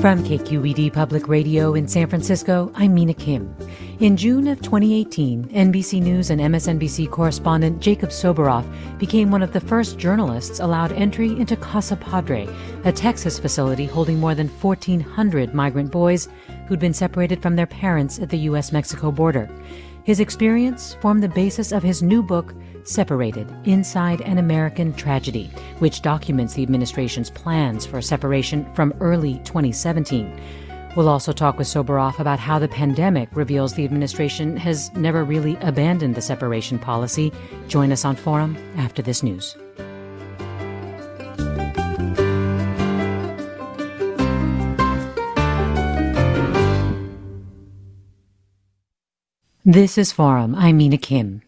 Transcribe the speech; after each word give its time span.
From 0.00 0.24
KQED 0.24 0.94
Public 0.94 1.28
Radio 1.28 1.74
in 1.74 1.86
San 1.86 2.06
Francisco, 2.06 2.72
I'm 2.74 2.94
Mina 2.94 3.12
Kim. 3.12 3.54
In 3.98 4.16
June 4.16 4.48
of 4.48 4.62
2018, 4.62 5.48
NBC 5.48 6.00
News 6.00 6.30
and 6.30 6.40
MSNBC 6.40 7.10
correspondent 7.10 7.82
Jacob 7.82 8.08
Soboroff 8.08 8.64
became 8.98 9.30
one 9.30 9.42
of 9.42 9.52
the 9.52 9.60
first 9.60 9.98
journalists 9.98 10.58
allowed 10.58 10.92
entry 10.92 11.38
into 11.38 11.54
Casa 11.54 11.96
Padre, 11.96 12.48
a 12.84 12.92
Texas 12.92 13.38
facility 13.38 13.84
holding 13.84 14.18
more 14.18 14.34
than 14.34 14.48
1,400 14.48 15.52
migrant 15.52 15.90
boys 15.90 16.30
who'd 16.66 16.80
been 16.80 16.94
separated 16.94 17.42
from 17.42 17.54
their 17.54 17.66
parents 17.66 18.18
at 18.20 18.30
the 18.30 18.38
U.S. 18.38 18.72
Mexico 18.72 19.12
border. 19.12 19.50
His 20.04 20.18
experience 20.18 20.94
formed 21.02 21.22
the 21.22 21.28
basis 21.28 21.72
of 21.72 21.82
his 21.82 22.02
new 22.02 22.22
book, 22.22 22.54
Separated 22.86 23.52
Inside 23.64 24.20
an 24.22 24.38
American 24.38 24.92
Tragedy, 24.94 25.50
which 25.78 26.02
documents 26.02 26.54
the 26.54 26.62
administration's 26.62 27.30
plans 27.30 27.86
for 27.86 28.00
separation 28.00 28.72
from 28.74 28.94
early 29.00 29.34
2017. 29.44 30.40
We'll 30.96 31.08
also 31.08 31.32
talk 31.32 31.56
with 31.56 31.68
Soboroff 31.68 32.18
about 32.18 32.40
how 32.40 32.58
the 32.58 32.66
pandemic 32.68 33.28
reveals 33.34 33.74
the 33.74 33.84
administration 33.84 34.56
has 34.56 34.92
never 34.94 35.24
really 35.24 35.56
abandoned 35.60 36.16
the 36.16 36.22
separation 36.22 36.78
policy. 36.78 37.32
Join 37.68 37.92
us 37.92 38.04
on 38.04 38.16
Forum 38.16 38.56
after 38.76 39.00
this 39.00 39.22
news. 39.22 39.56
This 49.64 49.96
is 49.98 50.10
Forum. 50.10 50.56
I'm 50.56 50.78
Mina 50.78 50.98
Kim. 50.98 51.42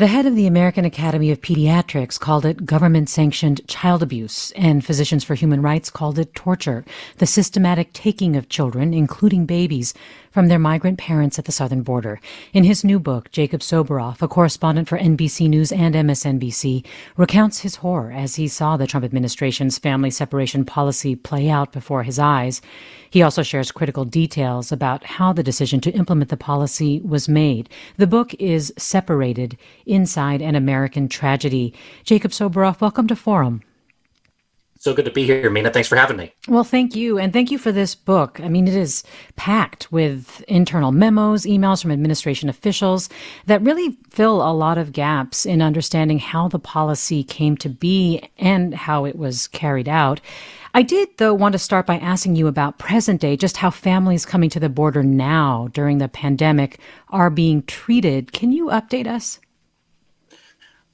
The 0.00 0.06
head 0.06 0.24
of 0.24 0.34
the 0.34 0.46
American 0.46 0.86
Academy 0.86 1.30
of 1.30 1.42
Pediatrics 1.42 2.18
called 2.18 2.46
it 2.46 2.64
government 2.64 3.10
sanctioned 3.10 3.60
child 3.68 4.02
abuse, 4.02 4.50
and 4.52 4.82
Physicians 4.82 5.24
for 5.24 5.34
Human 5.34 5.60
Rights 5.60 5.90
called 5.90 6.18
it 6.18 6.34
torture, 6.34 6.86
the 7.18 7.26
systematic 7.26 7.92
taking 7.92 8.34
of 8.34 8.48
children, 8.48 8.94
including 8.94 9.44
babies, 9.44 9.92
from 10.30 10.48
their 10.48 10.58
migrant 10.58 10.96
parents 10.96 11.38
at 11.38 11.44
the 11.44 11.52
southern 11.52 11.82
border. 11.82 12.20
In 12.52 12.64
his 12.64 12.84
new 12.84 12.98
book, 12.98 13.30
Jacob 13.32 13.60
Soboroff, 13.60 14.22
a 14.22 14.28
correspondent 14.28 14.88
for 14.88 14.96
NBC 14.96 15.48
News 15.48 15.72
and 15.72 15.94
MSNBC, 15.94 16.86
recounts 17.16 17.60
his 17.60 17.76
horror 17.76 18.12
as 18.12 18.36
he 18.36 18.48
saw 18.48 18.76
the 18.76 18.86
Trump 18.86 19.04
administration's 19.04 19.78
family 19.78 20.10
separation 20.10 20.64
policy 20.64 21.16
play 21.16 21.50
out 21.50 21.72
before 21.72 22.04
his 22.04 22.18
eyes. 22.18 22.62
He 23.10 23.22
also 23.22 23.42
shares 23.42 23.72
critical 23.72 24.04
details 24.04 24.70
about 24.70 25.04
how 25.04 25.32
the 25.32 25.42
decision 25.42 25.80
to 25.80 25.90
implement 25.90 26.30
the 26.30 26.36
policy 26.36 27.00
was 27.00 27.28
made. 27.28 27.68
The 27.96 28.06
book 28.06 28.32
is 28.34 28.72
Separated 28.78 29.58
Inside 29.90 30.40
an 30.40 30.54
American 30.54 31.08
Tragedy. 31.08 31.74
Jacob 32.04 32.30
Soboroff, 32.30 32.80
welcome 32.80 33.08
to 33.08 33.16
Forum. 33.16 33.62
So 34.78 34.94
good 34.94 35.04
to 35.04 35.10
be 35.10 35.26
here, 35.26 35.50
Mina. 35.50 35.70
Thanks 35.70 35.88
for 35.88 35.96
having 35.96 36.16
me. 36.16 36.32
Well, 36.48 36.64
thank 36.64 36.94
you. 36.94 37.18
And 37.18 37.32
thank 37.32 37.50
you 37.50 37.58
for 37.58 37.72
this 37.72 37.94
book. 37.94 38.40
I 38.40 38.48
mean, 38.48 38.68
it 38.68 38.74
is 38.74 39.02
packed 39.34 39.90
with 39.92 40.42
internal 40.48 40.92
memos, 40.92 41.44
emails 41.44 41.82
from 41.82 41.90
administration 41.90 42.48
officials 42.48 43.10
that 43.46 43.60
really 43.62 43.98
fill 44.08 44.40
a 44.40 44.54
lot 44.54 44.78
of 44.78 44.92
gaps 44.92 45.44
in 45.44 45.60
understanding 45.60 46.20
how 46.20 46.46
the 46.46 46.60
policy 46.60 47.22
came 47.24 47.56
to 47.58 47.68
be 47.68 48.22
and 48.38 48.72
how 48.72 49.04
it 49.04 49.16
was 49.16 49.48
carried 49.48 49.88
out. 49.88 50.20
I 50.72 50.82
did, 50.82 51.08
though, 51.18 51.34
want 51.34 51.52
to 51.52 51.58
start 51.58 51.84
by 51.84 51.98
asking 51.98 52.36
you 52.36 52.46
about 52.46 52.78
present 52.78 53.20
day, 53.20 53.36
just 53.36 53.56
how 53.56 53.70
families 53.70 54.24
coming 54.24 54.50
to 54.50 54.60
the 54.60 54.68
border 54.68 55.02
now 55.02 55.68
during 55.72 55.98
the 55.98 56.08
pandemic 56.08 56.78
are 57.08 57.28
being 57.28 57.64
treated. 57.64 58.32
Can 58.32 58.52
you 58.52 58.68
update 58.68 59.08
us? 59.08 59.40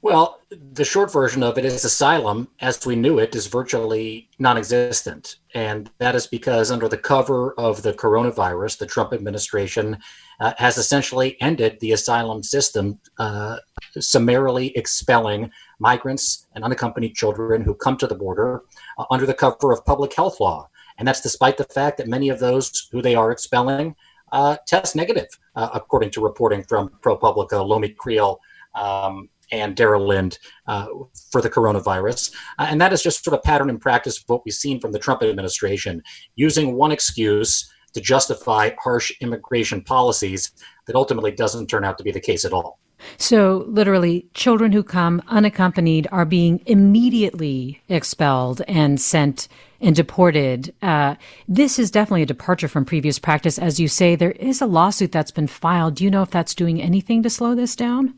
Well, 0.07 0.39
the 0.51 0.85
short 0.85 1.13
version 1.13 1.43
of 1.43 1.59
it 1.59 1.65
is 1.65 1.85
asylum, 1.85 2.47
as 2.61 2.87
we 2.87 2.95
knew 2.95 3.19
it, 3.19 3.35
is 3.35 3.49
virtually 3.49 4.29
non 4.39 4.57
existent. 4.57 5.39
And 5.53 5.91
that 5.99 6.15
is 6.15 6.29
because, 6.29 6.71
under 6.71 6.87
the 6.87 6.97
cover 6.97 7.55
of 7.55 7.83
the 7.83 7.93
coronavirus, 7.93 8.79
the 8.79 8.87
Trump 8.87 9.13
administration 9.13 9.99
uh, 10.39 10.53
has 10.59 10.79
essentially 10.79 11.37
ended 11.41 11.81
the 11.81 11.91
asylum 11.91 12.45
system, 12.45 13.01
uh, 13.19 13.57
summarily 13.99 14.69
expelling 14.77 15.51
migrants 15.81 16.47
and 16.55 16.63
unaccompanied 16.63 17.17
children 17.17 17.63
who 17.63 17.75
come 17.75 17.97
to 17.97 18.07
the 18.07 18.15
border 18.15 18.63
uh, 18.99 19.07
under 19.11 19.27
the 19.27 19.35
cover 19.35 19.73
of 19.73 19.85
public 19.87 20.15
health 20.15 20.39
law. 20.39 20.69
And 20.99 21.09
that's 21.09 21.21
despite 21.21 21.57
the 21.57 21.65
fact 21.65 21.99
that 21.99 22.07
many 22.07 22.29
of 22.29 22.39
those 22.39 22.87
who 22.93 23.03
they 23.03 23.17
are 23.17 23.33
expelling 23.33 23.97
uh, 24.31 24.57
test 24.69 24.95
negative, 24.95 25.27
uh, 25.57 25.71
according 25.75 26.11
to 26.11 26.21
reporting 26.21 26.63
from 26.63 26.91
ProPublica, 27.03 27.67
Lomi 27.67 27.89
Kriel. 27.89 28.39
Um, 28.77 29.31
and 29.53 29.77
Dara 29.77 30.01
Lind 30.01 30.39
uh, 30.67 30.87
for 31.31 31.41
the 31.41 31.51
coronavirus. 31.51 32.35
Uh, 32.59 32.67
and 32.69 32.81
that 32.81 32.93
is 32.93 33.03
just 33.03 33.25
sort 33.25 33.37
of 33.37 33.43
pattern 33.43 33.71
and 33.71 33.81
practice 33.81 34.19
of 34.19 34.25
what 34.27 34.43
we've 34.45 34.55
seen 34.55 34.81
from 34.81 34.93
the 34.93 34.99
Trump 34.99 35.23
administration, 35.23 36.03
using 36.35 36.77
one 36.77 36.93
excuse 36.93 37.71
to 37.93 38.01
justify 38.01 38.71
harsh 38.79 39.11
immigration 39.21 39.83
policies 39.83 40.53
that 40.87 40.97
ultimately 40.97 41.33
doesn't 41.33 41.67
turn 41.67 41.85
out 41.85 41.99
to 41.99 42.05
be 42.05 42.13
the 42.13 42.21
case 42.21 42.45
at 42.45 42.53
all. 42.53 42.79
So, 43.19 43.65
literally, 43.69 44.27
children 44.35 44.73
who 44.73 44.83
come 44.83 45.23
unaccompanied 45.29 46.09
are 46.11 46.25
being 46.25 46.63
immediately 46.67 47.83
expelled 47.89 48.63
and 48.67 49.01
sent 49.01 49.49
and 49.81 49.95
deported. 49.95 50.75
Uh, 50.81 51.17
this 51.47 51.79
is 51.79 51.91
definitely 51.91 52.23
a 52.23 52.27
departure 52.27 52.69
from 52.69 52.85
previous 52.85 53.19
practice. 53.19 53.59
As 53.59 53.79
you 53.79 53.89
say, 53.89 54.17
there 54.17 54.33
is 54.33 54.63
a 54.63 54.67
lawsuit 54.67 55.13
that's 55.13 55.31
been 55.31 55.47
filed. 55.47 55.97
Do 55.97 56.05
you 56.05 56.11
know 56.11 56.23
if 56.23 56.31
that's 56.31 56.55
doing 56.55 56.81
anything 56.81 57.23
to 57.23 57.31
slow 57.31 57.55
this 57.55 57.77
down? 57.77 58.15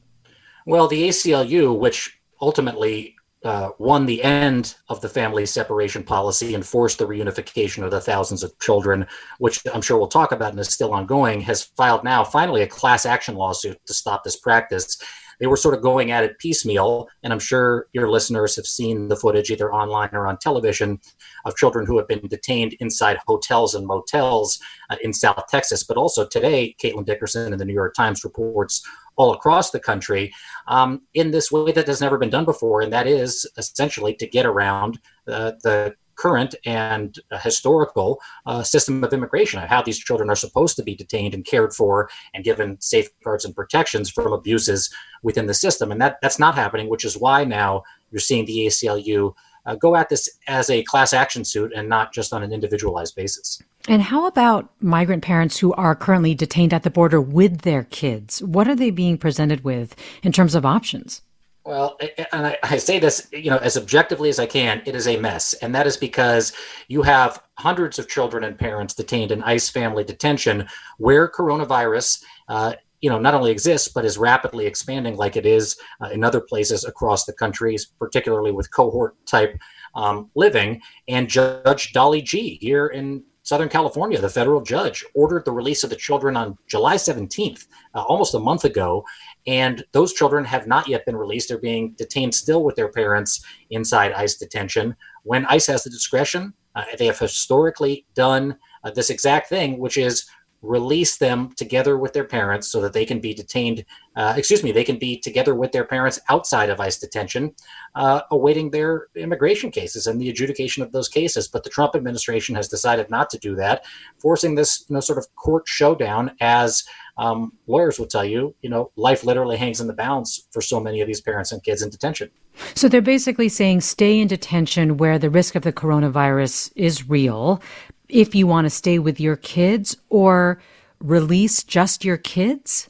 Well, 0.69 0.87
the 0.87 1.09
ACLU, 1.09 1.79
which 1.79 2.21
ultimately 2.43 3.17
uh, 3.43 3.71
won 3.79 4.05
the 4.05 4.23
end 4.23 4.75
of 4.91 5.01
the 5.01 5.09
family 5.09 5.47
separation 5.47 6.03
policy 6.03 6.55
and 6.55 6.63
forced 6.63 6.99
the 6.99 7.07
reunification 7.07 7.85
of 7.85 7.91
the 7.91 8.03
thousands 8.03 8.43
of 8.43 8.59
children, 8.59 9.07
which 9.39 9.63
I'm 9.73 9.81
sure 9.81 9.97
we'll 9.97 10.09
talk 10.09 10.31
about 10.31 10.51
and 10.51 10.61
is 10.61 10.69
still 10.69 10.93
ongoing, 10.93 11.41
has 11.41 11.63
filed 11.63 12.05
now 12.05 12.23
finally 12.23 12.61
a 12.61 12.67
class 12.67 13.07
action 13.07 13.35
lawsuit 13.35 13.81
to 13.87 13.95
stop 13.95 14.25
this 14.25 14.37
practice. 14.37 14.99
They 15.41 15.47
were 15.47 15.57
sort 15.57 15.75
of 15.75 15.81
going 15.81 16.11
at 16.11 16.25
it 16.25 16.39
piecemeal, 16.39 17.09
and 17.23 17.33
I'm 17.33 17.39
sure 17.39 17.87
your 17.95 18.11
listeners 18.11 18.55
have 18.57 18.67
seen 18.67 19.09
the 19.09 19.17
footage 19.17 19.51
either 19.51 19.73
online 19.73 20.11
or 20.13 20.27
on 20.27 20.37
television 20.37 21.01
of 21.47 21.57
children 21.57 21.87
who 21.87 21.97
have 21.97 22.09
been 22.09 22.27
detained 22.29 22.75
inside 22.81 23.19
hotels 23.27 23.75
and 23.75 23.87
motels 23.87 24.59
uh, 24.91 24.97
in 25.01 25.15
South 25.15 25.47
Texas. 25.49 25.83
But 25.83 25.97
also 25.97 26.27
today, 26.27 26.77
Caitlin 26.83 27.07
Dickerson 27.07 27.55
in 27.55 27.59
the 27.59 27.65
New 27.65 27.73
York 27.73 27.95
Times 27.95 28.23
reports 28.23 28.85
all 29.19 29.33
across 29.35 29.71
the 29.71 29.81
country 29.81 30.33
um, 30.69 31.03
in 31.13 31.31
this 31.31 31.53
way 31.53 31.73
that 31.73 31.87
has 31.87 32.01
never 32.01 32.17
been 32.17 32.31
done 32.31 32.45
before, 32.45 32.81
and 32.81 32.93
that 32.93 33.07
is 33.07 33.47
essentially 33.59 34.15
to 34.15 34.27
get 34.27 34.47
around 34.47 34.99
uh, 35.27 35.53
the 35.63 35.95
current 36.15 36.55
and 36.65 37.19
uh, 37.31 37.39
historical 37.39 38.21
uh, 38.47 38.63
system 38.63 39.05
of 39.05 39.13
immigration, 39.13 39.63
of 39.63 39.69
how 39.69 39.83
these 39.83 39.99
children 39.99 40.29
are 40.29 40.37
supposed 40.37 40.77
to 40.77 40.83
be 40.83 40.95
detained 40.95 41.35
and 41.35 41.45
cared 41.45 41.73
for 41.73 42.09
and 42.35 42.45
given 42.45 42.81
safeguards 42.81 43.45
and 43.45 43.55
protections 43.55 44.11
from 44.11 44.33
abuses 44.33 44.91
within 45.23 45.47
the 45.47 45.55
system. 45.55 45.93
And 45.93 46.01
that, 46.01 46.19
that's 46.21 46.39
not 46.39 46.55
happening, 46.55 46.89
which 46.89 47.05
is 47.05 47.17
why 47.17 47.45
now 47.45 47.83
you're 48.11 48.21
seeing 48.21 48.47
the 48.47 48.67
ACLU 48.67 49.35
uh, 49.69 49.75
go 49.75 49.95
at 49.95 50.09
this 50.09 50.31
as 50.47 50.71
a 50.71 50.83
class 50.85 51.13
action 51.13 51.45
suit 51.45 51.73
and 51.77 51.89
not 51.89 52.13
just 52.13 52.33
on 52.33 52.43
an 52.43 52.53
individualized 52.53 53.15
basis. 53.15 53.63
And 53.87 54.01
how 54.01 54.27
about 54.27 54.71
migrant 54.81 55.23
parents 55.23 55.59
who 55.59 55.75
are 55.75 55.95
currently 55.95 56.35
detained 56.35 56.73
at 56.73 56.85
the 56.85 56.91
border 56.91 57.21
with 57.21 57.61
their 57.61 57.85
kids? 57.85 58.43
What 58.43 58.67
are 58.67 58.75
they 58.75 58.91
being 58.91 59.19
presented 59.19 59.65
with 59.65 59.95
in 60.23 60.33
terms 60.33 60.55
of 60.55 60.65
options? 60.65 61.21
Well, 61.65 61.99
and 62.33 62.47
I, 62.47 62.57
I, 62.63 62.79
say 62.79 62.99
this, 62.99 63.29
you 63.31 63.51
know, 63.51 63.59
as 63.59 63.77
objectively 63.77 64.31
as 64.31 64.39
I 64.39 64.47
can, 64.47 64.81
it 64.87 64.95
is 64.95 65.07
a 65.07 65.19
mess. 65.19 65.53
And 65.53 65.75
that 65.75 65.87
is 65.87 65.99
because 65.99 66.55
you 66.89 67.03
have 67.03 67.43
hundreds 67.59 67.99
of 67.99 68.09
children 68.09 68.43
and 68.43 68.59
parents 68.59 68.95
detained 68.95 69.33
in 69.33 69.43
ICE 69.43 69.69
family 69.69 70.03
detention 70.03 70.67
where 70.97 71.29
coronavirus, 71.29 72.25
uh, 72.49 72.73
you 73.01 73.11
know, 73.11 73.19
not 73.19 73.35
only 73.35 73.51
exists, 73.51 73.89
but 73.89 74.05
is 74.05 74.19
rapidly 74.19 74.67
expanding 74.67 75.17
like 75.17 75.37
it 75.37 75.47
is 75.47 75.77
uh, 76.01 76.09
in 76.09 76.25
other 76.25 76.41
places 76.41 76.85
across 76.85 77.25
the 77.25 77.33
country, 77.33 77.77
particularly 77.99 78.51
with 78.53 78.73
cohort 78.73 79.15
type 79.27 79.59
um, 79.95 80.31
living. 80.35 80.81
And 81.07 81.29
Judge 81.29 81.93
Dolly 81.93 82.23
Gee 82.23 82.59
here 82.61 82.89
in 82.89 83.23
Southern 83.49 83.71
California, 83.71 84.21
the 84.21 84.29
federal 84.29 84.61
judge 84.61 85.05
ordered 85.15 85.45
the 85.47 85.53
release 85.53 85.83
of 85.83 85.89
the 85.89 85.97
children 85.97 86.37
on 86.37 86.59
July 86.67 86.97
17th, 86.97 87.67
uh, 87.95 88.03
almost 88.03 88.35
a 88.35 88.39
month 88.39 88.65
ago. 88.65 89.03
And 89.47 89.83
those 89.93 90.13
children 90.13 90.45
have 90.45 90.67
not 90.67 90.87
yet 90.87 91.07
been 91.07 91.17
released. 91.17 91.49
They're 91.49 91.57
being 91.57 91.95
detained 91.97 92.35
still 92.35 92.63
with 92.63 92.77
their 92.77 92.91
parents 92.91 93.43
inside 93.71 94.13
ICE 94.13 94.37
detention. 94.37 94.95
When 95.23 95.47
ICE 95.47 95.67
has 95.69 95.83
the 95.83 95.89
discretion, 95.89 96.53
uh, 96.75 96.85
they 96.99 97.07
have 97.07 97.19
historically 97.19 98.05
done 98.15 98.59
uh, 98.85 98.91
this 98.91 99.09
exact 99.09 99.49
thing, 99.49 99.79
which 99.79 99.97
is 99.97 100.29
release 100.63 101.17
them 101.17 101.53
together 101.57 101.97
with 101.97 102.13
their 102.13 102.25
parents 102.25 102.69
so 102.69 102.81
that 102.81 102.93
they 102.93 103.05
can 103.05 103.21
be 103.21 103.35
detained, 103.35 103.85
uh, 104.19 104.35
excuse 104.37 104.65
me, 104.65 104.73
they 104.73 104.83
can 104.83 104.99
be 104.99 105.17
together 105.17 105.55
with 105.55 105.71
their 105.71 105.85
parents 105.85 106.19
outside 106.29 106.71
of 106.71 106.81
ICE 106.81 106.99
detention, 106.99 107.55
uh, 107.95 108.23
awaiting 108.33 108.69
their 108.69 109.07
immigration 109.15 109.71
cases 109.71 110.09
and 110.09 110.21
the 110.21 110.29
adjudication 110.29 110.83
of 110.83 110.91
those 110.91 111.09
cases. 111.09 111.47
But 111.47 111.63
the 111.63 111.71
Trump 111.71 111.95
administration 111.95 112.57
has 112.57 112.67
decided 112.67 113.11
not 113.11 113.31
to 113.31 113.39
do 113.39 113.55
that, 113.55 113.85
forcing 114.19 114.57
this 114.57 114.85
you 114.89 114.95
know, 114.95 115.01
sort 115.01 115.19
of 115.19 115.27
court 115.37 115.69
showdown 115.69 116.33
as 116.41 116.83
um, 117.17 117.53
lawyers 117.69 118.01
will 118.01 118.09
tell 118.09 118.25
you, 118.25 118.57
you 118.61 118.69
know, 118.69 118.91
life 118.97 119.23
literally 119.23 119.57
hangs 119.57 119.81
in 119.81 119.87
the 119.87 119.93
balance 119.93 120.49
for 120.51 120.61
so 120.61 120.81
many 120.81 121.01
of 121.01 121.07
these 121.07 121.21
parents 121.21 121.53
and 121.53 121.63
kids 121.63 121.81
in 121.81 121.89
detention. 121.89 122.29
So 122.75 122.89
they're 122.89 123.01
basically 123.01 123.49
saying 123.49 123.83
stay 123.83 124.19
in 124.19 124.27
detention 124.27 124.97
where 124.97 125.21
the 125.21 125.31
risk 125.31 125.55
of 125.55 125.63
the 125.63 125.73
coronavirus 125.73 126.73
is 126.75 127.09
real, 127.09 127.63
if 128.09 128.35
you 128.35 128.49
want 128.49 128.65
to 128.65 128.71
stay 128.71 128.99
with 128.99 129.21
your 129.21 129.37
kids 129.37 129.97
or 130.09 130.61
release 131.01 131.63
just 131.63 132.05
your 132.05 132.17
kids? 132.17 132.89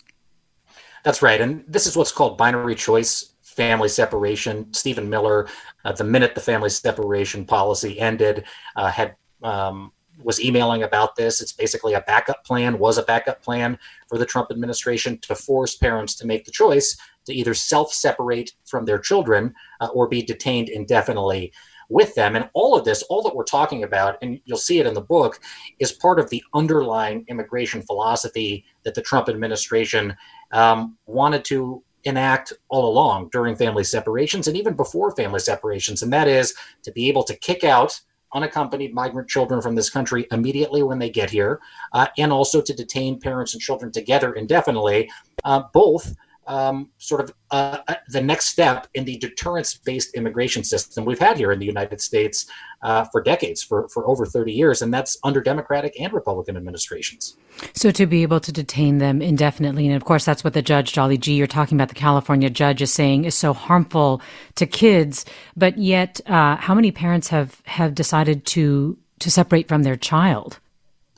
That's 1.04 1.22
right. 1.22 1.40
And 1.40 1.64
this 1.68 1.86
is 1.86 1.96
what's 1.96 2.12
called 2.12 2.38
binary 2.38 2.74
choice 2.74 3.32
family 3.42 3.88
separation. 3.88 4.72
Stephen 4.72 5.08
Miller, 5.10 5.48
uh, 5.84 5.92
the 5.92 6.04
minute 6.04 6.34
the 6.34 6.40
family 6.40 6.70
separation 6.70 7.44
policy 7.44 7.98
ended, 7.98 8.44
uh, 8.76 8.88
had 8.88 9.16
um, 9.42 9.92
was 10.22 10.40
emailing 10.40 10.82
about 10.82 11.16
this. 11.16 11.40
It's 11.40 11.52
basically 11.52 11.94
a 11.94 12.00
backup 12.02 12.44
plan, 12.44 12.78
was 12.78 12.98
a 12.98 13.02
backup 13.02 13.42
plan 13.42 13.78
for 14.08 14.18
the 14.18 14.26
Trump 14.26 14.50
administration 14.50 15.18
to 15.18 15.34
force 15.34 15.76
parents 15.76 16.14
to 16.16 16.26
make 16.26 16.44
the 16.44 16.50
choice 16.50 16.96
to 17.26 17.34
either 17.34 17.54
self 17.54 17.92
separate 17.92 18.52
from 18.64 18.84
their 18.84 18.98
children 18.98 19.54
uh, 19.80 19.88
or 19.88 20.08
be 20.08 20.22
detained 20.22 20.68
indefinitely 20.68 21.52
with 21.88 22.14
them. 22.14 22.36
And 22.36 22.50
all 22.52 22.76
of 22.76 22.84
this, 22.84 23.02
all 23.04 23.22
that 23.22 23.34
we're 23.34 23.44
talking 23.44 23.84
about, 23.84 24.18
and 24.22 24.40
you'll 24.44 24.58
see 24.58 24.78
it 24.78 24.86
in 24.86 24.94
the 24.94 25.00
book, 25.00 25.40
is 25.78 25.92
part 25.92 26.20
of 26.20 26.28
the 26.30 26.42
underlying 26.54 27.24
immigration 27.28 27.82
philosophy 27.82 28.64
that 28.84 28.94
the 28.94 29.02
Trump 29.02 29.28
administration 29.28 30.16
um, 30.52 30.96
wanted 31.06 31.44
to 31.46 31.82
enact 32.04 32.52
all 32.68 32.88
along 32.88 33.28
during 33.30 33.56
family 33.56 33.84
separations 33.84 34.48
and 34.48 34.56
even 34.56 34.74
before 34.74 35.14
family 35.14 35.40
separations. 35.40 36.02
And 36.02 36.12
that 36.12 36.28
is 36.28 36.54
to 36.82 36.92
be 36.92 37.08
able 37.08 37.24
to 37.24 37.36
kick 37.36 37.64
out 37.64 38.00
unaccompanied 38.34 38.94
migrant 38.94 39.28
children 39.28 39.60
from 39.60 39.74
this 39.74 39.90
country 39.90 40.26
immediately 40.30 40.82
when 40.82 40.98
they 40.98 41.10
get 41.10 41.30
here, 41.30 41.60
uh, 41.92 42.08
and 42.18 42.32
also 42.32 42.60
to 42.60 42.74
detain 42.74 43.18
parents 43.18 43.54
and 43.54 43.62
children 43.62 43.90
together 43.90 44.34
indefinitely, 44.34 45.10
uh, 45.44 45.62
both 45.72 46.14
um, 46.48 46.88
sort 46.96 47.20
of 47.20 47.32
uh, 47.50 47.78
uh, 47.86 47.94
the 48.08 48.20
next 48.20 48.46
step 48.46 48.88
in 48.94 49.04
the 49.04 49.18
deterrence-based 49.18 50.14
immigration 50.14 50.64
system 50.64 51.04
we've 51.04 51.18
had 51.18 51.36
here 51.36 51.52
in 51.52 51.58
the 51.58 51.66
United 51.66 52.00
States 52.00 52.46
uh, 52.82 53.04
for 53.04 53.22
decades, 53.22 53.62
for, 53.62 53.86
for 53.88 54.08
over 54.08 54.24
30 54.24 54.52
years, 54.52 54.80
and 54.80 54.92
that's 54.92 55.18
under 55.22 55.42
Democratic 55.42 55.98
and 56.00 56.12
Republican 56.12 56.56
administrations. 56.56 57.36
So 57.74 57.90
to 57.90 58.06
be 58.06 58.22
able 58.22 58.40
to 58.40 58.50
detain 58.50 58.98
them 58.98 59.20
indefinitely, 59.20 59.86
and 59.86 59.94
of 59.94 60.04
course 60.04 60.24
that's 60.24 60.42
what 60.42 60.54
the 60.54 60.62
judge 60.62 60.92
Jolly 60.92 61.18
G, 61.18 61.34
you're 61.34 61.46
talking 61.46 61.76
about, 61.76 61.88
the 61.88 61.94
California 61.94 62.48
judge 62.48 62.80
is 62.80 62.92
saying 62.92 63.24
is 63.24 63.34
so 63.34 63.52
harmful 63.52 64.22
to 64.54 64.66
kids, 64.66 65.26
but 65.56 65.76
yet 65.76 66.20
uh, 66.26 66.56
how 66.56 66.74
many 66.74 66.90
parents 66.90 67.28
have 67.28 67.60
have 67.66 67.94
decided 67.94 68.46
to 68.46 68.96
to 69.18 69.30
separate 69.30 69.68
from 69.68 69.82
their 69.82 69.96
child? 69.96 70.60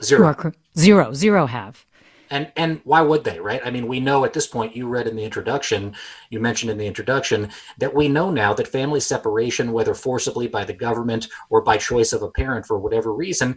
Zero. 0.03 0.35
Zero. 0.77 1.13
Zero 1.13 1.47
have 1.47 1.85
and 2.31 2.53
and 2.57 2.81
why 2.85 3.01
would 3.01 3.25
they 3.25 3.39
right 3.41 3.61
i 3.65 3.71
mean 3.71 3.87
we 3.87 4.01
know 4.01 4.25
at 4.25 4.33
this 4.33 4.47
point 4.47 4.77
you 4.77 4.87
read 4.87 5.07
in 5.07 5.17
the 5.17 5.25
introduction 5.25 5.95
you 6.31 6.41
mentioned 6.41 6.71
in 6.71 6.79
the 6.79 6.87
introduction 6.87 7.51
that 7.79 7.95
we 7.95 8.09
know 8.09 8.31
now 8.31 8.55
that 8.55 8.69
family 8.69 9.01
separation 9.01 9.73
whether 9.73 9.95
forcibly 9.95 10.47
by 10.47 10.65
the 10.65 10.73
government 10.73 11.29
or 11.51 11.61
by 11.61 11.77
choice 11.77 12.13
of 12.13 12.23
a 12.23 12.31
parent 12.31 12.67
for 12.67 12.79
whatever 12.79 13.13
reason 13.13 13.57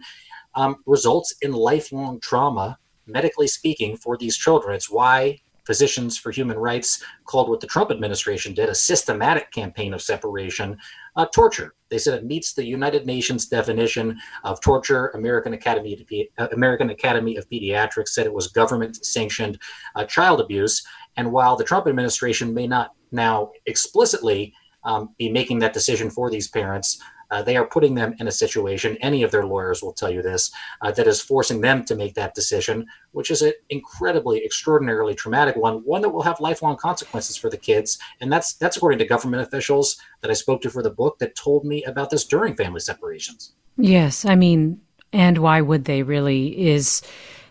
um, 0.54 0.76
results 0.86 1.34
in 1.42 1.52
lifelong 1.52 2.20
trauma 2.20 2.78
medically 3.06 3.46
speaking 3.46 3.96
for 3.96 4.16
these 4.16 4.36
children 4.36 4.74
it's 4.74 4.90
why 4.90 5.38
Physicians 5.64 6.18
for 6.18 6.30
Human 6.30 6.58
Rights 6.58 7.02
called 7.24 7.48
what 7.48 7.60
the 7.60 7.66
Trump 7.66 7.90
administration 7.90 8.52
did 8.52 8.68
a 8.68 8.74
systematic 8.74 9.50
campaign 9.50 9.94
of 9.94 10.02
separation 10.02 10.76
uh, 11.16 11.26
torture. 11.34 11.74
They 11.94 11.98
said 11.98 12.18
it 12.18 12.26
meets 12.26 12.54
the 12.54 12.66
United 12.66 13.06
Nations 13.06 13.46
definition 13.46 14.18
of 14.42 14.60
torture. 14.60 15.10
American 15.10 15.52
Academy 15.52 15.92
of, 15.94 16.44
uh, 16.44 16.48
American 16.52 16.90
Academy 16.90 17.36
of 17.36 17.48
Pediatrics 17.48 18.08
said 18.08 18.26
it 18.26 18.34
was 18.34 18.48
government 18.48 19.06
sanctioned 19.06 19.60
uh, 19.94 20.04
child 20.04 20.40
abuse. 20.40 20.84
And 21.16 21.30
while 21.30 21.54
the 21.54 21.62
Trump 21.62 21.86
administration 21.86 22.52
may 22.52 22.66
not 22.66 22.94
now 23.12 23.52
explicitly 23.66 24.52
um, 24.82 25.14
be 25.18 25.30
making 25.30 25.60
that 25.60 25.72
decision 25.72 26.10
for 26.10 26.30
these 26.30 26.48
parents, 26.48 27.00
uh, 27.34 27.42
they 27.42 27.56
are 27.56 27.66
putting 27.66 27.96
them 27.96 28.14
in 28.20 28.28
a 28.28 28.32
situation, 28.32 28.96
any 29.00 29.24
of 29.24 29.32
their 29.32 29.44
lawyers 29.44 29.82
will 29.82 29.92
tell 29.92 30.08
you 30.08 30.22
this, 30.22 30.52
uh, 30.82 30.92
that 30.92 31.08
is 31.08 31.20
forcing 31.20 31.60
them 31.60 31.84
to 31.84 31.96
make 31.96 32.14
that 32.14 32.32
decision, 32.32 32.86
which 33.10 33.28
is 33.28 33.42
an 33.42 33.52
incredibly, 33.70 34.44
extraordinarily 34.44 35.16
traumatic 35.16 35.56
one, 35.56 35.78
one 35.78 36.00
that 36.02 36.10
will 36.10 36.22
have 36.22 36.38
lifelong 36.38 36.76
consequences 36.76 37.36
for 37.36 37.50
the 37.50 37.56
kids. 37.56 37.98
And 38.20 38.32
that's 38.32 38.52
that's 38.52 38.76
according 38.76 39.00
to 39.00 39.04
government 39.04 39.42
officials 39.42 39.96
that 40.20 40.30
I 40.30 40.34
spoke 40.34 40.62
to 40.62 40.70
for 40.70 40.80
the 40.80 40.90
book 40.90 41.18
that 41.18 41.34
told 41.34 41.64
me 41.64 41.82
about 41.82 42.10
this 42.10 42.24
during 42.24 42.54
family 42.54 42.78
separations. 42.78 43.52
Yes, 43.76 44.24
I 44.24 44.36
mean, 44.36 44.80
and 45.12 45.38
why 45.38 45.60
would 45.60 45.86
they 45.86 46.04
really 46.04 46.68
is 46.68 47.02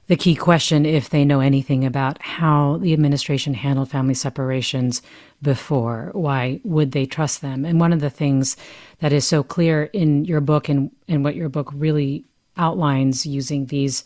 the 0.08 0.16
key 0.18 0.36
question 0.36 0.86
if 0.86 1.10
they 1.10 1.24
know 1.24 1.40
anything 1.40 1.86
about 1.86 2.22
how 2.22 2.78
the 2.78 2.94
administration 2.94 3.54
handled 3.54 3.90
family 3.90 4.14
separations 4.14 5.02
before. 5.42 6.10
Why 6.14 6.60
would 6.64 6.92
they 6.92 7.06
trust 7.06 7.42
them? 7.42 7.64
And 7.64 7.80
one 7.80 7.94
of 7.94 8.02
the 8.02 8.10
things 8.10 8.58
that 9.00 9.14
is 9.14 9.26
so 9.26 9.44
clear 9.44 9.86
in 9.86 10.26
your 10.26 10.42
book 10.42 10.68
and, 10.68 10.92
and 11.08 11.24
what 11.24 11.36
your 11.36 11.50
book 11.50 11.72
really 11.74 12.26
outlines 12.58 13.26
using 13.26 13.68
these, 13.68 14.04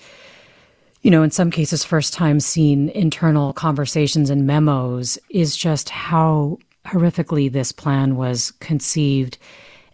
you 1.02 1.10
know, 1.10 1.24
in 1.24 1.32
some 1.32 1.50
cases, 1.50 1.84
first 1.84 2.14
time 2.14 2.40
seen 2.40 2.90
internal 2.90 3.54
conversations 3.54 4.30
and 4.30 4.46
memos 4.46 5.18
is 5.32 5.58
just 5.58 5.90
how 5.90 6.60
horrifically 6.86 7.52
this 7.52 7.72
plan 7.72 8.16
was 8.16 8.52
conceived 8.60 9.38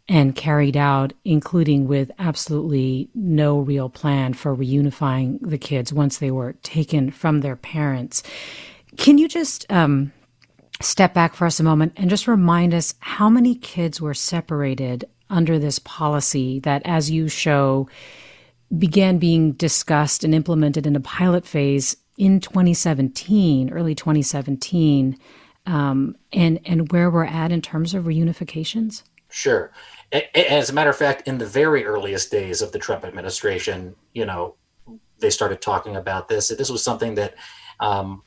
and 0.10 0.36
carried 0.36 0.76
out, 0.76 1.14
including 1.24 1.88
with 1.88 2.12
absolutely 2.20 3.10
no 3.16 3.60
real 3.60 3.90
plan 3.90 4.34
for 4.34 4.56
reunifying 4.56 5.40
the 5.42 5.58
kids 5.58 5.94
once 5.94 6.18
they 6.18 6.32
were 6.32 6.54
taken 6.64 7.10
from 7.10 7.40
their 7.40 7.56
parents. 7.56 8.22
Can 8.98 9.18
you 9.18 9.28
just 9.28 9.66
um, 9.72 10.12
step 10.82 11.14
back 11.14 11.36
for 11.36 11.46
us 11.46 11.60
a 11.60 11.64
moment 11.64 11.94
and 11.96 12.10
just 12.10 12.28
remind 12.28 12.74
us 12.74 12.96
how 13.00 13.30
many 13.30 13.56
kids 13.56 14.02
were 14.02 14.14
separated 14.14 15.06
under 15.30 15.58
this 15.58 15.80
policy 15.80 16.60
that, 16.60 16.82
as 16.86 17.10
you 17.10 17.28
show, 17.28 17.88
began 18.78 19.18
being 19.18 19.54
discussed 19.54 20.24
and 20.24 20.36
implemented 20.36 20.86
in 20.86 20.96
a 20.96 21.00
pilot 21.00 21.46
phase 21.46 21.96
in 22.18 22.40
2017, 22.40 23.72
early 23.72 23.96
2017, 23.96 25.18
um, 25.66 26.16
and 26.34 26.60
and 26.66 26.92
where 26.92 27.10
we're 27.10 27.24
at 27.24 27.52
in 27.52 27.62
terms 27.62 27.94
of 27.94 28.04
reunifications? 28.04 29.04
Sure. 29.30 29.72
As 30.36 30.70
a 30.70 30.74
matter 30.74 30.90
of 30.90 30.98
fact, 30.98 31.28
in 31.28 31.38
the 31.38 31.46
very 31.46 31.86
earliest 31.86 32.32
days 32.32 32.62
of 32.62 32.72
the 32.72 32.80
Trump 32.80 33.04
administration, 33.04 33.96
you 34.14 34.26
know, 34.26 34.56
they 35.20 35.30
started 35.30 35.62
talking 35.62 35.96
about 35.96 36.28
this. 36.28 36.50
This 36.50 36.70
was 36.70 36.84
something 36.84 37.16
that 37.16 37.36
um, 37.80 38.24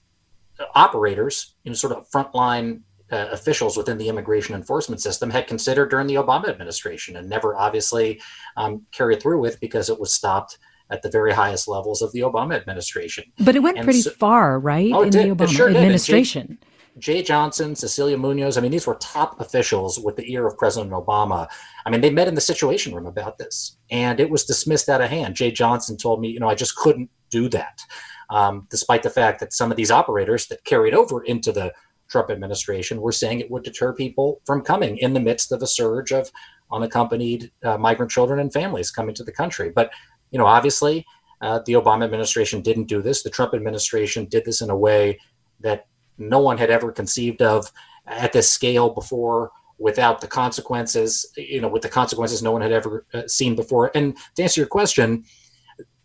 operators, 0.75 1.55
you 1.63 1.71
know, 1.71 1.75
sort 1.75 1.93
of 1.93 2.09
frontline 2.11 2.81
uh, 3.13 3.29
officials 3.31 3.77
within 3.77 3.99
the 3.99 4.09
immigration 4.09 4.55
enforcement 4.55 5.01
system 5.01 5.31
had 5.31 5.47
considered 5.47 5.91
during 5.91 6.07
the 6.09 6.15
Obama 6.15 6.49
administration 6.49 7.17
and 7.17 7.29
never 7.29 7.57
obviously 7.57 8.21
um, 8.57 8.85
carried 8.91 9.23
through 9.23 9.41
with 9.41 9.61
because 9.61 9.89
it 9.89 10.01
was 10.01 10.13
stopped 10.13 10.59
at 10.91 11.03
the 11.03 11.11
very 11.11 11.33
highest 11.33 11.69
levels 11.69 12.03
of 12.03 12.13
the 12.13 12.21
Obama 12.21 12.55
administration. 12.55 13.25
But 13.41 13.57
it 13.57 13.61
went 13.61 13.79
and 13.79 13.85
pretty 13.85 14.03
so, 14.03 14.11
far, 14.11 14.59
right? 14.59 14.93
Oh, 14.93 15.03
in 15.03 15.11
did. 15.11 15.31
the 15.31 15.35
Obama 15.35 15.57
sure 15.57 15.69
administration. 15.69 16.59
Jeh 16.99 17.25
Johnson, 17.25 17.77
Cecilia 17.77 18.17
Munoz, 18.17 18.57
I 18.57 18.61
mean, 18.63 18.71
these 18.71 18.87
were 18.87 18.95
top 18.97 19.39
officials 19.41 19.99
with 19.99 20.17
the 20.17 20.33
ear 20.33 20.47
of 20.47 20.57
President 20.57 20.93
Obama. 20.93 21.47
I 21.85 21.91
mean, 21.91 22.01
they 22.01 22.11
met 22.11 22.29
in 22.29 22.35
the 22.35 22.41
Situation 22.41 22.95
Room 22.95 23.07
about 23.07 23.37
this, 23.37 23.77
and 23.91 24.19
it 24.19 24.31
was 24.31 24.45
dismissed 24.45 24.89
out 24.89 25.03
of 25.03 25.11
hand. 25.11 25.35
Jeh 25.35 25.55
Johnson 25.55 25.97
told 25.97 26.21
me, 26.21 26.29
you 26.29 26.41
know, 26.41 26.49
I 26.49 26.55
just 26.55 26.77
couldn't 26.77 27.11
do 27.29 27.49
that, 27.51 27.83
um, 28.31 28.67
despite 28.71 29.03
the 29.03 29.11
fact 29.11 29.41
that 29.41 29.53
some 29.53 29.71
of 29.71 29.77
these 29.77 29.91
operators 29.91 30.47
that 30.47 30.65
carried 30.65 30.95
over 30.95 31.23
into 31.23 31.53
the 31.53 31.73
Trump 32.09 32.31
administration 32.31 33.01
were 33.01 33.13
saying 33.13 33.41
it 33.41 33.51
would 33.51 33.65
deter 33.65 33.93
people 33.93 34.41
from 34.47 34.63
coming 34.63 34.97
in 34.99 35.13
the 35.13 35.21
midst 35.21 35.53
of 35.53 35.63
a 35.63 35.67
surge 35.67 36.13
of 36.13 36.31
unaccompanied 36.73 37.51
uh, 37.63 37.77
migrant 37.77 38.11
children 38.11 38.41
and 38.41 38.53
families 38.53 38.91
coming 38.91 39.15
to 39.15 39.25
the 39.25 39.33
country. 39.33 39.71
But, 39.71 39.91
you 40.31 40.39
know, 40.39 40.47
obviously, 40.47 41.05
uh, 41.43 41.61
the 41.67 41.75
Obama 41.75 42.05
administration 42.05 42.63
didn't 42.63 42.85
do 42.85 43.03
this. 43.03 43.23
The 43.23 43.31
Trump 43.31 43.55
administration 43.55 44.25
did 44.27 44.45
this 44.45 44.63
in 44.63 44.71
a 44.71 44.77
way 44.77 45.19
that 45.61 45.87
no 46.19 46.39
one 46.39 46.59
had 46.59 46.71
ever 46.71 46.93
conceived 46.93 47.43
of 47.43 47.71
at 48.07 48.33
this 48.33 48.51
scale 48.51 48.91
before 48.91 49.51
without 49.79 50.21
the 50.21 50.27
consequences, 50.27 51.27
you 51.37 51.61
know, 51.61 51.69
with 51.69 51.83
the 51.83 51.89
consequences 51.89 52.43
no 52.43 52.53
one 52.53 52.63
had 52.63 52.73
ever 52.73 53.05
uh, 53.13 53.27
seen 53.27 53.55
before. 53.55 53.91
And 53.95 54.17
to 54.35 54.43
answer 54.43 54.61
your 54.61 54.69
question, 54.69 55.25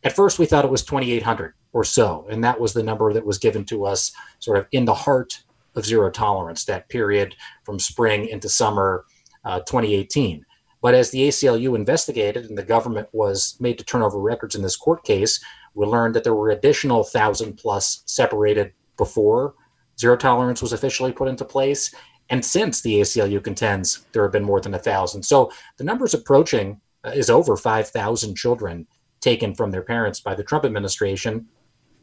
at 0.04 0.16
first 0.16 0.40
we 0.40 0.46
thought 0.46 0.66
it 0.66 0.72
was 0.72 0.84
2,800 0.84 1.54
or 1.74 1.84
so. 1.84 2.28
And 2.30 2.44
that 2.44 2.60
was 2.60 2.74
the 2.74 2.84
number 2.84 3.14
that 3.14 3.26
was 3.26 3.38
given 3.38 3.64
to 3.66 3.86
us 3.86 4.12
sort 4.40 4.58
of 4.58 4.68
in 4.72 4.86
the 4.86 4.94
heart 4.94 5.44
of 5.76 5.86
zero 5.86 6.10
tolerance, 6.10 6.66
that 6.66 6.90
period 6.90 7.36
from 7.64 7.80
spring 7.80 8.28
into 8.28 8.50
summer 8.50 9.06
uh, 9.46 9.60
2018. 9.60 10.46
But 10.82 10.96
as 10.96 11.12
the 11.12 11.28
ACLU 11.28 11.76
investigated 11.76 12.46
and 12.46 12.58
the 12.58 12.64
government 12.64 13.08
was 13.14 13.56
made 13.60 13.78
to 13.78 13.86
turn 13.86 14.02
over 14.02 14.20
records 14.20 14.56
in 14.56 14.64
this 14.64 14.76
court 14.76 15.04
case, 15.04 15.40
we 15.76 15.86
learned 15.86 16.16
that 16.16 16.24
there 16.24 16.36
were 16.36 16.50
additional 16.50 17.04
thousand 17.04 17.54
plus 17.54 18.04
separated 18.06 18.74
before 18.98 19.54
zero 20.00 20.16
tolerance 20.16 20.62
was 20.62 20.74
officially 20.74 21.12
put 21.12 21.28
into 21.28 21.46
place. 21.46 21.94
And 22.30 22.44
since 22.44 22.82
the 22.82 23.02
ACLU 23.02 23.44
contends 23.44 24.06
there 24.12 24.24
have 24.24 24.32
been 24.32 24.44
more 24.44 24.62
than 24.62 24.74
a 24.74 24.80
thousand. 24.80 25.24
So 25.24 25.52
the 25.78 25.84
numbers 25.84 26.14
approaching 26.14 26.80
uh, 27.04 27.10
is 27.10 27.30
over 27.30 27.58
5,000 27.58 28.36
children 28.36 28.88
taken 29.20 29.54
from 29.54 29.72
their 29.72 29.82
parents 29.82 30.20
by 30.20 30.36
the 30.36 30.44
Trump 30.44 30.66
administration. 30.66 31.48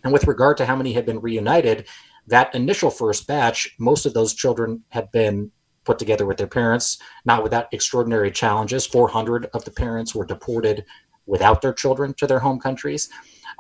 And 0.04 0.12
with 0.12 0.26
regard 0.26 0.56
to 0.58 0.66
how 0.66 0.76
many 0.76 0.92
have 0.92 1.06
been 1.06 1.20
reunited, 1.20 1.86
that 2.26 2.54
initial 2.54 2.90
first 2.90 3.26
batch, 3.26 3.74
most 3.78 4.06
of 4.06 4.14
those 4.14 4.34
children 4.34 4.84
have 4.90 5.10
been 5.12 5.50
put 5.84 5.98
together 5.98 6.26
with 6.26 6.36
their 6.36 6.46
parents, 6.46 6.98
not 7.24 7.42
without 7.42 7.72
extraordinary 7.72 8.30
challenges. 8.30 8.86
400 8.86 9.46
of 9.54 9.64
the 9.64 9.70
parents 9.70 10.14
were 10.14 10.26
deported 10.26 10.84
without 11.24 11.62
their 11.62 11.72
children 11.72 12.12
to 12.14 12.26
their 12.26 12.38
home 12.38 12.60
countries. 12.60 13.08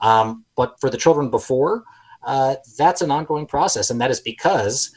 Um, 0.02 0.44
but 0.56 0.78
for 0.80 0.90
the 0.90 0.98
children 0.98 1.30
before, 1.30 1.84
uh, 2.28 2.56
that's 2.76 3.00
an 3.00 3.10
ongoing 3.10 3.46
process. 3.46 3.88
And 3.88 3.98
that 4.02 4.10
is 4.10 4.20
because 4.20 4.92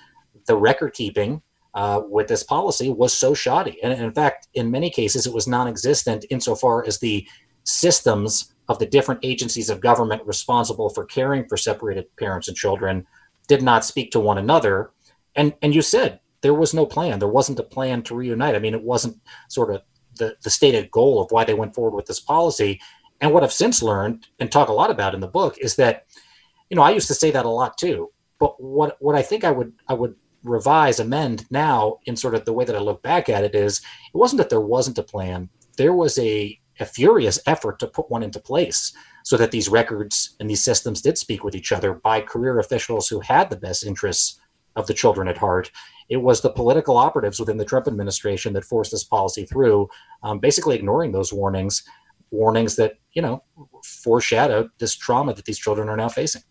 the 0.47 0.57
record 0.57 0.93
keeping 0.93 1.41
uh, 1.73 2.01
with 2.09 2.27
this 2.27 2.43
policy 2.43 2.89
was 2.89 3.13
so 3.13 3.33
shoddy. 3.33 3.81
And 3.81 3.93
in 3.93 4.11
fact, 4.11 4.49
in 4.53 4.69
many 4.69 4.89
cases, 4.89 5.25
it 5.25 5.33
was 5.33 5.47
non 5.47 5.67
existent 5.67 6.25
insofar 6.29 6.85
as 6.85 6.99
the 6.99 7.25
systems 7.63 8.53
of 8.67 8.79
the 8.79 8.85
different 8.85 9.21
agencies 9.23 9.69
of 9.69 9.79
government 9.79 10.21
responsible 10.25 10.89
for 10.89 11.05
caring 11.05 11.47
for 11.47 11.55
separated 11.55 12.05
parents 12.17 12.49
and 12.49 12.57
children 12.57 13.07
did 13.47 13.61
not 13.61 13.85
speak 13.85 14.11
to 14.11 14.19
one 14.19 14.37
another. 14.37 14.91
And, 15.37 15.53
and 15.61 15.73
you 15.73 15.81
said 15.81 16.19
there 16.41 16.53
was 16.53 16.73
no 16.73 16.85
plan. 16.85 17.19
There 17.19 17.29
wasn't 17.29 17.59
a 17.59 17.63
plan 17.63 18.03
to 18.03 18.15
reunite. 18.15 18.55
I 18.55 18.59
mean, 18.59 18.73
it 18.73 18.83
wasn't 18.83 19.17
sort 19.47 19.73
of 19.73 19.81
the, 20.17 20.35
the 20.43 20.49
stated 20.49 20.91
goal 20.91 21.21
of 21.21 21.31
why 21.31 21.45
they 21.45 21.53
went 21.53 21.75
forward 21.75 21.95
with 21.95 22.07
this 22.07 22.19
policy. 22.19 22.81
And 23.21 23.33
what 23.33 23.43
I've 23.43 23.53
since 23.53 23.81
learned 23.81 24.27
and 24.39 24.51
talk 24.51 24.67
a 24.67 24.73
lot 24.73 24.91
about 24.91 25.13
in 25.13 25.21
the 25.21 25.27
book 25.27 25.55
is 25.59 25.77
that, 25.77 26.07
you 26.71 26.75
know, 26.75 26.83
I 26.83 26.91
used 26.91 27.09
to 27.09 27.13
say 27.13 27.31
that 27.31 27.45
a 27.45 27.49
lot 27.49 27.77
too. 27.77 28.11
But 28.39 28.59
what 28.59 28.95
what 28.99 29.15
I 29.15 29.21
think 29.21 29.43
I 29.43 29.51
would 29.51 29.73
I 29.87 29.93
would 29.93 30.15
revise, 30.43 30.99
amend 30.99 31.45
now 31.51 31.99
in 32.05 32.15
sort 32.15 32.33
of 32.33 32.45
the 32.45 32.53
way 32.53 32.65
that 32.65 32.75
I 32.75 32.79
look 32.79 33.03
back 33.03 33.29
at 33.29 33.43
it 33.43 33.53
is 33.53 33.81
it 34.11 34.17
wasn't 34.17 34.37
that 34.39 34.49
there 34.49 34.61
wasn't 34.61 34.97
a 34.97 35.03
plan. 35.03 35.49
There 35.77 35.93
was 35.93 36.17
a 36.17 36.57
a 36.79 36.85
furious 36.85 37.39
effort 37.45 37.77
to 37.79 37.87
put 37.87 38.09
one 38.09 38.23
into 38.23 38.39
place 38.39 38.93
so 39.23 39.37
that 39.37 39.51
these 39.51 39.69
records 39.69 40.35
and 40.39 40.49
these 40.49 40.63
systems 40.63 41.01
did 41.01 41.17
speak 41.17 41.43
with 41.43 41.53
each 41.53 41.71
other 41.73 41.93
by 41.93 42.21
career 42.21 42.57
officials 42.57 43.07
who 43.07 43.19
had 43.19 43.49
the 43.49 43.57
best 43.57 43.85
interests 43.85 44.39
of 44.77 44.87
the 44.87 44.93
children 44.93 45.27
at 45.27 45.37
heart. 45.37 45.69
It 46.09 46.17
was 46.17 46.41
the 46.41 46.49
political 46.49 46.97
operatives 46.97 47.39
within 47.39 47.57
the 47.57 47.65
Trump 47.65 47.87
administration 47.87 48.53
that 48.53 48.65
forced 48.65 48.91
this 48.91 49.03
policy 49.03 49.45
through, 49.45 49.89
um, 50.23 50.39
basically 50.39 50.75
ignoring 50.75 51.11
those 51.11 51.33
warnings, 51.33 51.83
warnings 52.31 52.77
that, 52.77 52.93
you 53.13 53.21
know, 53.21 53.43
foreshadowed 53.83 54.69
this 54.79 54.95
trauma 54.95 55.33
that 55.33 55.45
these 55.45 55.59
children 55.59 55.89
are 55.89 55.97
now 55.97 56.09
facing. 56.09 56.41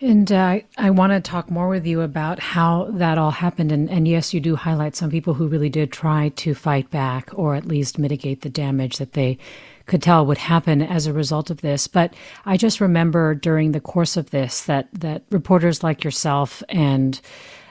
And 0.00 0.32
uh, 0.32 0.60
I 0.76 0.90
want 0.90 1.12
to 1.12 1.20
talk 1.20 1.48
more 1.48 1.68
with 1.68 1.86
you 1.86 2.00
about 2.00 2.40
how 2.40 2.88
that 2.90 3.18
all 3.18 3.30
happened. 3.30 3.70
And, 3.70 3.88
and, 3.88 4.08
yes, 4.08 4.34
you 4.34 4.40
do 4.40 4.56
highlight 4.56 4.96
some 4.96 5.10
people 5.10 5.34
who 5.34 5.46
really 5.46 5.68
did 5.68 5.92
try 5.92 6.30
to 6.30 6.54
fight 6.54 6.90
back 6.90 7.30
or 7.34 7.54
at 7.54 7.66
least 7.66 7.98
mitigate 7.98 8.40
the 8.40 8.50
damage 8.50 8.98
that 8.98 9.12
they 9.12 9.38
could 9.86 10.02
tell 10.02 10.26
would 10.26 10.38
happen 10.38 10.82
as 10.82 11.06
a 11.06 11.12
result 11.12 11.50
of 11.50 11.60
this. 11.60 11.86
But 11.86 12.14
I 12.44 12.56
just 12.56 12.80
remember 12.80 13.34
during 13.34 13.72
the 13.72 13.80
course 13.80 14.16
of 14.16 14.30
this 14.30 14.62
that 14.64 14.88
that 14.92 15.22
reporters 15.30 15.82
like 15.82 16.02
yourself 16.02 16.62
and 16.68 17.20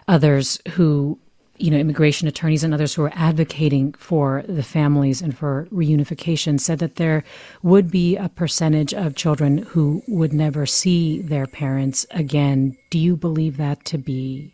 others 0.08 0.60
who 0.72 1.20
you 1.62 1.70
know, 1.70 1.77
immigration 1.77 2.27
attorneys 2.27 2.63
and 2.63 2.74
others 2.74 2.94
who 2.94 3.03
are 3.03 3.13
advocating 3.13 3.94
for 3.94 4.44
the 4.48 4.63
families 4.63 5.22
and 5.22 5.38
for 5.38 5.68
reunification 5.72 6.60
said 6.60 6.80
that 6.80 6.96
there 6.96 7.24
would 7.62 7.91
be 7.91 8.15
a 8.15 8.30
percentage 8.30 8.94
of 8.94 9.15
children 9.15 9.60
who 9.60 10.01
would 10.08 10.34
never 10.34 10.65
see 10.65 11.22
their 11.22 11.46
parents 11.46 12.06
again. 12.12 12.75
Do 12.89 12.98
you 12.98 13.15
believe 13.15 13.58
that 13.58 13.86
to 13.86 13.98
be 13.98 14.53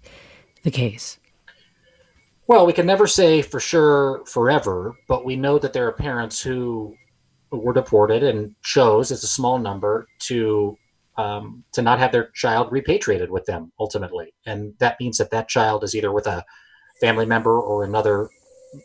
the 0.64 0.72
case? 0.72 1.18
Well, 2.48 2.66
we 2.66 2.74
can 2.74 2.86
never 2.86 3.08
say 3.08 3.42
for 3.42 3.60
sure 3.60 4.24
forever, 4.26 4.96
but 5.08 5.26
we 5.26 5.36
know 5.36 5.60
that 5.60 5.74
there 5.74 5.88
are 5.88 5.94
parents 5.94 6.42
who 6.42 6.96
were 7.52 7.74
deported 7.74 8.24
and 8.24 8.56
chose, 8.64 9.12
as 9.12 9.24
a 9.24 9.28
small 9.28 9.60
number, 9.60 10.08
to 10.20 10.78
um, 11.18 11.64
to 11.72 11.82
not 11.82 11.98
have 11.98 12.12
their 12.12 12.30
child 12.36 12.72
repatriated 12.72 13.32
with 13.32 13.46
them 13.46 13.72
ultimately, 13.80 14.34
and 14.46 14.76
that 14.78 15.00
means 15.00 15.18
that 15.18 15.32
that 15.32 15.48
child 15.48 15.84
is 15.84 15.96
either 15.96 16.12
with 16.12 16.28
a 16.28 16.46
family 17.00 17.26
member 17.26 17.60
or 17.60 17.84
another 17.84 18.30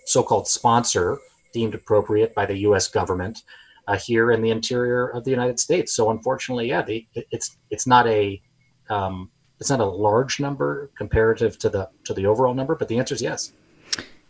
so-called 0.06 0.46
sponsor 0.46 1.18
deemed 1.52 1.74
appropriate 1.74 2.34
by 2.34 2.46
the 2.46 2.58
U.S. 2.58 2.88
government 2.88 3.42
uh, 3.88 3.96
here 3.96 4.32
in 4.32 4.42
the 4.42 4.50
interior 4.50 5.08
of 5.08 5.24
the 5.24 5.30
United 5.30 5.58
States. 5.58 5.94
So 5.94 6.10
unfortunately, 6.10 6.68
yeah, 6.68 6.82
the, 6.82 7.06
it's 7.30 7.56
it's 7.70 7.86
not 7.86 8.06
a 8.06 8.40
um, 8.88 9.30
it's 9.58 9.70
not 9.70 9.80
a 9.80 9.84
large 9.84 10.40
number 10.40 10.90
comparative 10.96 11.58
to 11.60 11.68
the 11.68 11.88
to 12.04 12.14
the 12.14 12.26
overall 12.26 12.54
number, 12.54 12.74
but 12.74 12.88
the 12.88 12.98
answer 12.98 13.14
is 13.14 13.22
yes. 13.22 13.52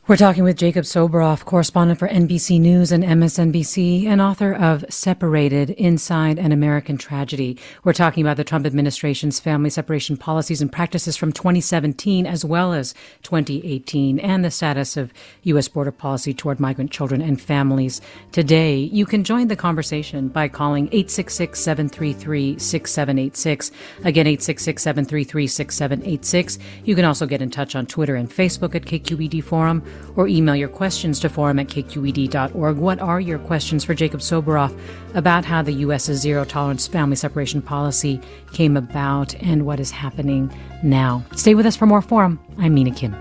We're 0.09 0.17
talking 0.17 0.43
with 0.43 0.57
Jacob 0.57 0.83
Soboroff, 0.83 1.45
correspondent 1.45 2.01
for 2.01 2.09
NBC 2.09 2.61
News 2.61 2.91
and 2.91 3.05
MSNBC, 3.05 4.07
and 4.07 4.21
author 4.21 4.53
of 4.53 4.85
Separated 4.89 5.71
Inside 5.71 6.41
an 6.41 6.51
American 6.51 6.99
Tragedy. 6.99 7.57
We're 7.85 7.93
talking 7.93 8.25
about 8.25 8.37
the 8.37 8.43
Trump 8.43 8.67
administration's 8.67 9.39
family 9.39 9.71
separation 9.71 10.17
policies 10.17 10.61
and 10.61 10.73
practices 10.73 11.17
from 11.17 11.31
2017 11.31 12.27
as 12.27 12.45
well 12.45 12.73
as 12.73 12.95
2018 13.23 14.19
and 14.19 14.45
the 14.45 14.51
status 14.51 14.97
of 14.97 15.13
U.S. 15.45 15.69
border 15.69 15.93
policy 15.93 16.35
toward 16.35 16.59
migrant 16.59 16.91
children 16.91 17.23
and 17.23 17.41
families 17.41 18.01
today. 18.33 18.75
You 18.79 19.07
can 19.07 19.23
join 19.23 19.47
the 19.47 19.55
conversation 19.55 20.27
by 20.27 20.49
calling 20.49 20.87
866 20.87 21.61
733 21.61 22.59
6786. 22.59 23.71
Again, 23.99 24.27
866 24.27 24.83
733 24.83 25.47
6786. 25.47 26.59
You 26.85 26.97
can 26.97 27.05
also 27.05 27.25
get 27.25 27.41
in 27.41 27.53
touch 27.53 27.77
on 27.77 27.87
Twitter 27.87 28.17
and 28.17 28.29
Facebook 28.29 28.75
at 28.75 28.83
KQED 28.83 29.45
Forum 29.45 29.85
or 30.17 30.29
email 30.29 30.55
your 30.55 30.69
questions 30.69 31.21
to 31.21 31.29
forum 31.29 31.59
at 31.59 31.69
kqed.org. 31.69 32.77
What 32.77 33.01
are 33.01 33.21
your 33.21 33.39
questions 33.39 33.85
for 33.85 33.95
Jacob 33.95 34.21
Soboroff 34.21 34.79
about 35.15 35.45
how 35.45 35.63
the 35.63 35.73
U.S.'s 35.73 36.21
zero 36.21 36.45
tolerance 36.45 36.87
family 36.87 37.17
separation 37.17 37.63
policy 37.63 38.21
came 38.53 38.77
about 38.77 39.35
and 39.43 39.65
what 39.65 39.81
is 39.81 39.91
happening 39.91 40.53
now? 40.83 41.25
Stay 41.35 41.55
with 41.55 41.67
us 41.67 41.77
for 41.77 41.87
more 41.87 42.03
Forum. 42.03 42.39
I'm 42.59 42.75
Mina 42.75 42.93
Kim. 42.93 43.15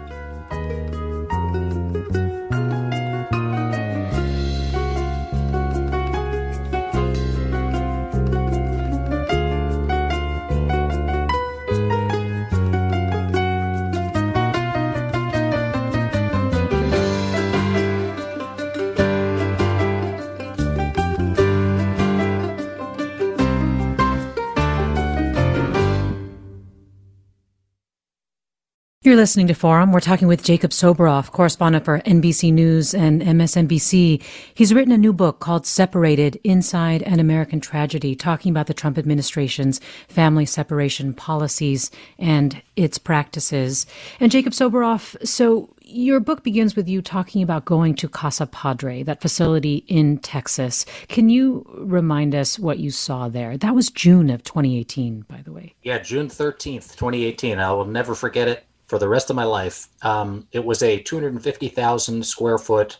You're 29.11 29.19
listening 29.19 29.47
to 29.47 29.53
Forum. 29.53 29.91
We're 29.91 29.99
talking 29.99 30.29
with 30.29 30.41
Jacob 30.41 30.71
Soboroff, 30.71 31.31
correspondent 31.31 31.83
for 31.83 31.99
NBC 31.99 32.53
News 32.53 32.93
and 32.93 33.21
MSNBC. 33.21 34.23
He's 34.53 34.73
written 34.73 34.93
a 34.93 34.97
new 34.97 35.11
book 35.11 35.41
called 35.41 35.65
Separated 35.65 36.39
Inside 36.45 37.01
an 37.01 37.19
American 37.19 37.59
Tragedy, 37.59 38.15
talking 38.15 38.51
about 38.51 38.67
the 38.67 38.73
Trump 38.73 38.97
administration's 38.97 39.81
family 40.07 40.45
separation 40.45 41.13
policies 41.13 41.91
and 42.17 42.61
its 42.77 42.97
practices. 42.97 43.85
And 44.21 44.31
Jacob 44.31 44.53
Soboroff, 44.53 45.17
so 45.27 45.75
your 45.81 46.21
book 46.21 46.41
begins 46.41 46.77
with 46.77 46.87
you 46.87 47.01
talking 47.01 47.43
about 47.43 47.65
going 47.65 47.95
to 47.95 48.07
Casa 48.07 48.45
Padre, 48.45 49.03
that 49.03 49.19
facility 49.19 49.83
in 49.89 50.19
Texas. 50.19 50.85
Can 51.09 51.29
you 51.29 51.65
remind 51.75 52.33
us 52.33 52.57
what 52.57 52.79
you 52.79 52.91
saw 52.91 53.27
there? 53.27 53.57
That 53.57 53.75
was 53.75 53.89
June 53.89 54.29
of 54.29 54.45
2018, 54.45 55.25
by 55.27 55.41
the 55.41 55.51
way. 55.51 55.75
Yeah, 55.83 55.97
June 55.97 56.29
13th, 56.29 56.95
2018. 56.95 57.59
I 57.59 57.73
will 57.73 57.83
never 57.83 58.15
forget 58.15 58.47
it 58.47 58.63
for 58.91 58.99
the 58.99 59.07
rest 59.07 59.29
of 59.29 59.37
my 59.37 59.45
life. 59.45 59.87
Um, 60.01 60.49
it 60.51 60.65
was 60.65 60.83
a 60.83 60.99
250,000 60.99 62.25
square 62.25 62.57
foot 62.57 62.97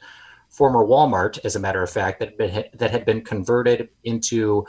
former 0.48 0.86
Walmart, 0.86 1.38
as 1.44 1.58
a 1.58 1.60
matter 1.60 1.84
of 1.84 1.90
fact, 1.90 2.22
that 2.22 2.38
been, 2.38 2.64
that 2.74 2.92
had 2.92 3.04
been 3.06 3.22
converted 3.22 3.90
into 4.06 4.66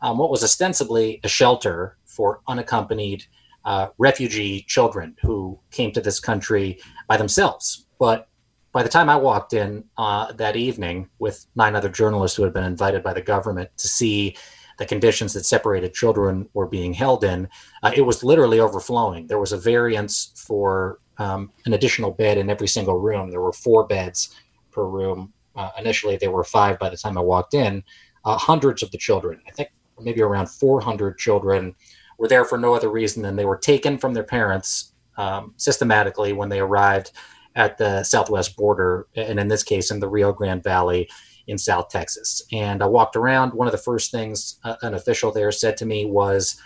um, 0.00 0.16
what 0.16 0.30
was 0.30 0.44
ostensibly 0.44 1.18
a 1.24 1.28
shelter 1.28 1.96
for 2.04 2.42
unaccompanied 2.46 3.24
uh, 3.64 3.88
refugee 3.98 4.64
children 4.68 5.16
who 5.22 5.58
came 5.72 5.90
to 5.90 6.00
this 6.00 6.20
country 6.20 6.78
by 7.08 7.16
themselves. 7.16 7.86
But 7.98 8.28
by 8.70 8.84
the 8.84 8.88
time 8.88 9.08
I 9.08 9.16
walked 9.16 9.54
in 9.54 9.82
uh, 9.98 10.30
that 10.34 10.54
evening 10.54 11.08
with 11.18 11.46
nine 11.56 11.74
other 11.74 11.88
journalists 11.88 12.36
who 12.36 12.44
had 12.44 12.54
been 12.54 12.62
invited 12.62 13.02
by 13.02 13.12
the 13.12 13.22
government 13.22 13.70
to 13.78 13.88
see 13.88 14.36
the 14.80 14.86
conditions 14.86 15.34
that 15.34 15.44
separated 15.44 15.92
children 15.92 16.48
were 16.54 16.66
being 16.66 16.94
held 16.94 17.22
in, 17.22 17.46
uh, 17.82 17.92
it 17.94 18.00
was 18.00 18.24
literally 18.24 18.60
overflowing. 18.60 19.26
There 19.26 19.38
was 19.38 19.52
a 19.52 19.58
variance 19.58 20.32
for 20.34 21.00
um, 21.18 21.52
an 21.66 21.74
additional 21.74 22.10
bed 22.10 22.38
in 22.38 22.48
every 22.48 22.66
single 22.66 22.98
room. 22.98 23.30
There 23.30 23.42
were 23.42 23.52
four 23.52 23.86
beds 23.86 24.34
per 24.72 24.86
room. 24.86 25.34
Uh, 25.54 25.68
initially, 25.78 26.16
there 26.16 26.30
were 26.30 26.44
five 26.44 26.78
by 26.78 26.88
the 26.88 26.96
time 26.96 27.18
I 27.18 27.20
walked 27.20 27.52
in. 27.52 27.84
Uh, 28.24 28.38
hundreds 28.38 28.82
of 28.82 28.90
the 28.90 28.96
children, 28.96 29.42
I 29.46 29.50
think 29.50 29.68
maybe 30.00 30.22
around 30.22 30.46
400 30.46 31.18
children, 31.18 31.74
were 32.18 32.28
there 32.28 32.46
for 32.46 32.56
no 32.56 32.72
other 32.72 32.88
reason 32.88 33.22
than 33.22 33.36
they 33.36 33.44
were 33.44 33.58
taken 33.58 33.98
from 33.98 34.14
their 34.14 34.24
parents 34.24 34.94
um, 35.18 35.52
systematically 35.58 36.32
when 36.32 36.48
they 36.48 36.60
arrived 36.60 37.12
at 37.54 37.76
the 37.76 38.02
southwest 38.02 38.56
border, 38.56 39.08
and 39.14 39.38
in 39.38 39.48
this 39.48 39.62
case, 39.62 39.90
in 39.90 40.00
the 40.00 40.08
Rio 40.08 40.32
Grande 40.32 40.64
Valley 40.64 41.10
in 41.50 41.58
South 41.58 41.88
Texas. 41.88 42.42
And 42.52 42.82
I 42.82 42.86
walked 42.86 43.16
around. 43.16 43.52
One 43.52 43.66
of 43.66 43.72
the 43.72 43.78
first 43.78 44.10
things 44.10 44.58
uh, 44.64 44.76
an 44.82 44.94
official 44.94 45.32
there 45.32 45.52
said 45.52 45.76
to 45.78 45.86
me 45.86 46.04
was, 46.06 46.60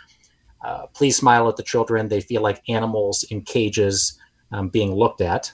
uh, 0.65 0.87
Please 0.95 1.17
smile 1.17 1.49
at 1.49 1.57
the 1.57 1.63
children. 1.63 2.09
They 2.09 2.21
feel 2.21 2.43
like 2.43 2.63
animals 2.69 3.25
in 3.31 3.43
cages 3.43 4.19
um, 4.53 4.69
being 4.69 4.95
looked 4.95 5.21
at. 5.21 5.53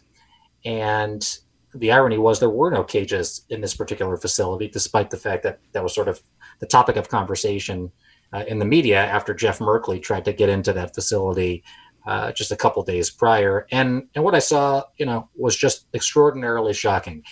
And 0.65 1.27
the 1.75 1.93
irony 1.93 2.19
was 2.19 2.41
there 2.41 2.51
were 2.51 2.71
no 2.71 2.83
cages 2.83 3.43
in 3.49 3.61
this 3.61 3.75
particular 3.75 4.17
facility, 4.17 4.69
despite 4.69 5.11
the 5.11 5.17
fact 5.17 5.43
that 5.45 5.61
that 5.73 5.83
was 5.83 5.95
sort 5.95 6.09
of 6.09 6.21
the 6.59 6.67
topic 6.67 6.97
of 6.97 7.09
conversation 7.09 7.93
uh, 8.33 8.45
in 8.49 8.59
the 8.59 8.65
media 8.65 8.99
after 8.99 9.33
Jeff 9.33 9.61
Merkley 9.61 10.03
tried 10.03 10.25
to 10.25 10.33
get 10.33 10.49
into 10.49 10.73
that 10.73 10.95
facility 10.95 11.63
uh, 12.07 12.33
just 12.33 12.53
a 12.53 12.57
couple 12.57 12.83
days 12.83 13.11
prior. 13.11 13.67
And 13.71 14.09
and 14.15 14.25
what 14.25 14.35
I 14.35 14.39
saw, 14.41 14.85
you 14.97 15.07
know, 15.07 15.29
was 15.37 15.57
just 15.57 15.87
extraordinarily 15.95 16.75
shocking. 16.75 17.23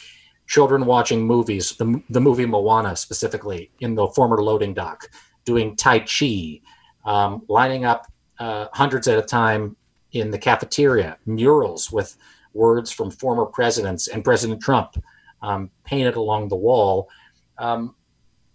Children 0.48 0.86
watching 0.86 1.24
movies, 1.24 1.76
the, 1.76 2.02
the 2.10 2.20
movie 2.20 2.46
Moana 2.46 2.96
specifically, 2.96 3.70
in 3.80 3.94
the 3.94 4.08
former 4.08 4.42
loading 4.42 4.74
dock, 4.74 5.08
doing 5.44 5.76
Tai 5.76 6.00
Chi, 6.00 6.60
um, 7.04 7.42
lining 7.48 7.84
up 7.84 8.06
uh, 8.38 8.66
hundreds 8.72 9.06
at 9.08 9.18
a 9.18 9.22
time 9.22 9.76
in 10.12 10.30
the 10.30 10.38
cafeteria, 10.38 11.18
murals 11.26 11.92
with 11.92 12.16
words 12.54 12.90
from 12.90 13.10
former 13.10 13.44
presidents 13.44 14.08
and 14.08 14.24
President 14.24 14.60
Trump 14.60 15.02
um, 15.42 15.70
painted 15.84 16.16
along 16.16 16.48
the 16.48 16.56
wall. 16.56 17.08
Um, 17.58 17.94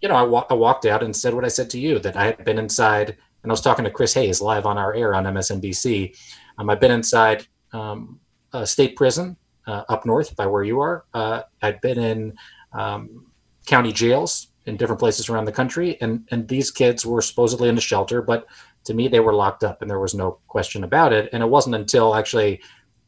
you 0.00 0.08
know, 0.08 0.16
I, 0.16 0.22
wa- 0.22 0.46
I 0.50 0.54
walked 0.54 0.86
out 0.86 1.02
and 1.02 1.14
said 1.14 1.32
what 1.32 1.44
I 1.44 1.48
said 1.48 1.70
to 1.70 1.80
you 1.80 1.98
that 2.00 2.16
I 2.16 2.26
had 2.26 2.44
been 2.44 2.58
inside 2.58 3.16
and 3.42 3.50
I 3.50 3.52
was 3.52 3.60
talking 3.60 3.84
to 3.84 3.90
Chris 3.90 4.14
Hayes 4.14 4.40
live 4.40 4.66
on 4.66 4.78
our 4.78 4.94
air 4.94 5.14
on 5.14 5.24
MSNBC. 5.24 6.16
Um, 6.58 6.70
I've 6.70 6.80
been 6.80 6.90
inside 6.90 7.46
um, 7.72 8.18
a 8.52 8.66
state 8.66 8.96
prison 8.96 9.36
up 9.66 10.06
north 10.06 10.34
by 10.36 10.46
where 10.46 10.62
you 10.62 10.80
are. 10.80 11.04
Uh, 11.14 11.42
I'd 11.62 11.80
been 11.80 11.98
in 11.98 12.36
um, 12.72 13.26
county 13.66 13.92
jails 13.92 14.48
in 14.66 14.76
different 14.76 14.98
places 14.98 15.28
around 15.28 15.44
the 15.44 15.52
country, 15.52 15.98
and 16.00 16.26
and 16.30 16.48
these 16.48 16.70
kids 16.70 17.04
were 17.04 17.22
supposedly 17.22 17.68
in 17.68 17.78
a 17.78 17.80
shelter, 17.80 18.22
but 18.22 18.46
to 18.84 18.94
me 18.94 19.08
they 19.08 19.20
were 19.20 19.34
locked 19.34 19.64
up, 19.64 19.82
and 19.82 19.90
there 19.90 20.00
was 20.00 20.14
no 20.14 20.38
question 20.48 20.84
about 20.84 21.12
it. 21.12 21.28
And 21.32 21.42
it 21.42 21.48
wasn't 21.48 21.76
until 21.76 22.14
actually 22.14 22.60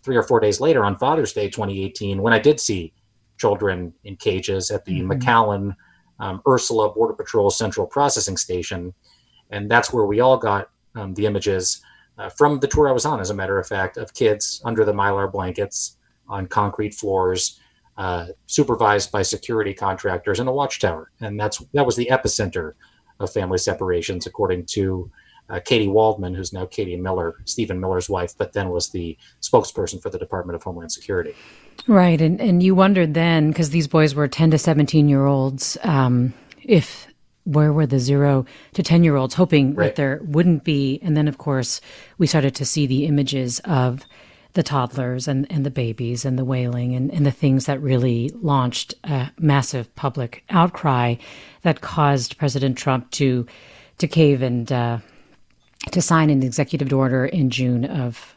three 0.03 0.17
or 0.17 0.23
four 0.23 0.41
days 0.41 0.61
later 0.61 0.85
on 0.85 0.97
Father's 0.97 1.33
Day 1.33 1.49
2018 1.49 2.23
when 2.23 2.33
I 2.33 2.39
did 2.39 2.61
see 2.61 2.93
children 3.39 3.93
in 4.05 4.17
cages 4.17 4.71
at 4.71 4.85
the 4.85 5.01
mm-hmm. 5.01 5.13
McAllen 5.13 5.77
um, 6.21 6.41
Ursula 6.49 6.93
Border 6.93 7.13
Patrol 7.13 7.51
Central 7.51 7.87
Processing 7.87 8.37
Station 8.37 8.95
and 9.51 9.71
that's 9.71 9.93
where 9.93 10.07
we 10.07 10.21
all 10.21 10.37
got 10.37 10.71
um, 10.95 11.15
the 11.15 11.27
images 11.27 11.83
uh, 12.19 12.29
from 12.29 12.59
the 12.61 12.67
tour 12.67 12.89
I 12.89 12.93
was 12.93 13.05
on, 13.05 13.21
as 13.21 13.31
a 13.31 13.35
matter 13.35 13.59
of 13.59 13.67
fact, 13.67 13.97
of 13.97 14.15
kids 14.15 14.63
under 14.65 14.85
the 14.85 14.93
mylar 14.93 15.31
blankets 15.31 15.99
on 16.29 16.47
concrete 16.47 16.95
floors, 16.95 17.61
uh, 17.97 18.27
supervised 18.47 19.11
by 19.13 19.23
security 19.23 19.73
contractors 19.73 20.41
in 20.41 20.47
a 20.47 20.53
watchtower, 20.53 21.11
and 21.21 21.39
that's 21.39 21.59
that 21.73 21.87
was 21.87 21.97
the 21.97 22.09
epicenter 22.11 22.73
of 23.21 23.33
family 23.33 23.59
separations, 23.59 24.27
according 24.27 24.67
to 24.67 25.11
uh, 25.49 25.61
Katie 25.65 25.89
Waldman, 25.89 26.35
who's 26.35 26.53
now 26.53 26.67
Katie 26.67 26.97
Miller, 26.97 27.37
Stephen 27.45 27.81
Miller's 27.81 28.11
wife, 28.11 28.35
but 28.37 28.53
then 28.53 28.71
was 28.71 28.91
the 28.91 29.17
spokesperson 29.41 30.03
for 30.03 30.11
the 30.11 30.19
Department 30.19 30.57
of 30.57 30.63
Homeland 30.63 30.93
Security. 30.93 31.35
Right, 31.87 32.21
and 32.21 32.41
and 32.41 32.63
you 32.63 32.75
wondered 32.75 33.15
then 33.15 33.51
because 33.51 33.71
these 33.71 33.87
boys 33.87 34.15
were 34.15 34.29
ten 34.29 34.51
to 34.51 34.59
seventeen 34.59 35.09
year 35.09 35.27
olds, 35.27 35.79
um, 35.83 36.35
if 36.63 37.07
where 37.47 37.73
were 37.73 37.87
the 37.87 38.01
zero 38.01 38.45
to 38.73 38.83
10 38.83 39.05
year 39.05 39.15
olds 39.17 39.35
hoping 39.35 39.75
right. 39.75 39.87
that 39.87 39.97
there 39.97 40.21
wouldn't 40.25 40.65
be. 40.65 40.99
And 41.01 41.17
then, 41.17 41.29
of 41.29 41.39
course, 41.39 41.81
we 42.19 42.27
started 42.27 42.57
to 42.57 42.65
see 42.65 42.87
the 42.87 43.07
images 43.07 43.61
of 43.61 44.05
the 44.57 44.63
toddlers 44.63 45.29
and, 45.29 45.47
and 45.53 45.65
the 45.65 45.71
babies 45.71 46.25
and 46.25 46.39
the 46.39 46.45
wailing 46.45 46.95
and, 46.95 47.13
and 47.13 47.27
the 47.27 47.31
things 47.31 47.67
that 47.67 47.81
really 47.81 48.31
launched 48.41 48.95
a 49.05 49.31
massive 49.39 49.95
public 49.95 50.43
outcry 50.49 51.15
that 51.61 51.83
caused 51.83 52.39
President 52.39 52.77
Trump 52.77 53.11
to 53.13 53.47
to 53.99 54.09
cave 54.09 54.43
and 54.43 54.73
uh, 54.73 54.99
to 55.91 56.03
sign 56.03 56.31
an 56.31 56.43
executive 56.43 56.93
order 56.93 57.27
in 57.27 57.51
June 57.51 57.85
of 57.85 58.37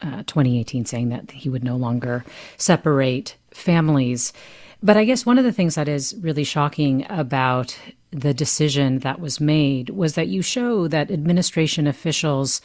uh, 0.00 0.24
2018 0.24 0.84
saying 0.84 1.08
that 1.10 1.30
he 1.30 1.48
would 1.48 1.64
no 1.64 1.76
longer 1.76 2.24
separate 2.56 3.36
families. 3.52 4.32
But 4.82 4.96
I 4.96 5.04
guess 5.04 5.24
one 5.24 5.38
of 5.38 5.44
the 5.44 5.52
things 5.52 5.76
that 5.76 5.88
is 5.88 6.16
really 6.20 6.44
shocking 6.44 7.06
about 7.08 7.78
the 8.10 8.34
decision 8.34 8.98
that 9.00 9.20
was 9.20 9.40
made 9.40 9.90
was 9.90 10.16
that 10.16 10.28
you 10.28 10.42
show 10.42 10.88
that 10.88 11.10
administration 11.10 11.86
officials 11.86 12.60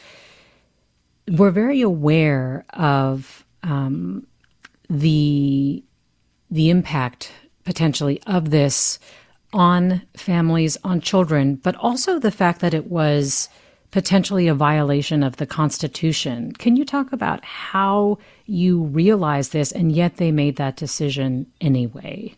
were 1.32 1.52
very 1.52 1.82
aware 1.82 2.66
of 2.74 3.46
um, 3.63 4.26
the 4.90 5.84
the 6.50 6.70
impact 6.70 7.32
potentially 7.66 8.22
of 8.26 8.52
this 8.52 9.00
on 9.52 10.02
families, 10.16 10.78
on 10.84 11.02
children, 11.02 11.56
but 11.56 11.76
also 11.76 12.20
the 12.20 12.32
fact 12.32 12.62
that 12.62 12.74
it 12.74 12.88
was 12.88 13.50
potentially 13.92 14.48
a 14.48 14.54
violation 14.54 15.24
of 15.24 15.38
the 15.38 15.46
Constitution. 15.46 16.52
Can 16.54 16.76
you 16.76 16.86
talk 16.86 17.12
about 17.12 17.44
how 17.44 18.18
you 18.46 18.84
realized 18.84 19.54
this 19.54 19.72
and 19.72 19.92
yet 19.92 20.18
they 20.18 20.32
made 20.32 20.58
that 20.58 20.76
decision 20.76 21.48
anyway? 21.62 22.36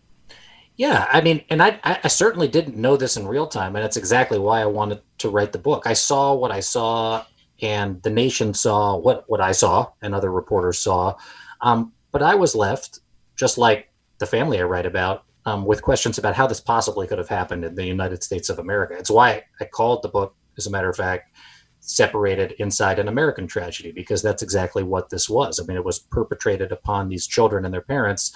Yeah, 0.77 1.09
I 1.11 1.19
mean, 1.19 1.43
and 1.49 1.61
I, 1.61 1.79
I 1.83 2.07
certainly 2.07 2.47
didn't 2.47 2.77
know 2.77 2.95
this 2.95 3.17
in 3.17 3.27
real 3.27 3.47
time, 3.47 3.75
and 3.75 3.83
that's 3.83 3.97
exactly 3.97 4.39
why 4.39 4.61
I 4.61 4.65
wanted 4.65 5.01
to 5.17 5.29
write 5.29 5.51
the 5.51 5.59
book. 5.59 5.83
I 5.85 5.91
saw 5.91 6.33
what 6.33 6.51
I 6.51 6.61
saw, 6.61 7.25
and 7.61 8.01
the 8.03 8.09
nation 8.09 8.53
saw 8.53 8.95
what 8.97 9.23
what 9.27 9.41
I 9.41 9.51
saw, 9.51 9.91
and 10.01 10.13
other 10.13 10.31
reporters 10.31 10.79
saw, 10.79 11.15
um, 11.61 11.93
but 12.11 12.21
I 12.21 12.35
was 12.35 12.55
left, 12.55 12.99
just 13.35 13.57
like 13.57 13.91
the 14.17 14.25
family 14.25 14.59
I 14.59 14.63
write 14.63 14.85
about, 14.85 15.23
um, 15.45 15.65
with 15.65 15.81
questions 15.81 16.17
about 16.17 16.35
how 16.35 16.47
this 16.47 16.59
possibly 16.59 17.07
could 17.07 17.17
have 17.17 17.29
happened 17.29 17.63
in 17.63 17.75
the 17.75 17.85
United 17.85 18.23
States 18.23 18.49
of 18.49 18.59
America. 18.59 18.95
It's 18.97 19.11
why 19.11 19.43
I 19.59 19.65
called 19.65 20.03
the 20.03 20.09
book, 20.09 20.35
as 20.57 20.67
a 20.67 20.71
matter 20.71 20.89
of 20.89 20.97
fact, 20.97 21.35
separated 21.79 22.53
inside 22.59 22.99
an 22.99 23.07
American 23.07 23.47
tragedy, 23.47 23.91
because 23.91 24.21
that's 24.21 24.43
exactly 24.43 24.83
what 24.83 25.09
this 25.09 25.29
was. 25.29 25.59
I 25.59 25.65
mean, 25.65 25.77
it 25.77 25.85
was 25.85 25.99
perpetrated 25.99 26.71
upon 26.71 27.07
these 27.07 27.27
children 27.27 27.65
and 27.65 27.73
their 27.73 27.81
parents 27.81 28.33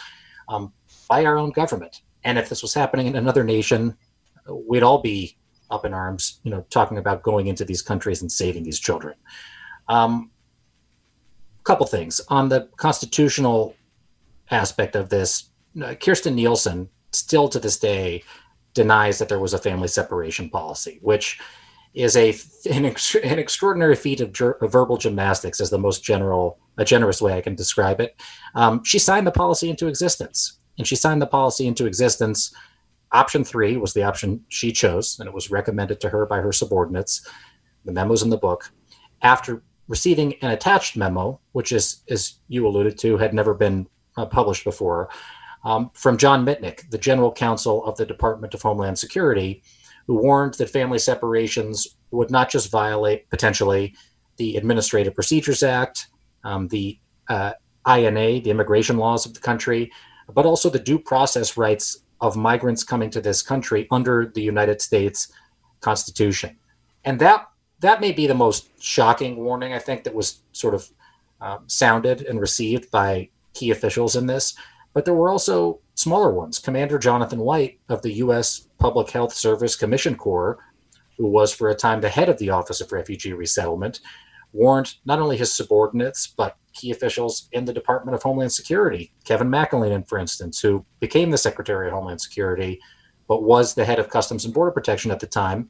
um, 0.47 0.71
by 1.09 1.25
our 1.25 1.37
own 1.37 1.51
government 1.51 2.01
and 2.23 2.37
if 2.37 2.49
this 2.49 2.61
was 2.61 2.73
happening 2.73 3.07
in 3.07 3.15
another 3.15 3.43
nation, 3.43 3.97
we'd 4.49 4.83
all 4.83 5.01
be 5.01 5.37
up 5.73 5.85
in 5.85 5.93
arms, 5.93 6.39
you 6.43 6.51
know, 6.51 6.65
talking 6.69 6.97
about 6.97 7.23
going 7.23 7.47
into 7.47 7.65
these 7.65 7.81
countries 7.81 8.21
and 8.21 8.31
saving 8.31 8.63
these 8.63 8.79
children. 8.79 9.15
Um, 9.89 10.31
couple 11.63 11.85
things 11.85 12.19
on 12.27 12.49
the 12.49 12.69
constitutional 12.75 13.75
aspect 14.51 14.95
of 14.95 15.09
this. 15.09 15.49
Kirstjen 15.75 16.35
Nielsen 16.35 16.89
still 17.11 17.47
to 17.49 17.59
this 17.59 17.79
day 17.79 18.23
denies 18.73 19.17
that 19.19 19.29
there 19.29 19.39
was 19.39 19.53
a 19.53 19.57
family 19.57 19.87
separation 19.87 20.49
policy, 20.49 20.99
which 21.01 21.39
is 21.93 22.17
a 22.17 22.35
an, 22.69 22.85
ex- 22.85 23.15
an 23.15 23.39
extraordinary 23.39 23.95
feat 23.95 24.19
of, 24.19 24.33
ger- 24.33 24.57
verbal 24.61 24.97
gymnastics, 24.97 25.61
as 25.61 25.69
the 25.69 25.77
most 25.77 26.03
general, 26.03 26.59
a 26.77 26.85
generous 26.85 27.21
way 27.21 27.33
I 27.33 27.41
can 27.41 27.55
describe 27.55 28.01
it. 28.01 28.19
Um, 28.55 28.83
she 28.83 28.99
signed 28.99 29.27
the 29.27 29.31
policy 29.31 29.69
into 29.69 29.87
existence 29.87 30.59
and 30.77 30.87
she 30.87 30.95
signed 30.95 31.21
the 31.21 31.27
policy 31.27 31.67
into 31.67 31.85
existence. 31.85 32.53
Option 33.13 33.43
three 33.43 33.77
was 33.77 33.93
the 33.93 34.03
option 34.03 34.43
she 34.49 34.71
chose, 34.71 35.17
and 35.19 35.27
it 35.27 35.33
was 35.33 35.51
recommended 35.51 36.01
to 36.01 36.09
her 36.09 36.25
by 36.25 36.39
her 36.39 36.51
subordinates. 36.51 37.27
The 37.85 37.91
memo's 37.91 38.23
in 38.23 38.29
the 38.29 38.37
book. 38.37 38.71
After 39.21 39.63
receiving 39.87 40.33
an 40.41 40.51
attached 40.51 40.97
memo, 40.97 41.39
which 41.51 41.71
is, 41.71 42.01
as 42.09 42.39
you 42.47 42.65
alluded 42.67 42.97
to, 42.99 43.17
had 43.17 43.33
never 43.33 43.53
been 43.53 43.87
uh, 44.17 44.25
published 44.25 44.63
before, 44.63 45.09
um, 45.63 45.91
from 45.93 46.17
John 46.17 46.45
Mitnick, 46.45 46.89
the 46.89 46.97
general 46.97 47.31
counsel 47.31 47.85
of 47.85 47.95
the 47.97 48.05
Department 48.05 48.53
of 48.53 48.61
Homeland 48.61 48.97
Security, 48.97 49.63
who 50.07 50.15
warned 50.15 50.55
that 50.55 50.69
family 50.69 50.99
separations 50.99 51.95
would 52.11 52.31
not 52.31 52.49
just 52.49 52.71
violate 52.71 53.29
potentially 53.29 53.95
the 54.37 54.57
Administrative 54.57 55.15
Procedures 55.15 55.63
Act, 55.63 56.07
um, 56.43 56.67
the 56.67 56.99
uh, 57.29 57.53
INA, 57.87 58.41
the 58.41 58.49
immigration 58.49 58.97
laws 58.97 59.25
of 59.25 59.33
the 59.33 59.39
country, 59.39 59.91
but 60.33 60.45
also 60.45 60.69
the 60.69 60.79
due 60.79 60.99
process 60.99 61.57
rights 61.57 62.02
of 62.23 62.37
migrants 62.37 62.85
coming 62.85 63.09
to 63.09 63.19
this 63.19 63.41
country 63.41 63.85
under 63.91 64.31
the 64.33 64.41
United 64.41 64.81
States 64.81 65.31
Constitution. 65.81 66.57
And 67.03 67.19
that 67.19 67.49
that 67.81 67.99
may 67.99 68.13
be 68.13 68.27
the 68.27 68.33
most 68.33 68.69
shocking 68.81 69.35
warning 69.35 69.73
I 69.73 69.79
think 69.79 70.05
that 70.05 70.15
was 70.15 70.39
sort 70.53 70.73
of 70.73 70.89
um, 71.41 71.65
sounded 71.67 72.21
and 72.21 72.39
received 72.39 72.89
by 72.89 73.27
key 73.53 73.71
officials 73.71 74.15
in 74.15 74.25
this. 74.25 74.55
But 74.93 75.03
there 75.03 75.13
were 75.13 75.29
also 75.29 75.81
smaller 75.95 76.31
ones. 76.31 76.59
Commander 76.59 76.97
Jonathan 76.97 77.39
White 77.39 77.79
of 77.89 78.01
the 78.03 78.13
U.S. 78.13 78.69
Public 78.79 79.09
Health 79.09 79.33
Service 79.33 79.75
Commission 79.75 80.15
Corps, 80.15 80.57
who 81.17 81.27
was 81.27 81.53
for 81.53 81.69
a 81.69 81.75
time 81.75 81.99
the 81.99 82.07
head 82.07 82.29
of 82.29 82.37
the 82.37 82.51
Office 82.51 82.79
of 82.79 82.93
Refugee 82.93 83.33
Resettlement, 83.33 83.99
warned 84.53 84.95
not 85.03 85.19
only 85.19 85.35
his 85.35 85.53
subordinates, 85.53 86.25
but 86.25 86.55
key 86.73 86.91
officials 86.91 87.47
in 87.51 87.65
the 87.65 87.73
Department 87.73 88.15
of 88.15 88.23
Homeland 88.23 88.51
Security. 88.51 89.13
Kevin 89.23 89.49
McAleenan, 89.49 90.07
for 90.07 90.17
instance, 90.17 90.59
who 90.59 90.85
became 90.99 91.31
the 91.31 91.37
Secretary 91.37 91.87
of 91.87 91.93
Homeland 91.93 92.21
Security, 92.21 92.79
but 93.27 93.43
was 93.43 93.73
the 93.73 93.85
head 93.85 93.99
of 93.99 94.09
Customs 94.09 94.45
and 94.45 94.53
Border 94.53 94.71
Protection 94.71 95.11
at 95.11 95.19
the 95.19 95.27
time, 95.27 95.69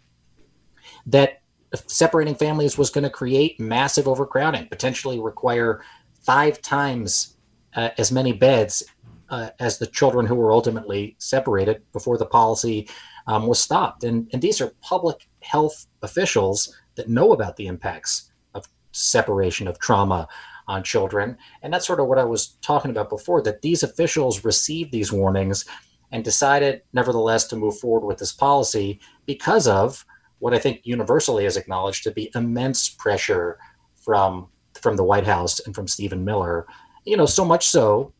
that 1.05 1.41
separating 1.87 2.35
families 2.35 2.77
was 2.77 2.89
going 2.89 3.03
to 3.03 3.09
create 3.09 3.59
massive 3.59 4.07
overcrowding, 4.07 4.67
potentially 4.67 5.19
require 5.19 5.81
five 6.21 6.61
times 6.61 7.37
uh, 7.75 7.89
as 7.97 8.11
many 8.11 8.31
beds 8.31 8.83
uh, 9.29 9.49
as 9.59 9.77
the 9.77 9.87
children 9.87 10.25
who 10.25 10.35
were 10.35 10.51
ultimately 10.51 11.15
separated 11.19 11.81
before 11.91 12.17
the 12.17 12.25
policy 12.25 12.87
um, 13.27 13.47
was 13.47 13.59
stopped. 13.59 14.03
And, 14.03 14.29
and 14.33 14.41
these 14.41 14.61
are 14.61 14.73
public 14.81 15.27
health 15.41 15.87
officials 16.01 16.75
that 16.95 17.09
know 17.09 17.33
about 17.33 17.55
the 17.55 17.67
impacts 17.67 18.31
of 18.53 18.67
separation, 18.91 19.67
of 19.67 19.79
trauma 19.79 20.27
on 20.67 20.83
children. 20.83 21.37
And 21.61 21.73
that's 21.73 21.87
sort 21.87 21.99
of 21.99 22.07
what 22.07 22.19
I 22.19 22.23
was 22.23 22.57
talking 22.61 22.91
about 22.91 23.09
before 23.09 23.41
that 23.43 23.61
these 23.61 23.83
officials 23.83 24.45
received 24.45 24.91
these 24.91 25.11
warnings 25.11 25.65
and 26.11 26.23
decided, 26.23 26.81
nevertheless, 26.93 27.47
to 27.47 27.55
move 27.55 27.77
forward 27.79 28.05
with 28.05 28.19
this 28.19 28.31
policy 28.31 28.99
because 29.25 29.67
of 29.67 30.05
what 30.39 30.53
I 30.53 30.59
think 30.59 30.81
universally 30.83 31.45
is 31.45 31.57
acknowledged 31.57 32.03
to 32.03 32.11
be 32.11 32.31
immense 32.35 32.89
pressure 32.89 33.57
from 33.95 34.47
from 34.81 34.95
the 34.95 35.03
White 35.03 35.25
House 35.25 35.59
and 35.61 35.73
from 35.73 35.87
Stephen 35.87 36.25
Miller. 36.25 36.67
You 37.05 37.15
know, 37.15 37.25
so 37.25 37.45
much 37.45 37.67
so, 37.67 38.11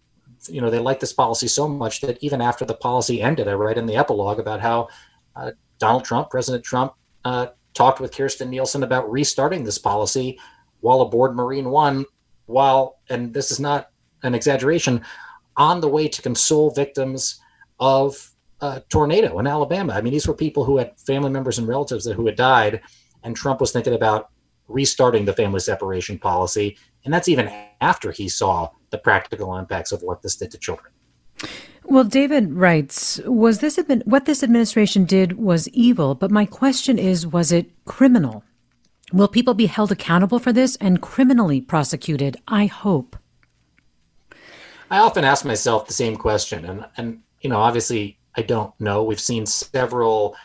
you 0.47 0.62
know, 0.62 0.69
they 0.69 0.79
like 0.79 0.99
this 0.99 1.13
policy 1.13 1.47
so 1.47 1.67
much 1.67 2.01
that 2.01 2.17
even 2.21 2.41
after 2.41 2.63
the 2.63 2.75
policy 2.75 3.21
ended, 3.21 3.47
I 3.47 3.53
write 3.53 3.77
in 3.77 3.86
the 3.86 3.95
epilogue 3.95 4.39
about 4.39 4.62
how 4.62 4.88
uh, 5.36 5.51
Donald 5.79 6.06
Trump, 6.06 6.29
President 6.29 6.63
Trump, 6.63 6.93
uh, 7.25 7.47
talked 7.73 7.99
with 7.99 8.13
Kirstjen 8.13 8.49
Nielsen 8.49 8.84
about 8.84 9.12
restarting 9.12 9.63
this 9.63 9.77
policy 9.77 10.39
while 10.79 11.01
aboard 11.01 11.36
Marine 11.36 11.69
One, 11.69 12.06
while 12.45 12.99
and 13.10 13.34
this 13.34 13.51
is 13.51 13.60
not 13.60 13.89
an 14.23 14.36
exaggeration, 14.36 15.03
on 15.58 15.82
the 15.82 15.88
way 15.88 16.08
to 16.08 16.21
console 16.21 16.71
victims 16.71 17.39
of 17.79 18.32
a 18.62 18.82
tornado 18.89 19.38
in 19.39 19.47
Alabama. 19.47 19.93
I 19.93 20.01
mean, 20.01 20.13
these 20.13 20.27
were 20.27 20.34
people 20.34 20.63
who 20.63 20.77
had 20.77 20.97
family 20.99 21.29
members 21.29 21.60
and 21.60 21.67
relatives 21.67 22.06
who 22.06 22.25
had 22.25 22.36
died, 22.36 22.82
and 23.23 23.36
Trump 23.36 23.60
was 23.60 23.71
thinking 23.71 23.93
about 23.93 24.29
restarting 24.67 25.25
the 25.25 25.34
family 25.34 25.60
separation 25.60 26.17
policy. 26.17 26.77
And 27.03 27.13
that's 27.13 27.27
even 27.27 27.51
after 27.82 28.12
he 28.12 28.29
saw 28.29 28.69
the 28.89 28.97
practical 28.97 29.58
impacts 29.58 29.91
of 29.91 30.01
what 30.01 30.21
this 30.21 30.38
did 30.38 30.51
to 30.51 30.58
children. 30.58 30.91
Well, 31.84 32.06
David 32.06 32.53
writes, 32.53 33.19
was 33.25 33.60
this 33.60 33.77
what 34.06 34.25
this 34.25 34.41
administration 34.41 35.03
did 35.03 35.38
was 35.38 35.67
evil, 35.69 36.15
but 36.15 36.32
my 36.32 36.45
question 36.45 36.97
is, 36.97 37.27
was 37.27 37.51
it 37.51 37.69
criminal? 37.84 38.43
Will 39.13 39.28
people 39.28 39.54
be 39.54 39.67
held 39.67 39.91
accountable 39.91 40.39
for 40.39 40.52
this 40.52 40.76
and 40.78 40.99
criminally 40.99 41.62
prosecuted? 41.62 42.38
I 42.47 42.65
hope. 42.65 43.15
I 44.89 44.97
often 44.97 45.23
ask 45.23 45.45
myself 45.45 45.86
the 45.86 45.93
same 45.93 46.15
question, 46.15 46.65
and 46.65 46.86
and 46.97 47.19
you 47.41 47.49
know, 47.52 47.60
obviously, 47.60 48.17
I 48.36 48.41
don't 48.41 48.73
know. 48.80 49.04
We've 49.04 49.19
seen 49.19 49.45
several 49.45 50.36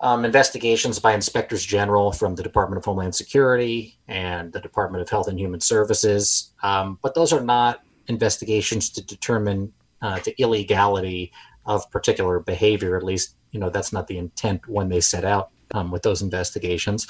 um, 0.00 0.24
investigations 0.24 0.98
by 0.98 1.12
inspectors 1.12 1.66
general 1.66 2.12
from 2.12 2.34
the 2.34 2.42
Department 2.42 2.78
of 2.78 2.84
Homeland 2.86 3.14
Security 3.14 3.98
and 4.08 4.50
the 4.54 4.60
Department 4.60 5.02
of 5.02 5.10
Health 5.10 5.28
and 5.28 5.38
Human 5.38 5.60
Services, 5.60 6.54
um, 6.62 6.98
but 7.02 7.14
those 7.14 7.30
are 7.30 7.44
not 7.44 7.82
investigations 8.08 8.88
to 8.88 9.04
determine 9.04 9.70
uh, 10.00 10.18
the 10.24 10.34
illegality 10.40 11.30
of 11.66 11.88
particular 11.90 12.40
behavior. 12.40 12.96
At 12.96 13.04
least, 13.04 13.36
you 13.50 13.60
know, 13.60 13.68
that's 13.68 13.92
not 13.92 14.06
the 14.06 14.16
intent 14.16 14.66
when 14.66 14.88
they 14.88 15.00
set 15.00 15.26
out 15.26 15.50
um, 15.74 15.90
with 15.90 16.02
those 16.02 16.22
investigations. 16.22 17.06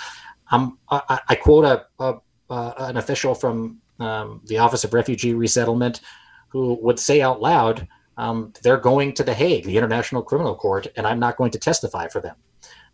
Um, 0.52 0.78
I, 0.90 1.20
I, 1.28 1.34
quote 1.34 1.64
a, 1.64 1.86
a 1.98 2.20
an 2.50 2.98
official 2.98 3.34
from 3.34 3.78
um, 3.98 4.42
the 4.46 4.58
Office 4.58 4.84
of 4.84 4.94
Refugee 4.94 5.34
Resettlement 5.34 6.00
who 6.48 6.78
would 6.82 6.98
say 6.98 7.22
out 7.22 7.40
loud 7.40 7.88
um, 8.18 8.52
they're 8.62 8.76
going 8.76 9.14
to 9.14 9.24
The 9.24 9.34
Hague, 9.34 9.64
the 9.64 9.78
International 9.78 10.22
Criminal 10.22 10.54
Court, 10.54 10.86
and 10.96 11.06
I'm 11.06 11.18
not 11.18 11.36
going 11.36 11.50
to 11.52 11.58
testify 11.58 12.08
for 12.08 12.20
them. 12.20 12.36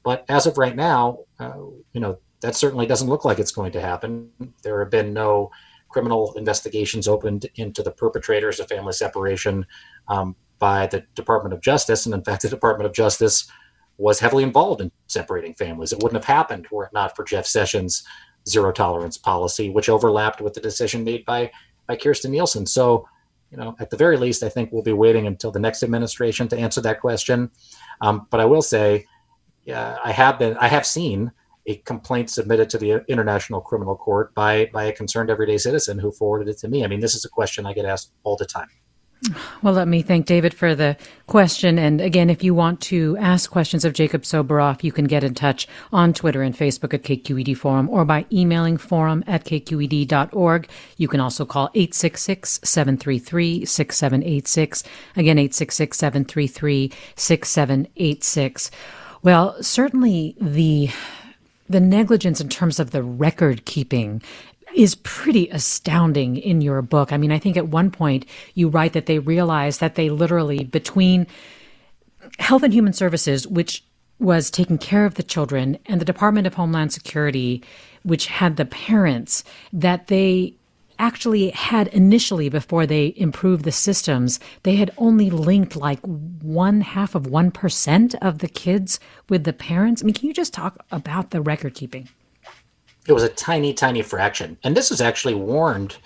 But 0.04 0.24
as 0.28 0.46
of 0.46 0.58
right 0.58 0.76
now, 0.76 1.18
uh, 1.40 1.58
you 1.92 2.00
know, 2.00 2.18
that 2.40 2.54
certainly 2.54 2.86
doesn't 2.86 3.08
look 3.08 3.24
like 3.24 3.40
it's 3.40 3.50
going 3.50 3.72
to 3.72 3.80
happen. 3.80 4.30
There 4.62 4.78
have 4.78 4.90
been 4.90 5.12
no 5.12 5.50
criminal 5.88 6.34
investigations 6.36 7.08
opened 7.08 7.46
into 7.56 7.82
the 7.82 7.90
perpetrators 7.90 8.60
of 8.60 8.68
family 8.68 8.92
separation 8.92 9.66
um, 10.06 10.36
by 10.58 10.86
the 10.86 11.04
Department 11.14 11.52
of 11.52 11.60
Justice. 11.60 12.06
And 12.06 12.14
in 12.14 12.22
fact, 12.22 12.42
the 12.42 12.48
Department 12.48 12.86
of 12.86 12.92
Justice 12.92 13.50
was 13.98 14.20
heavily 14.20 14.44
involved 14.44 14.80
in 14.80 14.90
separating 15.08 15.54
families. 15.54 15.92
It 15.92 16.02
wouldn't 16.02 16.24
have 16.24 16.36
happened 16.36 16.66
were 16.70 16.84
it 16.84 16.92
not 16.92 17.14
for 17.14 17.24
Jeff 17.24 17.46
Sessions' 17.46 18.04
zero 18.48 18.72
tolerance 18.72 19.18
policy, 19.18 19.68
which 19.68 19.88
overlapped 19.88 20.40
with 20.40 20.54
the 20.54 20.60
decision 20.60 21.04
made 21.04 21.24
by, 21.26 21.50
by 21.86 21.96
Kirstjen 21.96 22.30
Nielsen. 22.30 22.64
So 22.64 23.06
you 23.50 23.56
know, 23.56 23.74
at 23.80 23.90
the 23.90 23.96
very 23.96 24.16
least, 24.16 24.42
I 24.42 24.48
think 24.48 24.72
we'll 24.72 24.82
be 24.82 24.92
waiting 24.92 25.26
until 25.26 25.50
the 25.50 25.58
next 25.58 25.82
administration 25.82 26.48
to 26.48 26.58
answer 26.58 26.80
that 26.82 27.00
question. 27.00 27.50
Um, 28.00 28.26
but 28.30 28.40
I 28.40 28.44
will 28.44 28.62
say, 28.62 29.06
yeah, 29.64 29.96
I 30.04 30.12
have 30.12 30.38
been, 30.38 30.56
I 30.58 30.68
have 30.68 30.86
seen 30.86 31.32
a 31.66 31.76
complaint 31.76 32.30
submitted 32.30 32.70
to 32.70 32.78
the 32.78 33.04
International 33.08 33.60
Criminal 33.60 33.96
Court 33.96 34.34
by 34.34 34.70
by 34.72 34.84
a 34.84 34.92
concerned 34.92 35.30
everyday 35.30 35.58
citizen 35.58 35.98
who 35.98 36.10
forwarded 36.10 36.48
it 36.48 36.58
to 36.58 36.68
me. 36.68 36.84
I 36.84 36.86
mean, 36.86 37.00
this 37.00 37.14
is 37.14 37.24
a 37.24 37.28
question 37.28 37.66
I 37.66 37.74
get 37.74 37.84
asked 37.84 38.12
all 38.22 38.36
the 38.36 38.46
time. 38.46 38.68
Well, 39.62 39.74
let 39.74 39.88
me 39.88 40.02
thank 40.02 40.26
David 40.26 40.54
for 40.54 40.74
the 40.74 40.96
question. 41.26 41.78
And 41.78 42.00
again, 42.00 42.30
if 42.30 42.44
you 42.44 42.54
want 42.54 42.80
to 42.82 43.16
ask 43.18 43.50
questions 43.50 43.84
of 43.84 43.92
Jacob 43.92 44.22
Soboroff, 44.22 44.84
you 44.84 44.92
can 44.92 45.06
get 45.06 45.24
in 45.24 45.34
touch 45.34 45.66
on 45.92 46.12
Twitter 46.12 46.42
and 46.42 46.56
Facebook 46.56 46.94
at 46.94 47.02
KQED 47.02 47.56
Forum 47.56 47.88
or 47.90 48.04
by 48.04 48.26
emailing 48.32 48.76
forum 48.76 49.24
at 49.26 49.44
kqed.org. 49.44 50.68
You 50.96 51.08
can 51.08 51.20
also 51.20 51.44
call 51.44 51.70
866 51.74 52.60
733 52.62 53.64
6786. 53.64 54.84
Again, 55.16 55.38
866 55.38 55.98
733 55.98 56.92
6786. 57.16 58.70
Well, 59.22 59.60
certainly 59.62 60.36
the 60.40 60.90
the 61.70 61.80
negligence 61.80 62.40
in 62.40 62.48
terms 62.48 62.80
of 62.80 62.92
the 62.92 63.02
record 63.02 63.66
keeping 63.66 64.22
is 64.74 64.94
pretty 64.96 65.48
astounding 65.48 66.36
in 66.36 66.60
your 66.60 66.82
book. 66.82 67.12
I 67.12 67.16
mean, 67.16 67.32
I 67.32 67.38
think 67.38 67.56
at 67.56 67.68
one 67.68 67.90
point 67.90 68.26
you 68.54 68.68
write 68.68 68.92
that 68.92 69.06
they 69.06 69.18
realized 69.18 69.80
that 69.80 69.94
they 69.94 70.10
literally, 70.10 70.64
between 70.64 71.26
Health 72.38 72.62
and 72.62 72.72
Human 72.72 72.92
Services, 72.92 73.46
which 73.46 73.84
was 74.18 74.50
taking 74.50 74.78
care 74.78 75.04
of 75.04 75.14
the 75.14 75.22
children, 75.22 75.78
and 75.86 76.00
the 76.00 76.04
Department 76.04 76.46
of 76.46 76.54
Homeland 76.54 76.92
Security, 76.92 77.62
which 78.02 78.26
had 78.26 78.56
the 78.56 78.64
parents, 78.64 79.44
that 79.72 80.08
they 80.08 80.54
actually 80.98 81.50
had 81.50 81.86
initially, 81.88 82.48
before 82.48 82.84
they 82.84 83.14
improved 83.16 83.64
the 83.64 83.72
systems, 83.72 84.40
they 84.64 84.74
had 84.74 84.90
only 84.98 85.30
linked 85.30 85.76
like 85.76 86.00
one 86.00 86.80
half 86.80 87.14
of 87.14 87.22
1% 87.24 88.14
of 88.20 88.38
the 88.38 88.48
kids 88.48 88.98
with 89.28 89.44
the 89.44 89.52
parents. 89.52 90.02
I 90.02 90.06
mean, 90.06 90.14
can 90.14 90.26
you 90.26 90.34
just 90.34 90.52
talk 90.52 90.84
about 90.90 91.30
the 91.30 91.40
record 91.40 91.74
keeping? 91.74 92.08
It 93.08 93.12
was 93.12 93.22
a 93.22 93.28
tiny, 93.30 93.72
tiny 93.72 94.02
fraction. 94.02 94.58
And 94.62 94.76
this 94.76 94.90
was 94.90 95.00
actually 95.00 95.34
warned 95.34 95.96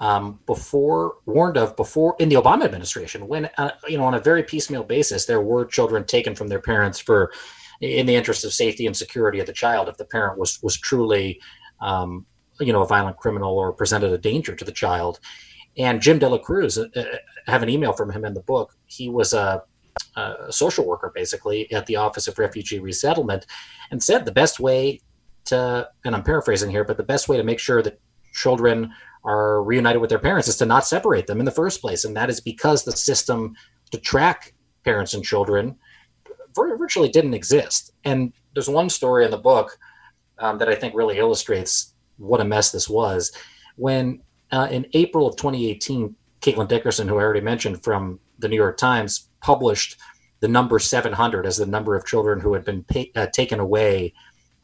um, 0.00 0.40
before, 0.44 1.14
warned 1.24 1.56
of 1.56 1.76
before 1.76 2.16
in 2.18 2.28
the 2.28 2.34
Obama 2.34 2.64
administration, 2.64 3.26
when 3.26 3.48
uh, 3.58 3.70
you 3.86 3.96
know 3.96 4.04
on 4.04 4.14
a 4.14 4.20
very 4.20 4.42
piecemeal 4.42 4.84
basis, 4.84 5.24
there 5.24 5.40
were 5.40 5.64
children 5.64 6.04
taken 6.04 6.34
from 6.34 6.48
their 6.48 6.60
parents 6.60 7.00
for, 7.00 7.32
in 7.80 8.06
the 8.06 8.14
interest 8.14 8.44
of 8.44 8.52
safety 8.52 8.86
and 8.86 8.96
security 8.96 9.40
of 9.40 9.46
the 9.46 9.52
child, 9.52 9.88
if 9.88 9.96
the 9.96 10.04
parent 10.04 10.38
was 10.38 10.62
was 10.62 10.76
truly, 10.76 11.40
um, 11.80 12.26
you 12.60 12.72
know, 12.72 12.82
a 12.82 12.86
violent 12.86 13.16
criminal 13.16 13.56
or 13.56 13.72
presented 13.72 14.12
a 14.12 14.18
danger 14.18 14.54
to 14.54 14.64
the 14.64 14.72
child. 14.72 15.18
And 15.76 16.00
Jim 16.00 16.18
De 16.18 16.28
La 16.28 16.38
Cruz, 16.38 16.78
uh, 16.78 16.86
uh 16.96 17.04
I 17.46 17.50
have 17.50 17.62
an 17.62 17.68
email 17.68 17.92
from 17.92 18.12
him 18.12 18.24
in 18.24 18.34
the 18.34 18.40
book. 18.40 18.76
He 18.86 19.08
was 19.08 19.32
a 19.32 19.62
a 20.14 20.52
social 20.52 20.86
worker 20.86 21.10
basically 21.12 21.70
at 21.72 21.86
the 21.86 21.96
Office 21.96 22.28
of 22.28 22.38
Refugee 22.38 22.78
Resettlement 22.78 23.46
and 23.90 24.00
said 24.00 24.24
the 24.24 24.32
best 24.32 24.60
way 24.60 25.00
to, 25.48 25.88
and 26.04 26.14
I'm 26.14 26.22
paraphrasing 26.22 26.70
here, 26.70 26.84
but 26.84 26.96
the 26.96 27.02
best 27.02 27.28
way 27.28 27.36
to 27.36 27.44
make 27.44 27.58
sure 27.58 27.82
that 27.82 28.00
children 28.32 28.92
are 29.24 29.62
reunited 29.62 30.00
with 30.00 30.10
their 30.10 30.18
parents 30.18 30.48
is 30.48 30.56
to 30.56 30.66
not 30.66 30.86
separate 30.86 31.26
them 31.26 31.40
in 31.40 31.44
the 31.44 31.50
first 31.50 31.80
place. 31.80 32.04
And 32.04 32.16
that 32.16 32.30
is 32.30 32.40
because 32.40 32.84
the 32.84 32.92
system 32.92 33.54
to 33.90 33.98
track 33.98 34.54
parents 34.84 35.14
and 35.14 35.24
children 35.24 35.76
virtually 36.54 37.08
didn't 37.08 37.34
exist. 37.34 37.92
And 38.04 38.32
there's 38.54 38.68
one 38.68 38.88
story 38.88 39.24
in 39.24 39.30
the 39.30 39.38
book 39.38 39.78
um, 40.38 40.58
that 40.58 40.68
I 40.68 40.74
think 40.74 40.94
really 40.94 41.18
illustrates 41.18 41.94
what 42.16 42.40
a 42.40 42.44
mess 42.44 42.72
this 42.72 42.88
was. 42.88 43.32
When 43.76 44.20
uh, 44.50 44.68
in 44.70 44.86
April 44.92 45.26
of 45.26 45.36
2018, 45.36 46.14
Caitlin 46.40 46.68
Dickerson, 46.68 47.08
who 47.08 47.18
I 47.18 47.22
already 47.22 47.40
mentioned 47.40 47.82
from 47.82 48.20
the 48.38 48.48
New 48.48 48.56
York 48.56 48.76
Times, 48.76 49.28
published 49.40 49.96
the 50.40 50.48
number 50.48 50.78
700 50.78 51.46
as 51.46 51.56
the 51.56 51.66
number 51.66 51.94
of 51.94 52.06
children 52.06 52.40
who 52.40 52.54
had 52.54 52.64
been 52.64 52.84
pay, 52.84 53.10
uh, 53.16 53.26
taken 53.26 53.60
away 53.60 54.14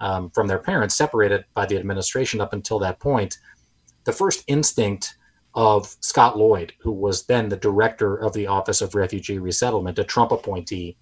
um, 0.01 0.31
from 0.31 0.47
their 0.47 0.59
parents, 0.59 0.95
separated 0.95 1.45
by 1.55 1.67
the 1.67 1.77
administration 1.77 2.41
up 2.41 2.53
until 2.53 2.79
that 2.81 3.01
point. 3.01 3.39
The 4.05 4.13
first 4.13 4.45
instinct 4.47 5.17
of 5.55 5.95
Scott 6.01 6.37
Lloyd, 6.37 6.73
who 6.81 6.93
was 6.93 7.27
then 7.27 7.49
the 7.49 7.57
director 7.57 8.17
of 8.17 8.33
the 8.33 8.47
Office 8.47 8.81
of 8.81 8.95
Refugee 8.95 9.39
Resettlement, 9.39 9.99
a 9.99 10.05
Trump 10.05 10.33
appointee, 10.33 10.97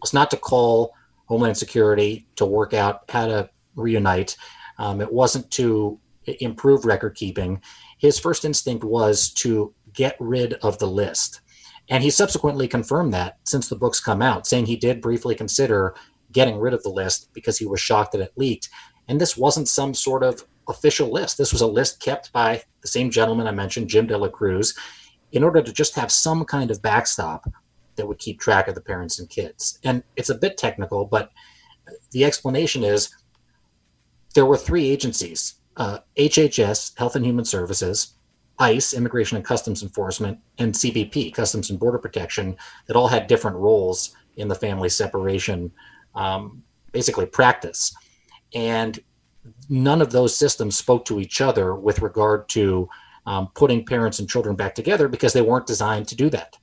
was 0.00 0.14
not 0.14 0.30
to 0.30 0.36
call 0.36 0.94
Homeland 1.26 1.56
Security 1.56 2.26
to 2.36 2.46
work 2.46 2.72
out 2.72 3.02
how 3.10 3.26
to 3.26 3.50
reunite. 3.74 4.36
Um, 4.78 5.00
it 5.00 5.12
wasn't 5.12 5.50
to 5.52 5.98
improve 6.40 6.84
record 6.84 7.14
keeping. 7.14 7.60
His 7.98 8.18
first 8.18 8.44
instinct 8.44 8.84
was 8.84 9.30
to 9.34 9.74
get 9.92 10.16
rid 10.20 10.54
of 10.54 10.78
the 10.78 10.86
list. 10.86 11.40
And 11.88 12.02
he 12.02 12.10
subsequently 12.10 12.66
confirmed 12.66 13.14
that 13.14 13.38
since 13.44 13.68
the 13.68 13.76
book's 13.76 14.00
come 14.00 14.20
out, 14.20 14.46
saying 14.46 14.66
he 14.66 14.76
did 14.76 15.00
briefly 15.00 15.34
consider 15.34 15.94
getting 16.36 16.58
rid 16.58 16.74
of 16.74 16.82
the 16.82 16.90
list 16.90 17.30
because 17.32 17.56
he 17.56 17.64
was 17.64 17.80
shocked 17.80 18.12
that 18.12 18.20
it 18.20 18.32
leaked. 18.36 18.68
And 19.08 19.18
this 19.18 19.38
wasn't 19.38 19.68
some 19.68 19.94
sort 19.94 20.22
of 20.22 20.44
official 20.68 21.10
list. 21.10 21.38
This 21.38 21.50
was 21.50 21.62
a 21.62 21.66
list 21.66 22.02
kept 22.02 22.30
by 22.30 22.62
the 22.82 22.88
same 22.88 23.10
gentleman 23.10 23.46
I 23.46 23.52
mentioned, 23.52 23.88
Jim 23.88 24.06
De 24.06 24.18
La 24.18 24.28
Cruz, 24.28 24.76
in 25.32 25.42
order 25.42 25.62
to 25.62 25.72
just 25.72 25.94
have 25.94 26.12
some 26.12 26.44
kind 26.44 26.70
of 26.70 26.82
backstop 26.82 27.50
that 27.94 28.06
would 28.06 28.18
keep 28.18 28.38
track 28.38 28.68
of 28.68 28.74
the 28.74 28.82
parents 28.82 29.18
and 29.18 29.30
kids. 29.30 29.78
And 29.82 30.02
it's 30.14 30.28
a 30.28 30.34
bit 30.34 30.58
technical, 30.58 31.06
but 31.06 31.32
the 32.10 32.26
explanation 32.26 32.84
is 32.84 33.08
there 34.34 34.44
were 34.44 34.58
three 34.58 34.90
agencies 34.90 35.54
uh, 35.78 36.00
HHS, 36.18 36.98
Health 36.98 37.16
and 37.16 37.24
Human 37.24 37.46
Services, 37.46 38.14
ICE, 38.58 38.92
Immigration 38.92 39.36
and 39.36 39.44
Customs 39.44 39.82
Enforcement, 39.82 40.38
and 40.58 40.74
CBP, 40.74 41.32
Customs 41.32 41.70
and 41.70 41.78
Border 41.78 41.98
Protection, 41.98 42.56
that 42.86 42.96
all 42.96 43.08
had 43.08 43.26
different 43.26 43.56
roles 43.56 44.14
in 44.36 44.48
the 44.48 44.54
family 44.54 44.88
separation, 44.88 45.72
um, 46.16 46.62
basically 46.92 47.26
practice. 47.26 47.94
And 48.54 48.98
none 49.68 50.02
of 50.02 50.10
those 50.10 50.36
systems 50.36 50.76
spoke 50.76 51.04
to 51.04 51.20
each 51.20 51.40
other 51.40 51.74
with 51.74 52.00
regard 52.00 52.48
to 52.50 52.88
um, 53.26 53.48
putting 53.54 53.84
parents 53.84 54.18
and 54.18 54.28
children 54.28 54.56
back 54.56 54.74
together 54.74 55.08
because 55.08 55.32
they 55.32 55.42
weren't 55.42 55.66
designed 55.66 56.08
to 56.08 56.16
do 56.16 56.30
that. 56.30 56.56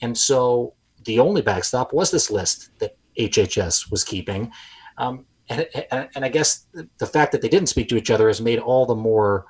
And 0.00 0.16
so 0.16 0.74
the 1.04 1.20
only 1.20 1.42
backstop 1.42 1.92
was 1.92 2.10
this 2.10 2.30
list 2.30 2.70
that 2.78 2.96
HHS 3.18 3.90
was 3.90 4.04
keeping. 4.04 4.50
Um, 4.98 5.26
and, 5.48 5.66
and, 5.90 6.24
I 6.24 6.28
guess 6.28 6.66
the 6.72 7.06
fact 7.06 7.32
that 7.32 7.42
they 7.42 7.48
didn't 7.48 7.68
speak 7.68 7.88
to 7.90 7.96
each 7.96 8.10
other 8.10 8.30
is 8.30 8.40
made 8.40 8.58
all 8.58 8.86
the 8.86 8.94
more 8.94 9.44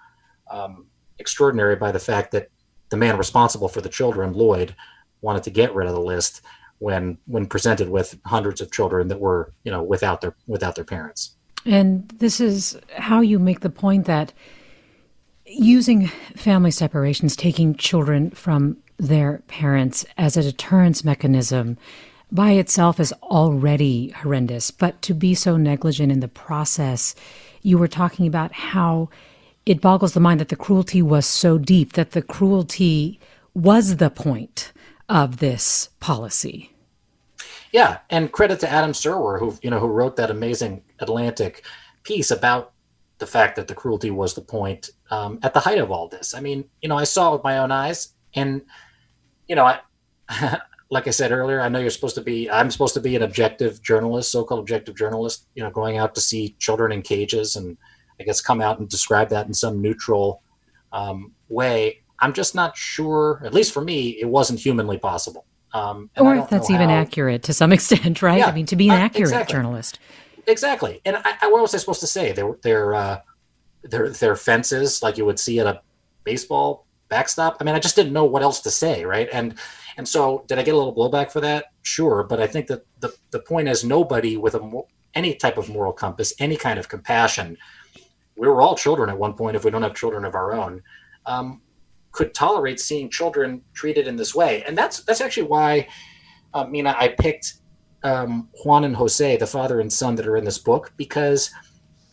um, 0.51 0.87
extraordinary 1.21 1.77
by 1.77 1.93
the 1.93 2.01
fact 2.01 2.33
that 2.33 2.49
the 2.89 2.97
man 2.97 3.17
responsible 3.17 3.69
for 3.69 3.81
the 3.81 3.89
children, 3.89 4.33
Lloyd, 4.33 4.75
wanted 5.21 5.45
to 5.45 5.51
get 5.51 5.75
rid 5.75 5.87
of 5.87 5.95
the 5.95 6.01
list 6.01 6.43
when 6.85 7.17
when 7.27 7.47
presented 7.47 7.89
with 7.89 8.19
hundreds 8.27 8.61
of 8.61 8.71
children 8.71 9.09
that 9.09 9.19
were 9.19 9.53
you 9.65 9.73
know 9.73 9.83
without 9.83 10.21
their 10.21 10.35
without 10.47 10.75
their 10.77 10.85
parents. 10.85 11.35
And 11.67 12.09
this 12.19 12.41
is 12.41 12.79
how 12.97 13.21
you 13.23 13.39
make 13.39 13.61
the 13.61 13.71
point 13.71 14.05
that 14.05 14.35
using 15.47 16.09
family 16.37 16.71
separations, 16.71 17.37
taking 17.37 17.75
children 17.75 18.31
from 18.31 18.77
their 18.99 19.43
parents 19.49 20.05
as 20.19 20.37
a 20.37 20.43
deterrence 20.43 21.05
mechanism 21.05 21.79
by 22.31 22.51
itself 22.53 23.01
is 23.01 23.15
already 23.23 24.11
horrendous. 24.11 24.71
But 24.71 25.01
to 25.03 25.15
be 25.15 25.35
so 25.35 25.57
negligent 25.57 26.13
in 26.13 26.21
the 26.21 26.29
process, 26.29 27.15
you 27.63 27.79
were 27.79 27.89
talking 27.89 28.27
about 28.27 28.53
how 28.53 29.09
it 29.65 29.81
boggles 29.81 30.13
the 30.13 30.21
mind 30.21 30.41
that 30.41 30.51
the 30.51 30.57
cruelty 30.57 31.01
was 31.01 31.25
so 31.25 31.57
deep, 31.57 31.95
that 31.95 32.11
the 32.11 32.23
cruelty 32.23 33.19
was 33.55 33.97
the 33.97 34.11
point 34.11 34.73
of 35.09 35.39
this 35.39 35.89
policy. 36.01 36.74
Yeah, 37.75 37.99
and 38.09 38.31
credit 38.31 38.61
to 38.61 38.71
Adam 38.71 38.93
Serwer, 38.93 39.41
who 39.41 39.59
you 39.61 39.69
know 39.69 39.81
who 39.81 39.89
wrote 39.89 40.15
that 40.15 40.31
amazing 40.31 40.85
Atlantic 41.01 41.65
piece 42.05 42.31
about 42.31 42.73
the 43.19 43.27
fact 43.27 43.57
that 43.57 43.67
the 43.67 43.75
cruelty 43.75 44.13
was 44.13 44.33
the 44.33 44.43
point 44.43 44.91
um, 45.11 45.41
at 45.43 45.55
the 45.55 45.59
height 45.59 45.79
of 45.79 45.91
all 45.91 46.07
this. 46.07 46.35
I 46.35 46.41
mean, 46.41 46.67
you 46.83 46.89
know, 46.89 46.97
I 46.97 47.03
saw 47.03 47.31
it 47.31 47.33
with 47.33 47.43
my 47.43 47.59
own 47.59 47.73
eyes, 47.73 48.15
and 48.37 48.63
you 49.49 49.57
know, 49.57 49.65
I, 49.65 49.81
like 50.93 51.09
I 51.09 51.11
said 51.11 51.33
earlier, 51.33 51.61
I 51.61 51.69
know 51.69 51.81
you're 51.81 51.91
supposed 51.91 52.15
to 52.15 52.21
be. 52.21 52.49
I'm 52.49 52.71
supposed 52.71 52.95
to 52.95 53.01
be 53.01 53.17
an 53.17 53.23
objective 53.23 53.83
journalist, 53.83 54.31
so-called 54.31 54.61
objective 54.61 54.95
journalist. 54.95 55.49
You 55.57 55.65
know, 55.65 55.71
going 55.71 55.99
out 55.99 56.15
to 56.15 56.21
see 56.21 56.55
children 56.61 56.93
in 56.93 57.03
cages 57.03 57.57
and 57.57 57.77
I 58.21 58.23
guess, 58.23 58.41
come 58.41 58.61
out 58.61 58.79
and 58.79 58.89
describe 58.89 59.31
that 59.31 59.49
in 59.49 59.53
some 59.53 59.83
neutral 59.83 60.45
um, 60.93 61.33
way. 61.49 62.05
I'm 62.21 62.35
just 62.35 62.55
not 62.55 62.77
sure, 62.77 63.43
at 63.45 63.53
least 63.53 63.73
for 63.73 63.83
me, 63.83 64.11
it 64.11 64.29
wasn't 64.29 64.61
humanly 64.61 64.97
possible. 64.97 65.45
Um, 65.75 66.09
or 66.17 66.37
if 66.37 66.49
that's 66.49 66.71
even 66.71 66.89
how, 66.89 66.95
accurate 66.97 67.43
to 67.45 67.53
some 67.53 67.73
extent, 67.77 68.23
right? 68.23 68.39
Yeah, 68.39 68.47
I 68.47 68.53
mean, 68.53 68.67
to 68.67 68.77
be 68.77 68.89
an 68.89 68.95
uh, 68.95 69.05
accurate 69.05 69.29
exactly. 69.29 69.53
journalist. 69.53 69.99
Exactly. 70.47 71.01
And 71.05 71.17
I, 71.17 71.35
I, 71.43 71.51
what 71.51 71.63
was 71.63 71.75
I 71.75 71.79
supposed 71.79 72.01
to 72.01 72.07
say? 72.07 72.33
They're, 72.33 72.57
they're, 72.63 72.95
uh, 72.95 73.21
they're, 73.83 74.11
they're 74.11 74.37
fences 74.37 75.03
like 75.03 75.19
you 75.19 75.25
would 75.25 75.39
see 75.39 75.59
at 75.59 75.67
a 75.67 75.83
baseball 76.23 76.87
backstop. 77.09 77.59
I 77.61 77.65
mean, 77.65 77.75
I 77.75 77.79
just 77.79 77.97
didn't 77.97 78.13
know 78.13 78.25
what 78.25 78.43
else 78.43 78.61
to 78.61 78.71
say, 78.71 79.05
right? 79.05 79.29
And 79.33 79.55
and 79.97 80.09
so, 80.09 80.45
did 80.49 80.59
I 80.59 80.63
get 80.63 80.75
a 80.75 80.77
little 80.77 80.95
blowback 80.95 81.31
for 81.31 81.41
that? 81.41 81.67
Sure, 81.83 82.25
but 82.25 82.41
I 82.41 82.49
think 82.49 82.67
that 82.67 82.85
the 82.99 83.15
the 83.31 83.39
point 83.39 83.69
is, 83.69 83.85
nobody 83.85 84.37
with 84.37 84.55
a 84.57 84.83
any 85.15 85.35
type 85.35 85.57
of 85.57 85.69
moral 85.69 85.93
compass, 85.93 86.35
any 86.41 86.57
kind 86.57 86.79
of 86.79 86.89
compassion, 86.89 87.57
we 88.37 88.49
were 88.49 88.61
all 88.61 88.75
children 88.75 89.09
at 89.09 89.19
one 89.19 89.35
point 89.35 89.55
if 89.55 89.65
we 89.65 89.71
don't 89.71 89.83
have 89.83 89.95
children 89.95 90.25
of 90.25 90.35
our 90.35 90.53
own 90.53 90.83
um, 91.27 91.61
could 92.15 92.33
tolerate 92.33 92.81
seeing 92.81 93.11
children 93.11 93.61
treated 93.75 94.07
in 94.07 94.17
this 94.17 94.35
way. 94.35 94.63
And 94.67 94.79
that's 94.79 95.03
that's 95.05 95.21
actually 95.21 95.49
why 95.49 95.89
uh, 96.55 96.65
mina 96.65 96.95
i 96.99 97.09
picked 97.09 97.55
um, 98.05 98.49
juan 98.65 98.85
and 98.85 98.97
jose 98.97 99.37
the 99.37 99.47
father 99.47 99.81
and 99.81 99.93
son 99.93 100.15
that 100.15 100.27
are 100.27 100.37
in 100.37 100.45
this 100.45 100.59
book 100.59 100.93
because 100.97 101.51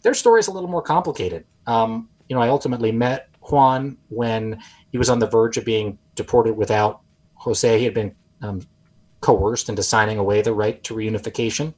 their 0.02 0.14
story 0.14 0.40
is 0.40 0.48
a 0.48 0.52
little 0.52 0.70
more 0.70 0.82
complicated. 0.82 1.46
Um, 1.68 2.10
you 2.28 2.36
know 2.36 2.42
i 2.42 2.50
ultimately 2.50 2.92
met 2.92 3.30
juan 3.42 3.98
when 4.10 4.60
he 4.92 4.98
was 4.98 5.10
on 5.10 5.20
the 5.20 5.28
verge 5.28 5.58
of 5.58 5.66
being 5.66 5.98
deported 6.16 6.54
without 6.54 7.02
jose. 7.36 7.78
He 7.78 7.86
had 7.86 7.94
been 7.94 8.16
um, 8.42 8.62
coerced 9.22 9.70
into 9.70 9.84
signing 9.84 10.18
away 10.18 10.42
the 10.42 10.54
right 10.54 10.84
to 10.84 10.96
reunification. 10.96 11.74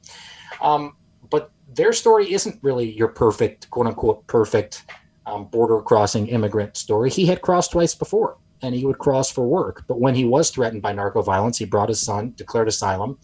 Um, 0.62 0.96
but 1.30 1.50
their 1.74 1.92
story 1.92 2.32
isn't 2.32 2.58
really 2.62 2.90
your 2.90 3.08
perfect, 3.08 3.68
quote 3.70 3.86
unquote, 3.86 4.26
perfect 4.26 4.84
um, 5.26 5.46
border 5.46 5.80
crossing 5.80 6.26
immigrant 6.28 6.76
story. 6.76 7.10
He 7.10 7.26
had 7.26 7.42
crossed 7.42 7.72
twice 7.72 7.94
before 7.94 8.38
and 8.62 8.74
he 8.74 8.84
would 8.86 8.98
cross 8.98 9.30
for 9.30 9.46
work. 9.46 9.84
But 9.86 10.00
when 10.00 10.14
he 10.14 10.24
was 10.24 10.50
threatened 10.50 10.82
by 10.82 10.92
narco 10.92 11.22
violence, 11.22 11.58
he 11.58 11.64
brought 11.64 11.88
his 11.88 12.00
son, 12.00 12.32
declared 12.36 12.68
asylum, 12.68 13.18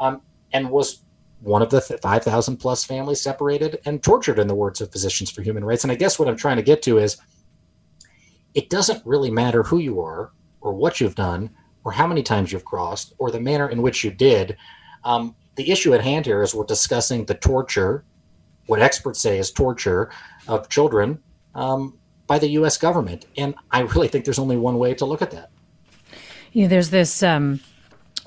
um, 0.00 0.22
and 0.52 0.70
was 0.70 1.04
one 1.40 1.62
of 1.62 1.70
the 1.70 1.80
5,000 1.80 2.56
plus 2.56 2.84
families 2.84 3.20
separated 3.20 3.80
and 3.84 4.02
tortured, 4.02 4.38
in 4.38 4.46
the 4.46 4.54
words 4.54 4.80
of 4.80 4.92
Physicians 4.92 5.30
for 5.30 5.42
Human 5.42 5.64
Rights. 5.64 5.84
And 5.84 5.90
I 5.90 5.96
guess 5.96 6.18
what 6.18 6.28
I'm 6.28 6.36
trying 6.36 6.56
to 6.56 6.62
get 6.62 6.82
to 6.82 6.98
is 6.98 7.16
it 8.54 8.70
doesn't 8.70 9.04
really 9.04 9.30
matter 9.30 9.62
who 9.62 9.78
you 9.78 10.00
are 10.00 10.32
or 10.60 10.72
what 10.72 11.00
you've 11.00 11.14
done 11.14 11.50
or 11.84 11.92
how 11.92 12.06
many 12.06 12.22
times 12.22 12.52
you've 12.52 12.64
crossed 12.64 13.12
or 13.18 13.30
the 13.30 13.40
manner 13.40 13.68
in 13.68 13.82
which 13.82 14.04
you 14.04 14.10
did. 14.10 14.56
Um, 15.04 15.34
the 15.56 15.70
issue 15.70 15.94
at 15.94 16.02
hand 16.02 16.26
here 16.26 16.42
is 16.42 16.54
we're 16.54 16.64
discussing 16.64 17.24
the 17.24 17.34
torture, 17.34 18.04
what 18.66 18.80
experts 18.80 19.20
say 19.20 19.38
is 19.38 19.50
torture 19.50 20.10
of 20.46 20.68
children 20.68 21.18
um, 21.54 21.98
by 22.26 22.38
the 22.38 22.48
U.S. 22.50 22.78
government, 22.78 23.26
and 23.36 23.54
I 23.70 23.80
really 23.80 24.08
think 24.08 24.24
there's 24.24 24.38
only 24.38 24.56
one 24.56 24.78
way 24.78 24.94
to 24.94 25.04
look 25.04 25.22
at 25.22 25.30
that. 25.32 25.50
You 26.52 26.62
know, 26.62 26.68
there's 26.68 26.90
this. 26.90 27.22
Um, 27.22 27.60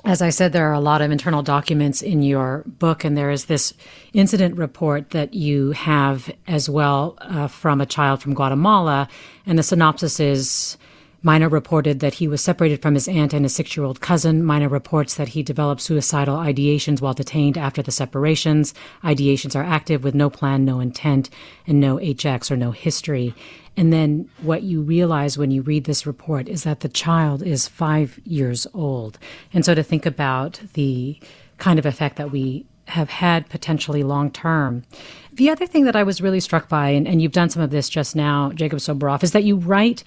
as 0.04 0.22
I 0.22 0.30
said, 0.30 0.52
there 0.52 0.70
are 0.70 0.74
a 0.74 0.80
lot 0.80 1.02
of 1.02 1.10
internal 1.10 1.42
documents 1.42 2.00
in 2.00 2.22
your 2.22 2.62
book, 2.66 3.02
and 3.02 3.16
there 3.16 3.30
is 3.30 3.46
this 3.46 3.74
incident 4.12 4.56
report 4.56 5.10
that 5.10 5.34
you 5.34 5.72
have 5.72 6.30
as 6.46 6.70
well 6.70 7.18
uh, 7.20 7.48
from 7.48 7.80
a 7.80 7.86
child 7.86 8.22
from 8.22 8.34
Guatemala, 8.34 9.08
and 9.46 9.58
the 9.58 9.64
synopsis 9.64 10.20
is 10.20 10.78
Minor 11.26 11.48
reported 11.48 11.98
that 11.98 12.14
he 12.14 12.28
was 12.28 12.40
separated 12.40 12.80
from 12.80 12.94
his 12.94 13.08
aunt 13.08 13.32
and 13.32 13.44
his 13.44 13.52
six 13.52 13.76
year 13.76 13.84
old 13.84 14.00
cousin. 14.00 14.44
Minor 14.44 14.68
reports 14.68 15.16
that 15.16 15.26
he 15.26 15.42
developed 15.42 15.80
suicidal 15.80 16.36
ideations 16.36 17.00
while 17.00 17.14
detained 17.14 17.58
after 17.58 17.82
the 17.82 17.90
separations. 17.90 18.74
Ideations 19.02 19.56
are 19.56 19.64
active 19.64 20.04
with 20.04 20.14
no 20.14 20.30
plan, 20.30 20.64
no 20.64 20.78
intent, 20.78 21.28
and 21.66 21.80
no 21.80 21.96
HX 21.96 22.52
or 22.52 22.56
no 22.56 22.70
history. 22.70 23.34
And 23.76 23.92
then 23.92 24.30
what 24.40 24.62
you 24.62 24.82
realize 24.82 25.36
when 25.36 25.50
you 25.50 25.62
read 25.62 25.82
this 25.82 26.06
report 26.06 26.48
is 26.48 26.62
that 26.62 26.78
the 26.78 26.88
child 26.88 27.42
is 27.42 27.66
five 27.66 28.20
years 28.22 28.64
old. 28.72 29.18
And 29.52 29.64
so 29.64 29.74
to 29.74 29.82
think 29.82 30.06
about 30.06 30.60
the 30.74 31.18
kind 31.58 31.80
of 31.80 31.86
effect 31.86 32.14
that 32.18 32.30
we 32.30 32.66
have 32.84 33.10
had 33.10 33.48
potentially 33.48 34.04
long 34.04 34.30
term. 34.30 34.84
The 35.32 35.50
other 35.50 35.66
thing 35.66 35.86
that 35.86 35.96
I 35.96 36.04
was 36.04 36.22
really 36.22 36.38
struck 36.38 36.68
by, 36.68 36.90
and, 36.90 37.08
and 37.08 37.20
you've 37.20 37.32
done 37.32 37.50
some 37.50 37.62
of 37.62 37.70
this 37.70 37.88
just 37.88 38.14
now, 38.14 38.52
Jacob 38.52 38.78
Soboroff, 38.78 39.24
is 39.24 39.32
that 39.32 39.42
you 39.42 39.56
write 39.56 40.04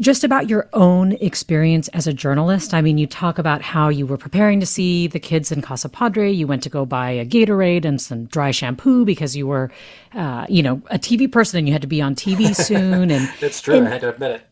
just 0.00 0.24
about 0.24 0.48
your 0.48 0.68
own 0.72 1.12
experience 1.12 1.88
as 1.88 2.06
a 2.06 2.12
journalist. 2.12 2.74
I 2.74 2.82
mean, 2.82 2.98
you 2.98 3.06
talk 3.06 3.38
about 3.38 3.62
how 3.62 3.88
you 3.88 4.06
were 4.06 4.18
preparing 4.18 4.60
to 4.60 4.66
see 4.66 5.06
the 5.06 5.18
kids 5.18 5.50
in 5.50 5.62
Casa 5.62 5.88
Padre. 5.88 6.30
You 6.30 6.46
went 6.46 6.62
to 6.64 6.68
go 6.68 6.84
buy 6.84 7.10
a 7.10 7.24
Gatorade 7.24 7.84
and 7.84 8.00
some 8.00 8.26
dry 8.26 8.50
shampoo 8.50 9.04
because 9.04 9.36
you 9.36 9.46
were, 9.46 9.70
uh, 10.14 10.46
you 10.48 10.62
know, 10.62 10.82
a 10.90 10.98
TV 10.98 11.30
person 11.30 11.58
and 11.58 11.66
you 11.66 11.72
had 11.72 11.82
to 11.82 11.88
be 11.88 12.02
on 12.02 12.14
TV 12.14 12.54
soon. 12.66 13.10
And 13.10 13.30
it's 13.40 13.60
true. 13.60 13.76
And 13.76 13.88
I 13.88 13.92
had 13.92 14.02
to 14.02 14.10
admit 14.10 14.32
it 14.32 14.46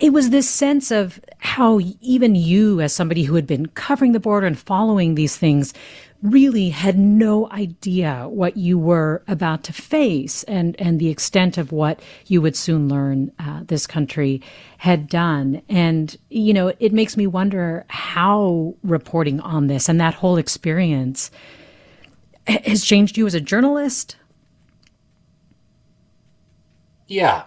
it 0.00 0.12
was 0.12 0.30
this 0.30 0.48
sense 0.48 0.90
of 0.90 1.20
how 1.38 1.80
even 2.00 2.34
you, 2.34 2.80
as 2.80 2.92
somebody 2.92 3.24
who 3.24 3.34
had 3.34 3.46
been 3.46 3.66
covering 3.66 4.12
the 4.12 4.20
border 4.20 4.46
and 4.46 4.58
following 4.58 5.14
these 5.14 5.36
things, 5.36 5.74
really 6.24 6.70
had 6.70 6.98
no 6.98 7.50
idea 7.50 8.26
what 8.30 8.56
you 8.56 8.78
were 8.78 9.22
about 9.28 9.62
to 9.62 9.74
face 9.74 10.42
and, 10.44 10.74
and 10.80 10.98
the 10.98 11.10
extent 11.10 11.58
of 11.58 11.70
what 11.70 12.00
you 12.26 12.40
would 12.40 12.56
soon 12.56 12.88
learn 12.88 13.30
uh, 13.38 13.60
this 13.66 13.86
country 13.86 14.40
had 14.78 15.06
done. 15.06 15.60
And, 15.68 16.16
you 16.30 16.54
know, 16.54 16.72
it 16.80 16.94
makes 16.94 17.18
me 17.18 17.26
wonder 17.26 17.84
how 17.88 18.74
reporting 18.82 19.38
on 19.40 19.66
this 19.66 19.86
and 19.86 20.00
that 20.00 20.14
whole 20.14 20.38
experience 20.38 21.30
has 22.46 22.82
changed 22.82 23.18
you 23.18 23.26
as 23.26 23.34
a 23.34 23.40
journalist. 23.40 24.16
Yeah, 27.06 27.44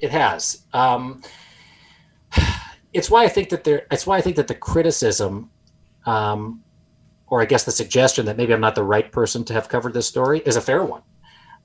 it 0.00 0.10
has. 0.10 0.62
Um, 0.72 1.22
it's 2.92 3.08
why 3.08 3.22
I 3.22 3.28
think 3.28 3.50
that 3.50 3.62
there. 3.62 3.86
It's 3.92 4.04
why 4.06 4.16
I 4.16 4.20
think 4.20 4.34
that 4.34 4.48
the 4.48 4.54
criticism 4.54 5.48
um, 6.06 6.62
or 7.28 7.42
I 7.42 7.44
guess 7.44 7.64
the 7.64 7.72
suggestion 7.72 8.26
that 8.26 8.36
maybe 8.36 8.52
I'm 8.52 8.60
not 8.60 8.74
the 8.74 8.84
right 8.84 9.10
person 9.10 9.44
to 9.44 9.52
have 9.52 9.68
covered 9.68 9.94
this 9.94 10.06
story 10.06 10.40
is 10.40 10.56
a 10.56 10.60
fair 10.60 10.84
one, 10.84 11.02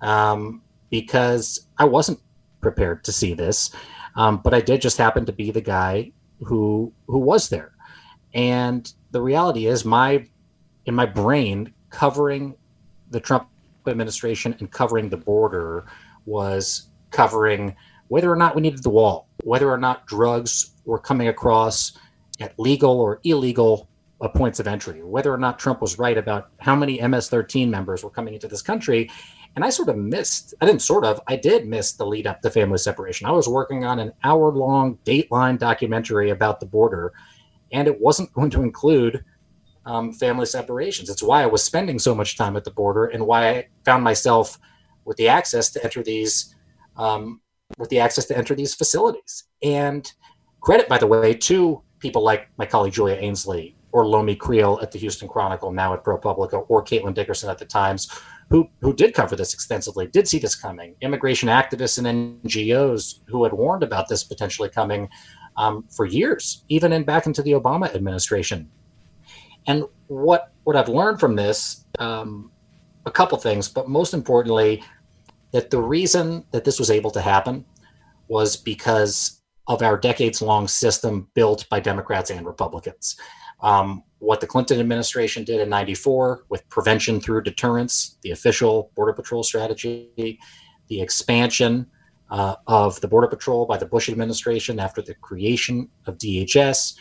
um, 0.02 0.62
because 0.90 1.68
I 1.78 1.86
wasn't 1.86 2.20
prepared 2.62 3.04
to 3.06 3.12
see 3.12 3.34
this, 3.34 3.72
um, 4.16 4.38
but 4.44 4.54
I 4.54 4.62
did 4.62 4.82
just 4.82 4.98
happen 4.98 5.26
to 5.26 5.32
be 5.32 5.52
the 5.52 5.62
guy 5.62 6.12
who 6.40 6.94
who 7.08 7.20
was 7.20 7.50
there, 7.50 7.74
and 8.34 8.92
the 9.12 9.22
reality 9.22 9.68
is 9.68 9.86
my 9.86 10.28
in 10.86 10.96
my 10.96 11.06
brain 11.06 11.74
covering 11.90 12.56
the 13.12 13.20
Trump 13.20 13.48
administration 13.88 14.56
and 14.60 14.72
covering 14.72 15.10
the 15.10 15.18
border 15.18 15.86
was 16.26 16.88
covering 17.12 17.76
whether 18.08 18.32
or 18.32 18.36
not 18.36 18.56
we 18.56 18.62
needed 18.62 18.84
the 18.84 18.90
wall, 18.90 19.28
whether 19.44 19.70
or 19.70 19.78
not 19.78 20.06
drugs 20.06 20.72
were 20.86 21.00
coming 21.00 21.28
across 21.28 21.98
at 22.40 22.60
legal 22.60 23.00
or 23.00 23.20
illegal 23.24 23.88
uh, 24.22 24.28
points 24.28 24.60
of 24.60 24.68
entry, 24.68 25.04
whether 25.04 25.34
or 25.34 25.38
not 25.38 25.60
Trump 25.60 25.82
was 25.82 25.98
right 25.98 26.18
about 26.18 26.52
how 26.60 26.76
many 26.76 27.02
MS 27.06 27.28
13 27.30 27.70
members 27.70 28.04
were 28.04 28.10
coming 28.10 28.34
into 28.34 28.48
this 28.48 28.62
country. 28.62 29.10
And 29.56 29.66
I 29.66 29.70
sort 29.70 29.90
of 29.90 29.98
missed, 29.98 30.54
I 30.62 30.66
didn't 30.66 30.82
sort 30.82 31.04
of, 31.04 31.20
I 31.28 31.36
did 31.36 31.68
miss 31.68 31.94
the 31.94 32.06
lead 32.06 32.28
up 32.28 32.42
to 32.42 32.50
family 32.50 32.78
separation. 32.78 33.28
I 33.28 33.32
was 33.32 33.50
working 33.50 33.84
on 33.84 34.00
an 34.00 34.14
hour 34.24 34.52
long 34.52 34.98
Dateline 35.06 35.58
documentary 35.58 36.30
about 36.30 36.60
the 36.60 36.66
border, 36.66 37.14
and 37.72 37.88
it 37.88 38.00
wasn't 38.00 38.32
going 38.36 38.52
to 38.52 38.62
include 38.62 39.26
um, 39.86 40.14
family 40.14 40.46
separations. 40.46 41.10
It's 41.10 41.24
why 41.24 41.42
I 41.42 41.48
was 41.48 41.64
spending 41.64 41.98
so 41.98 42.14
much 42.14 42.38
time 42.38 42.56
at 42.56 42.64
the 42.64 42.72
border 42.72 43.06
and 43.06 43.26
why 43.26 43.50
I 43.50 43.68
found 43.84 44.04
myself 44.04 44.60
with 45.04 45.18
the 45.18 45.28
access 45.28 45.72
to 45.72 45.84
enter 45.84 46.04
these. 46.04 46.56
Um, 46.96 47.42
with 47.78 47.90
the 47.90 48.00
access 48.00 48.26
to 48.26 48.38
enter 48.38 48.54
these 48.54 48.76
facilities. 48.76 49.46
And 49.64 50.12
credit, 50.60 50.90
by 50.90 50.98
the 50.98 51.08
way, 51.08 51.34
to 51.34 51.82
people 52.00 52.22
like 52.22 52.50
my 52.58 52.66
colleague 52.66 52.94
Julia 52.94 53.16
Ainsley 53.16 53.76
or 53.92 54.06
Lomi 54.06 54.36
Kriel 54.36 54.82
at 54.82 54.92
the 54.92 55.00
Houston 55.00 55.28
Chronicle, 55.28 55.72
now 55.72 55.94
at 55.94 56.04
ProPublica, 56.04 56.66
or 56.70 56.84
Caitlin 56.84 57.14
Dickerson 57.14 57.50
at 57.50 57.58
the 57.58 57.66
Times, 57.66 58.10
who 58.50 58.70
who 58.82 58.94
did 58.94 59.14
cover 59.14 59.36
this 59.36 59.54
extensively, 59.54 60.08
did 60.08 60.28
see 60.28 60.40
this 60.40 60.56
coming. 60.56 60.96
Immigration 61.02 61.50
activists 61.50 62.04
and 62.04 62.44
NGOs 62.44 63.20
who 63.28 63.44
had 63.44 63.54
warned 63.54 63.84
about 63.84 64.08
this 64.08 64.24
potentially 64.24 64.70
coming 64.70 65.10
um, 65.58 65.86
for 65.90 66.06
years, 66.06 66.64
even 66.70 66.94
in 66.94 67.04
back 67.04 67.26
into 67.26 67.42
the 67.42 67.52
Obama 67.52 67.94
administration. 67.94 68.70
And 69.68 69.86
what 70.08 70.52
what 70.64 70.76
I've 70.76 70.90
learned 70.90 71.20
from 71.20 71.36
this, 71.36 71.86
um, 72.00 72.52
a 73.06 73.12
couple 73.12 73.38
things, 73.38 73.68
but 73.68 73.90
most 73.90 74.14
importantly, 74.14 74.84
that 75.52 75.70
the 75.70 75.82
reason 75.82 76.46
that 76.52 76.64
this 76.64 76.80
was 76.80 76.92
able 76.92 77.12
to 77.12 77.22
happen 77.22 77.66
was 78.28 78.56
because 78.56 79.42
of 79.68 79.82
our 79.82 79.98
decades 79.98 80.42
long 80.42 80.68
system 80.68 81.28
built 81.34 81.68
by 81.70 81.80
Democrats 81.80 82.30
and 82.30 82.46
Republicans 82.46 83.18
um, 83.62 84.04
what 84.20 84.40
the 84.40 84.48
Clinton 84.48 84.80
administration 84.80 85.44
did 85.44 85.60
in 85.60 85.70
94 85.70 86.46
with 86.50 86.68
prevention 86.70 87.20
through 87.20 87.42
deterrence, 87.42 88.18
the 88.22 88.32
official 88.32 88.92
Border 88.96 89.14
Patrol 89.14 89.44
strategy, 89.44 90.40
the 90.88 91.02
expansion 91.02 91.88
uh, 92.30 92.56
of 92.68 93.00
the 93.02 93.08
Border 93.08 93.28
Patrol 93.28 93.66
by 93.66 93.78
the 93.78 93.86
Bush 93.86 94.10
administration 94.10 94.80
after 94.80 95.02
the 95.02 95.16
creation 95.16 95.90
of 96.06 96.18
DHS, 96.18 96.96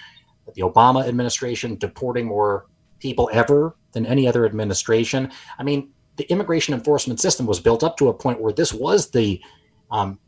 the 0.55 0.63
Obama 0.63 1.07
administration 1.07 1.77
deporting 1.77 2.27
more 2.27 2.67
people 2.99 3.31
ever 3.33 3.77
than 3.93 4.07
any 4.07 4.27
other 4.27 4.45
administration. 4.45 5.31
I 5.59 5.63
mean, 5.63 5.91
the 6.17 6.31
immigration 6.31 6.75
enforcement 6.75 7.21
system 7.21 7.47
was 7.47 7.61
built 7.61 7.85
up 7.85 7.97
to 7.99 8.09
a 8.09 8.15
point 8.15 8.41
where 8.41 8.53
this 8.53 8.73
was 8.73 9.11
the 9.11 9.41
um, 9.91 10.19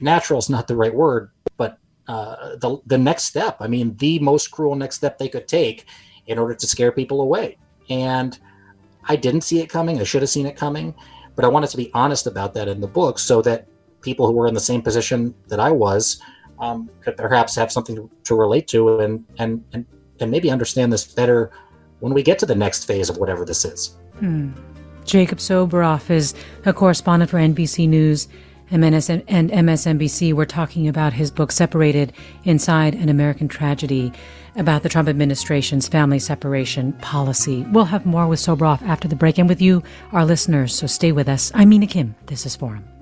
natural 0.00 0.38
is 0.38 0.50
not 0.50 0.68
the 0.68 0.76
right 0.76 0.94
word, 0.94 1.30
uh, 2.10 2.56
the 2.56 2.78
the 2.86 2.98
next 2.98 3.24
step. 3.24 3.56
I 3.60 3.68
mean, 3.68 3.96
the 3.98 4.18
most 4.18 4.50
cruel 4.50 4.74
next 4.74 4.96
step 4.96 5.16
they 5.16 5.28
could 5.28 5.46
take 5.46 5.86
in 6.26 6.40
order 6.40 6.54
to 6.56 6.66
scare 6.66 6.90
people 6.90 7.20
away. 7.20 7.56
And 7.88 8.36
I 9.04 9.14
didn't 9.14 9.42
see 9.42 9.60
it 9.60 9.68
coming. 9.68 10.00
I 10.00 10.02
should 10.02 10.22
have 10.22 10.28
seen 10.28 10.46
it 10.46 10.56
coming, 10.56 10.92
but 11.36 11.44
I 11.44 11.48
wanted 11.48 11.70
to 11.70 11.76
be 11.76 11.88
honest 11.94 12.26
about 12.26 12.52
that 12.54 12.66
in 12.66 12.80
the 12.80 12.88
book 12.88 13.20
so 13.20 13.40
that 13.42 13.68
people 14.00 14.26
who 14.26 14.32
were 14.32 14.48
in 14.48 14.54
the 14.54 14.66
same 14.72 14.82
position 14.82 15.36
that 15.46 15.60
I 15.60 15.70
was 15.70 16.20
um, 16.58 16.90
could 17.00 17.16
perhaps 17.16 17.54
have 17.54 17.70
something 17.70 18.10
to 18.24 18.34
relate 18.34 18.66
to 18.68 18.98
and 18.98 19.24
and 19.38 19.62
and 19.72 19.86
and 20.18 20.32
maybe 20.32 20.50
understand 20.50 20.92
this 20.92 21.04
better 21.14 21.52
when 22.00 22.12
we 22.12 22.24
get 22.24 22.40
to 22.40 22.46
the 22.46 22.56
next 22.56 22.86
phase 22.86 23.08
of 23.08 23.18
whatever 23.18 23.44
this 23.44 23.64
is. 23.64 23.96
Hmm. 24.18 24.50
Jacob 25.04 25.38
Soboroff 25.38 26.10
is 26.10 26.34
a 26.64 26.72
correspondent 26.72 27.30
for 27.30 27.38
NBC 27.38 27.88
News 27.88 28.26
MNS 28.70 29.24
and 29.26 29.50
MSNBC 29.50 30.32
were 30.32 30.46
talking 30.46 30.88
about 30.88 31.12
his 31.12 31.30
book 31.30 31.50
Separated 31.52 32.12
Inside 32.44 32.94
an 32.94 33.08
American 33.08 33.48
Tragedy 33.48 34.12
about 34.56 34.82
the 34.82 34.88
Trump 34.88 35.08
administration's 35.08 35.88
family 35.88 36.18
separation 36.18 36.92
policy. 36.94 37.62
We'll 37.70 37.86
have 37.86 38.06
more 38.06 38.26
with 38.26 38.40
Soboroff 38.40 38.82
after 38.82 39.08
the 39.08 39.16
break 39.16 39.38
and 39.38 39.48
with 39.48 39.60
you, 39.60 39.82
our 40.12 40.24
listeners, 40.24 40.74
so 40.74 40.86
stay 40.86 41.12
with 41.12 41.28
us. 41.28 41.50
I'm 41.54 41.68
Mina 41.68 41.86
Kim. 41.86 42.14
This 42.26 42.46
is 42.46 42.56
Forum. 42.56 42.99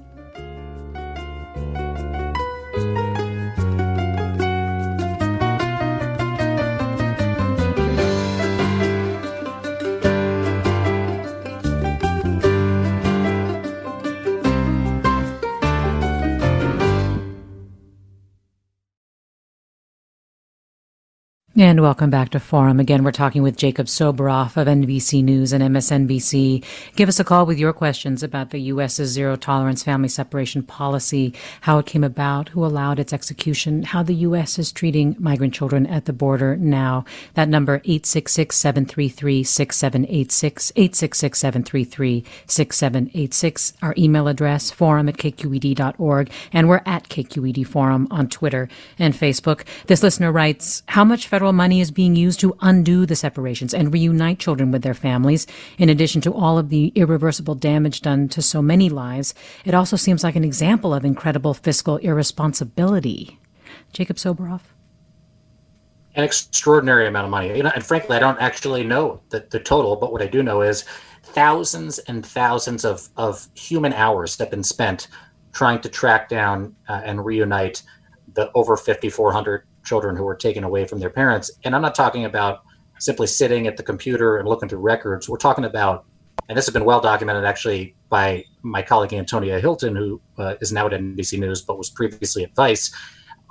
And 21.58 21.82
welcome 21.82 22.08
back 22.08 22.30
to 22.30 22.38
Forum. 22.38 22.78
Again, 22.78 23.02
we're 23.02 23.10
talking 23.10 23.42
with 23.42 23.56
Jacob 23.56 23.86
Soboroff 23.86 24.56
of 24.56 24.68
NBC 24.68 25.24
News 25.24 25.52
and 25.52 25.60
MSNBC. 25.60 26.64
Give 26.94 27.08
us 27.08 27.18
a 27.18 27.24
call 27.24 27.46
with 27.46 27.58
your 27.58 27.72
questions 27.72 28.22
about 28.22 28.50
the 28.50 28.60
U.S.'s 28.60 29.08
zero 29.08 29.34
tolerance 29.34 29.82
family 29.82 30.08
separation 30.08 30.62
policy, 30.62 31.34
how 31.62 31.78
it 31.78 31.86
came 31.86 32.04
about, 32.04 32.50
who 32.50 32.64
allowed 32.64 33.00
its 33.00 33.12
execution, 33.12 33.82
how 33.82 34.04
the 34.04 34.14
U.S. 34.14 34.56
is 34.56 34.70
treating 34.70 35.16
migrant 35.18 35.52
children 35.52 35.84
at 35.88 36.04
the 36.04 36.12
border 36.12 36.56
now. 36.56 37.04
That 37.34 37.48
number, 37.48 37.80
866-733-6786, 37.80 40.72
866-733-6786. 42.46 43.72
Our 43.82 43.94
email 43.98 44.28
address, 44.28 44.70
forum 44.70 45.08
at 45.08 45.16
kqed.org. 45.16 46.30
And 46.52 46.68
we're 46.68 46.82
at 46.86 47.08
KQED 47.08 47.66
Forum 47.66 48.06
on 48.12 48.28
Twitter 48.28 48.68
and 48.96 49.12
Facebook. 49.12 49.64
This 49.88 50.04
listener 50.04 50.30
writes, 50.30 50.84
how 50.86 51.02
much 51.02 51.26
federal 51.26 51.47
federal 51.48 51.56
money 51.56 51.80
is 51.80 51.90
being 51.90 52.14
used 52.14 52.40
to 52.40 52.54
undo 52.60 53.06
the 53.06 53.16
separations 53.16 53.72
and 53.72 53.90
reunite 53.90 54.38
children 54.38 54.70
with 54.70 54.82
their 54.82 54.92
families. 54.92 55.46
In 55.78 55.88
addition 55.88 56.20
to 56.20 56.34
all 56.34 56.58
of 56.58 56.68
the 56.68 56.92
irreversible 56.94 57.54
damage 57.54 58.02
done 58.02 58.28
to 58.28 58.42
so 58.42 58.60
many 58.60 58.90
lives, 58.90 59.32
it 59.64 59.72
also 59.72 59.96
seems 59.96 60.22
like 60.22 60.36
an 60.36 60.44
example 60.44 60.92
of 60.92 61.06
incredible 61.06 61.54
fiscal 61.54 61.96
irresponsibility. 61.96 63.38
Jacob 63.94 64.18
Soboroff. 64.18 64.60
An 66.16 66.22
extraordinary 66.22 67.06
amount 67.06 67.24
of 67.24 67.30
money. 67.30 67.56
You 67.56 67.62
know, 67.62 67.72
and 67.74 67.82
frankly, 67.82 68.16
I 68.16 68.20
don't 68.20 68.42
actually 68.42 68.84
know 68.84 69.22
the, 69.30 69.46
the 69.48 69.58
total, 69.58 69.96
but 69.96 70.12
what 70.12 70.20
I 70.20 70.26
do 70.26 70.42
know 70.42 70.60
is 70.60 70.84
thousands 71.22 71.98
and 72.00 72.26
thousands 72.26 72.84
of, 72.84 73.08
of 73.16 73.48
human 73.54 73.94
hours 73.94 74.36
have 74.36 74.50
been 74.50 74.64
spent 74.64 75.08
trying 75.54 75.80
to 75.80 75.88
track 75.88 76.28
down 76.28 76.76
uh, 76.90 77.00
and 77.06 77.24
reunite 77.24 77.82
the 78.34 78.50
over 78.52 78.76
5,400 78.76 79.64
children 79.88 80.16
who 80.16 80.24
were 80.24 80.36
taken 80.36 80.64
away 80.64 80.86
from 80.86 81.00
their 81.00 81.10
parents. 81.10 81.50
And 81.64 81.74
I'm 81.74 81.82
not 81.82 81.94
talking 81.94 82.24
about 82.24 82.60
simply 82.98 83.26
sitting 83.26 83.66
at 83.66 83.76
the 83.76 83.82
computer 83.82 84.36
and 84.36 84.48
looking 84.48 84.68
through 84.68 84.80
records. 84.80 85.28
We're 85.28 85.38
talking 85.38 85.64
about, 85.64 86.04
and 86.48 86.58
this 86.58 86.66
has 86.66 86.72
been 86.72 86.84
well 86.84 87.00
documented 87.00 87.44
actually 87.44 87.94
by 88.08 88.44
my 88.62 88.82
colleague 88.82 89.14
Antonia 89.14 89.58
Hilton, 89.60 89.96
who 89.96 90.20
uh, 90.36 90.54
is 90.60 90.72
now 90.72 90.86
at 90.86 90.92
NBC 90.92 91.38
News 91.38 91.62
but 91.62 91.78
was 91.78 91.90
previously 91.90 92.44
at 92.44 92.54
Vice, 92.54 92.92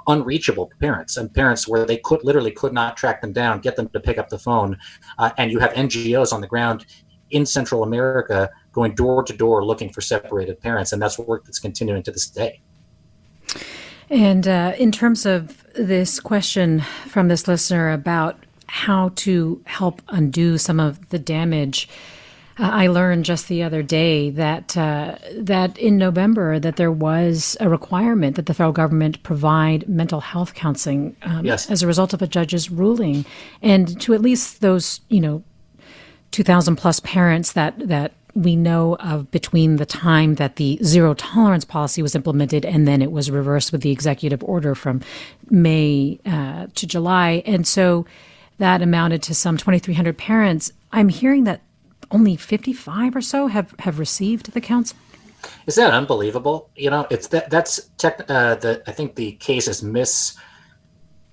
unreachable 0.08 0.72
parents 0.80 1.18
and 1.18 1.34
parents 1.34 1.68
where 1.68 1.86
they 1.86 1.98
could 1.98 2.24
literally 2.24 2.52
could 2.52 2.74
not 2.74 2.96
track 2.96 3.22
them 3.22 3.34
down, 3.34 3.60
get 3.60 3.76
them 3.76 3.90
to 3.90 4.00
pick 4.00 4.18
up 4.18 4.30
the 4.30 4.40
phone. 4.40 4.78
Uh, 5.18 5.32
and 5.38 5.52
you 5.52 5.60
have 5.60 5.74
NGOs 5.74 6.32
on 6.32 6.42
the 6.42 6.48
ground 6.48 6.86
in 7.32 7.46
Central 7.46 7.84
America 7.84 8.50
going 8.72 8.96
door 8.96 9.24
to 9.24 9.34
door 9.34 9.66
looking 9.66 9.92
for 9.92 10.02
separated 10.02 10.62
parents. 10.62 10.94
And 10.94 11.02
that's 11.02 11.18
work 11.20 11.46
that's 11.46 11.60
continuing 11.60 12.04
to 12.04 12.12
this 12.12 12.30
day. 12.30 12.62
And 14.10 14.48
uh, 14.48 14.74
in 14.78 14.92
terms 14.92 15.26
of 15.26 15.67
this 15.78 16.20
question 16.20 16.82
from 17.08 17.28
this 17.28 17.48
listener 17.48 17.92
about 17.92 18.38
how 18.68 19.10
to 19.16 19.62
help 19.66 20.02
undo 20.10 20.58
some 20.58 20.80
of 20.80 21.10
the 21.10 21.20
damage, 21.20 21.88
uh, 22.60 22.70
I 22.72 22.88
learned 22.88 23.26
just 23.26 23.48
the 23.48 23.64
other 23.64 23.84
day 23.84 24.30
that 24.32 24.76
uh, 24.76 25.18
that 25.38 25.78
in 25.78 25.98
November 25.98 26.60
that 26.60 26.76
there 26.76 26.92
was 26.92 27.56
a 27.60 27.70
requirement 27.70 28.36
that 28.36 28.48
the 28.48 28.54
federal 28.54 28.74
government 28.74 29.22
provide 29.24 29.88
mental 29.88 30.20
health 30.20 30.54
counseling 30.54 31.16
um, 31.22 31.46
yes. 31.46 31.70
as 31.70 31.84
a 31.84 31.88
result 31.88 32.14
of 32.14 32.22
a 32.22 32.28
judge's 32.28 32.70
ruling, 32.70 33.26
and 33.62 34.00
to 34.02 34.14
at 34.14 34.22
least 34.22 34.62
those 34.62 35.02
you 35.10 35.22
know, 35.22 35.44
two 36.32 36.44
thousand 36.44 36.78
plus 36.78 37.00
parents 37.02 37.54
that 37.54 37.88
that 37.88 38.14
we 38.38 38.56
know 38.56 38.96
of 38.98 39.32
between 39.32 39.78
the 39.78 39.86
time 39.86 40.36
that 40.36 40.58
the 40.58 40.78
zero 40.84 41.16
tolerance 41.16 41.66
policy 41.66 42.04
was 42.04 42.14
implemented 42.14 42.66
and 42.66 42.88
then 42.88 43.02
it 43.02 43.12
was 43.12 43.32
reversed 43.32 43.72
with 43.72 43.82
the 43.82 43.90
executive 43.90 44.44
order 44.44 44.76
from 44.76 45.02
May 45.50 46.20
uh, 46.24 46.68
to 46.76 46.86
July. 46.86 47.42
And 47.48 47.66
so 47.66 48.06
that 48.60 48.84
amounted 48.84 49.24
to 49.24 49.34
some 49.34 49.58
2,300 49.58 50.18
parents. 50.20 50.72
I'm 50.92 51.10
hearing 51.10 51.46
that 51.46 51.62
only 52.12 52.36
55 52.36 53.16
or 53.16 53.22
so 53.22 53.48
have, 53.48 53.74
have 53.80 53.98
received 53.98 54.54
the 54.54 54.62
counseling. 54.62 55.02
Is 55.66 55.76
that 55.76 55.92
unbelievable? 55.92 56.70
You 56.76 56.92
know, 56.92 57.08
it's 57.10 57.28
that 57.28 57.50
that's 57.50 57.90
tech, 57.98 58.20
uh, 58.30 58.56
the 58.56 58.84
I 58.88 58.92
think 58.92 59.16
the 59.16 59.34
case 59.34 59.68
is 59.68 59.82
Miss 59.82 60.36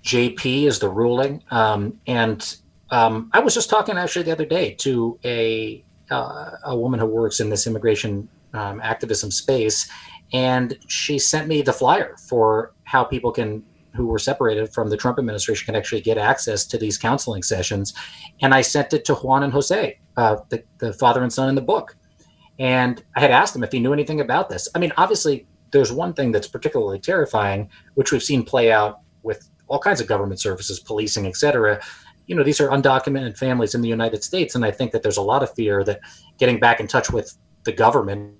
JP 0.03 0.63
is 0.63 0.79
the 0.79 0.89
ruling, 0.89 1.43
um, 1.49 1.99
and 2.05 2.55
um, 2.91 3.29
I 3.33 3.39
was 3.39 3.55
just 3.55 3.69
talking 3.69 3.97
actually 3.97 4.23
the 4.23 4.31
other 4.31 4.45
day 4.45 4.75
to 4.75 5.19
a 5.25 5.83
uh, 6.11 6.51
a 6.63 6.77
woman 6.77 6.99
who 6.99 7.05
works 7.05 7.39
in 7.39 7.49
this 7.49 7.67
immigration 7.67 8.29
um, 8.53 8.79
activism 8.81 9.31
space, 9.31 9.89
and 10.33 10.77
she 10.87 11.19
sent 11.19 11.47
me 11.47 11.61
the 11.61 11.73
flyer 11.73 12.15
for 12.29 12.73
how 12.83 13.03
people 13.03 13.31
can 13.31 13.63
who 13.95 14.07
were 14.07 14.19
separated 14.19 14.73
from 14.73 14.89
the 14.89 14.97
Trump 14.97 15.17
administration 15.17 15.65
can 15.65 15.75
actually 15.75 16.01
get 16.01 16.17
access 16.17 16.65
to 16.65 16.77
these 16.77 16.97
counseling 16.97 17.41
sessions. 17.41 17.93
And 18.41 18.53
I 18.53 18.61
sent 18.61 18.93
it 18.93 19.05
to 19.05 19.15
Juan 19.15 19.43
and 19.43 19.53
Jose, 19.53 19.99
uh, 20.17 20.35
the, 20.49 20.63
the 20.79 20.91
father 20.91 21.23
and 21.23 21.31
son 21.31 21.47
in 21.47 21.55
the 21.55 21.61
book. 21.61 21.95
And 22.59 23.01
I 23.15 23.21
had 23.21 23.31
asked 23.31 23.55
him 23.55 23.63
if 23.63 23.71
he 23.71 23.79
knew 23.79 23.93
anything 23.93 24.19
about 24.19 24.49
this. 24.49 24.67
I 24.75 24.79
mean, 24.79 24.91
obviously, 24.97 25.47
there's 25.71 25.93
one 25.93 26.13
thing 26.13 26.33
that's 26.33 26.47
particularly 26.47 26.99
terrifying, 26.99 27.69
which 27.93 28.11
we've 28.11 28.23
seen 28.23 28.43
play 28.43 28.69
out 28.69 28.99
with 29.23 29.49
all 29.67 29.79
kinds 29.79 30.01
of 30.01 30.07
government 30.07 30.39
services, 30.41 30.79
policing, 30.79 31.25
et 31.25 31.35
cetera, 31.37 31.81
you 32.27 32.35
know, 32.35 32.43
these 32.43 32.59
are 32.59 32.69
undocumented 32.69 33.37
families 33.37 33.75
in 33.75 33.81
the 33.81 33.89
United 33.89 34.23
States. 34.23 34.55
And 34.55 34.65
I 34.65 34.71
think 34.71 34.91
that 34.91 35.03
there's 35.03 35.17
a 35.17 35.21
lot 35.21 35.43
of 35.43 35.53
fear 35.53 35.83
that 35.83 35.99
getting 36.37 36.59
back 36.59 36.79
in 36.79 36.87
touch 36.87 37.11
with 37.11 37.37
the 37.63 37.71
government 37.71 38.35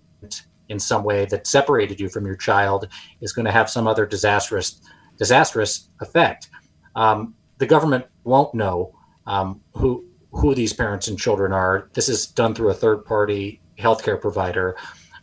in 0.69 0.79
some 0.79 1.03
way 1.03 1.25
that 1.25 1.45
separated 1.45 1.99
you 1.99 2.09
from 2.09 2.25
your 2.25 2.35
child 2.35 2.87
is 3.21 3.33
going 3.33 3.45
to 3.45 3.51
have 3.51 3.69
some 3.69 3.87
other 3.87 4.05
disastrous 4.05 4.81
disastrous 5.17 5.89
effect. 6.01 6.49
Um, 6.95 7.35
the 7.57 7.65
government 7.65 8.05
won't 8.23 8.53
know 8.53 8.93
um, 9.27 9.61
who 9.73 10.05
who 10.31 10.53
these 10.53 10.73
parents 10.73 11.07
and 11.07 11.17
children 11.17 11.53
are. 11.53 11.89
This 11.93 12.09
is 12.09 12.27
done 12.27 12.53
through 12.53 12.69
a 12.69 12.73
third 12.73 13.05
party 13.05 13.61
healthcare 13.79 14.19
provider, 14.19 14.75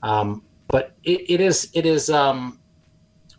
um, 0.03 0.43
but 0.69 0.97
it, 1.05 1.31
it 1.31 1.41
is 1.41 1.71
it 1.75 1.85
is 1.85 2.09
um, 2.09 2.59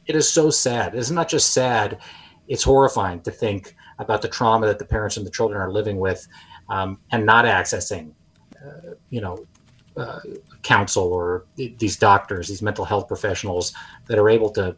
it 0.06 0.16
is 0.16 0.30
so 0.30 0.50
sad. 0.50 0.94
It's 0.94 1.10
not 1.10 1.30
just 1.30 1.54
sad; 1.54 2.00
it's 2.48 2.64
horrifying 2.64 3.22
to 3.22 3.32
think 3.32 3.76
about 4.00 4.22
the 4.22 4.28
trauma 4.28 4.68
that 4.68 4.80
the 4.80 4.86
parents 4.86 5.18
and 5.18 5.26
the 5.26 5.32
children 5.32 5.62
are 5.62 5.72
living 5.72 5.98
with 5.98 6.28
um, 6.70 7.00
and 7.12 7.26
not 7.26 7.46
accessing, 7.46 8.14
uh, 8.56 8.94
you 9.10 9.22
know, 9.22 9.46
uh, 9.96 10.20
counsel 10.64 11.14
or 11.14 11.46
th- 11.58 11.78
these 11.78 11.98
doctors, 11.98 12.48
these 12.48 12.62
mental 12.62 12.86
health 12.86 13.08
professionals 13.08 13.74
that 14.08 14.18
are 14.18 14.30
able 14.30 14.50
to 14.50 14.76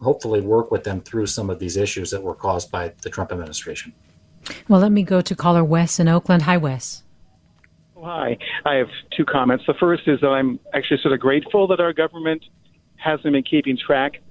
hopefully 0.00 0.40
work 0.40 0.70
with 0.70 0.84
them 0.84 1.00
through 1.00 1.26
some 1.26 1.50
of 1.50 1.58
these 1.58 1.76
issues 1.76 2.10
that 2.10 2.22
were 2.22 2.34
caused 2.34 2.70
by 2.70 2.92
the 3.02 3.10
Trump 3.10 3.32
administration. 3.32 3.92
Well, 4.68 4.80
let 4.80 4.92
me 4.92 5.02
go 5.02 5.20
to 5.20 5.34
caller 5.34 5.64
Wes 5.64 6.00
in 6.00 6.08
Oakland. 6.08 6.42
Hi, 6.42 6.56
Wes. 6.56 7.02
Hi. 8.00 8.38
I 8.64 8.74
have 8.74 8.88
two 9.16 9.24
comments. 9.24 9.64
The 9.66 9.74
first 9.74 10.06
is 10.06 10.20
that 10.20 10.28
I'm 10.28 10.60
actually 10.72 11.00
sort 11.02 11.14
of 11.14 11.20
grateful 11.20 11.66
that 11.68 11.80
our 11.80 11.92
government 11.92 12.44
hasn't 12.96 13.32
been 13.32 13.42
keeping 13.42 13.76
track 13.76 14.22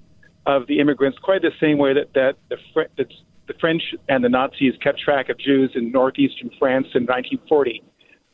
of 0.46 0.66
the 0.68 0.80
immigrants 0.80 1.18
quite 1.20 1.42
the 1.42 1.52
same 1.60 1.78
way 1.78 1.94
that, 1.94 2.14
that 2.14 2.38
the, 2.50 2.58
that 2.98 3.08
the 3.48 3.54
French 3.60 3.82
and 4.10 4.24
the 4.24 4.30
Nazis 4.30 4.74
kept 4.82 5.00
track 5.00 5.30
of 5.30 5.38
Jews 5.38 5.72
in 5.76 5.92
northeastern 5.92 6.50
France 6.60 6.88
in 6.94 7.06
1940. 7.06 7.84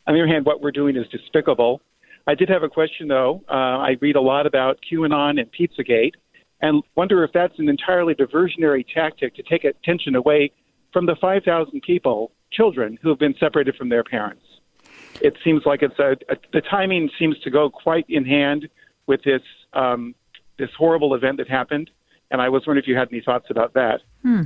On 0.07 0.13
the 0.13 0.21
other 0.21 0.27
hand, 0.27 0.45
what 0.45 0.61
we're 0.61 0.71
doing 0.71 0.95
is 0.95 1.07
despicable. 1.09 1.81
I 2.27 2.35
did 2.35 2.49
have 2.49 2.63
a 2.63 2.69
question, 2.69 3.07
though. 3.07 3.43
Uh, 3.49 3.53
I 3.53 3.97
read 4.01 4.15
a 4.15 4.21
lot 4.21 4.45
about 4.45 4.79
QAnon 4.89 5.39
and 5.39 5.49
Pizzagate 5.51 6.13
and 6.61 6.81
wonder 6.95 7.23
if 7.23 7.31
that's 7.33 7.59
an 7.59 7.67
entirely 7.67 8.15
diversionary 8.15 8.85
tactic 8.91 9.35
to 9.35 9.43
take 9.43 9.65
attention 9.65 10.15
away 10.15 10.51
from 10.93 11.05
the 11.05 11.15
5,000 11.15 11.81
people, 11.81 12.31
children, 12.51 12.97
who 13.01 13.09
have 13.09 13.19
been 13.19 13.35
separated 13.37 13.75
from 13.75 13.89
their 13.89 14.03
parents. 14.03 14.45
It 15.21 15.37
seems 15.43 15.65
like 15.65 15.83
it's 15.83 15.99
a, 15.99 16.15
a 16.29 16.37
the 16.53 16.61
timing 16.61 17.09
seems 17.19 17.37
to 17.39 17.49
go 17.49 17.69
quite 17.69 18.05
in 18.09 18.25
hand 18.25 18.69
with 19.05 19.23
this 19.23 19.41
um, 19.73 20.15
this 20.57 20.69
horrible 20.77 21.13
event 21.13 21.37
that 21.37 21.49
happened, 21.49 21.89
and 22.31 22.41
I 22.41 22.49
was 22.49 22.65
wondering 22.65 22.83
if 22.83 22.87
you 22.87 22.95
had 22.95 23.09
any 23.11 23.21
thoughts 23.21 23.47
about 23.49 23.73
that. 23.73 24.01
Hmm. 24.21 24.43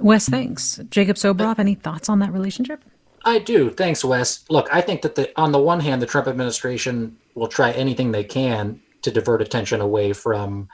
Wes, 0.00 0.28
thanks. 0.28 0.80
Jacob 0.90 1.16
Soboroff, 1.16 1.58
any 1.58 1.74
thoughts 1.74 2.08
on 2.08 2.18
that 2.20 2.32
relationship? 2.32 2.82
I 3.24 3.38
do. 3.38 3.70
Thanks, 3.70 4.04
Wes. 4.04 4.44
Look, 4.50 4.68
I 4.72 4.80
think 4.80 5.02
that 5.02 5.14
the, 5.14 5.30
on 5.40 5.52
the 5.52 5.60
one 5.60 5.80
hand, 5.80 6.02
the 6.02 6.06
Trump 6.06 6.26
administration 6.26 7.16
will 7.34 7.48
try 7.48 7.70
anything 7.72 8.10
they 8.10 8.24
can 8.24 8.80
to 9.02 9.10
divert 9.10 9.42
attention 9.42 9.80
away 9.80 10.12
from 10.12 10.68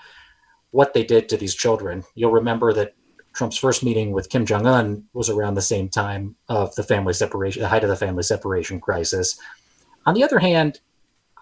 what 0.71 0.95
they 0.95 1.05
did 1.05 1.29
to 1.29 1.37
these 1.37 1.55
children. 1.55 2.05
You'll 2.15 2.33
remember 2.33 2.73
that 2.73 2.95
Trump's 3.35 3.59
first 3.59 3.85
meeting 3.85 4.13
with 4.13 4.31
Kim 4.31 4.47
Jong 4.47 4.67
Un 4.67 5.05
was 5.13 5.31
around 5.31 5.55
the 5.55 5.63
same 5.63 5.89
time 5.89 6.37
of 6.49 6.75
the 6.75 6.83
family 6.83 7.13
separation, 7.13 7.63
the 7.63 7.69
height 7.69 7.85
of 7.85 7.91
the 7.91 7.97
family 7.97 8.23
separation 8.23 8.81
crisis. 8.81 9.39
On 10.07 10.15
the 10.15 10.25
other 10.25 10.39
hand, 10.39 10.81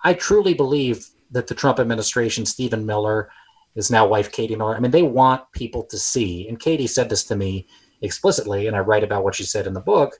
I 0.05 0.15
truly 0.15 0.55
believe 0.55 1.09
that 1.31 1.47
the 1.47 1.55
Trump 1.55 1.79
administration, 1.81 2.47
Stephen 2.47 2.87
Miller, 2.87 3.31
his 3.77 3.91
now 3.91 4.07
wife 4.07 4.33
Katie 4.33 4.57
Miller. 4.57 4.75
I 4.75 4.81
mean, 4.81 4.91
they 4.91 5.03
want 5.03 5.53
people 5.53 5.85
to 5.85 5.99
see, 5.99 6.49
and 6.49 6.59
Katie 6.59 6.89
said 6.89 7.09
this 7.09 7.25
to 7.25 7.37
me 7.37 7.69
explicitly, 8.03 8.67
and 8.67 8.75
I 8.75 8.81
write 8.81 9.05
about 9.05 9.23
what 9.23 9.35
she 9.35 9.45
said 9.45 9.67
in 9.67 9.75
the 9.75 9.81
book, 9.81 10.17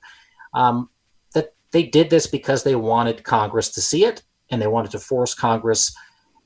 um, 0.53 0.89
that 1.33 1.55
they 1.71 1.83
did 1.83 2.09
this 2.09 2.27
because 2.27 2.63
they 2.63 2.75
wanted 2.75 3.23
Congress 3.23 3.69
to 3.71 3.81
see 3.81 4.05
it, 4.05 4.23
and 4.51 4.61
they 4.61 4.67
wanted 4.67 4.91
to 4.91 4.99
force 4.99 5.33
Congress 5.33 5.93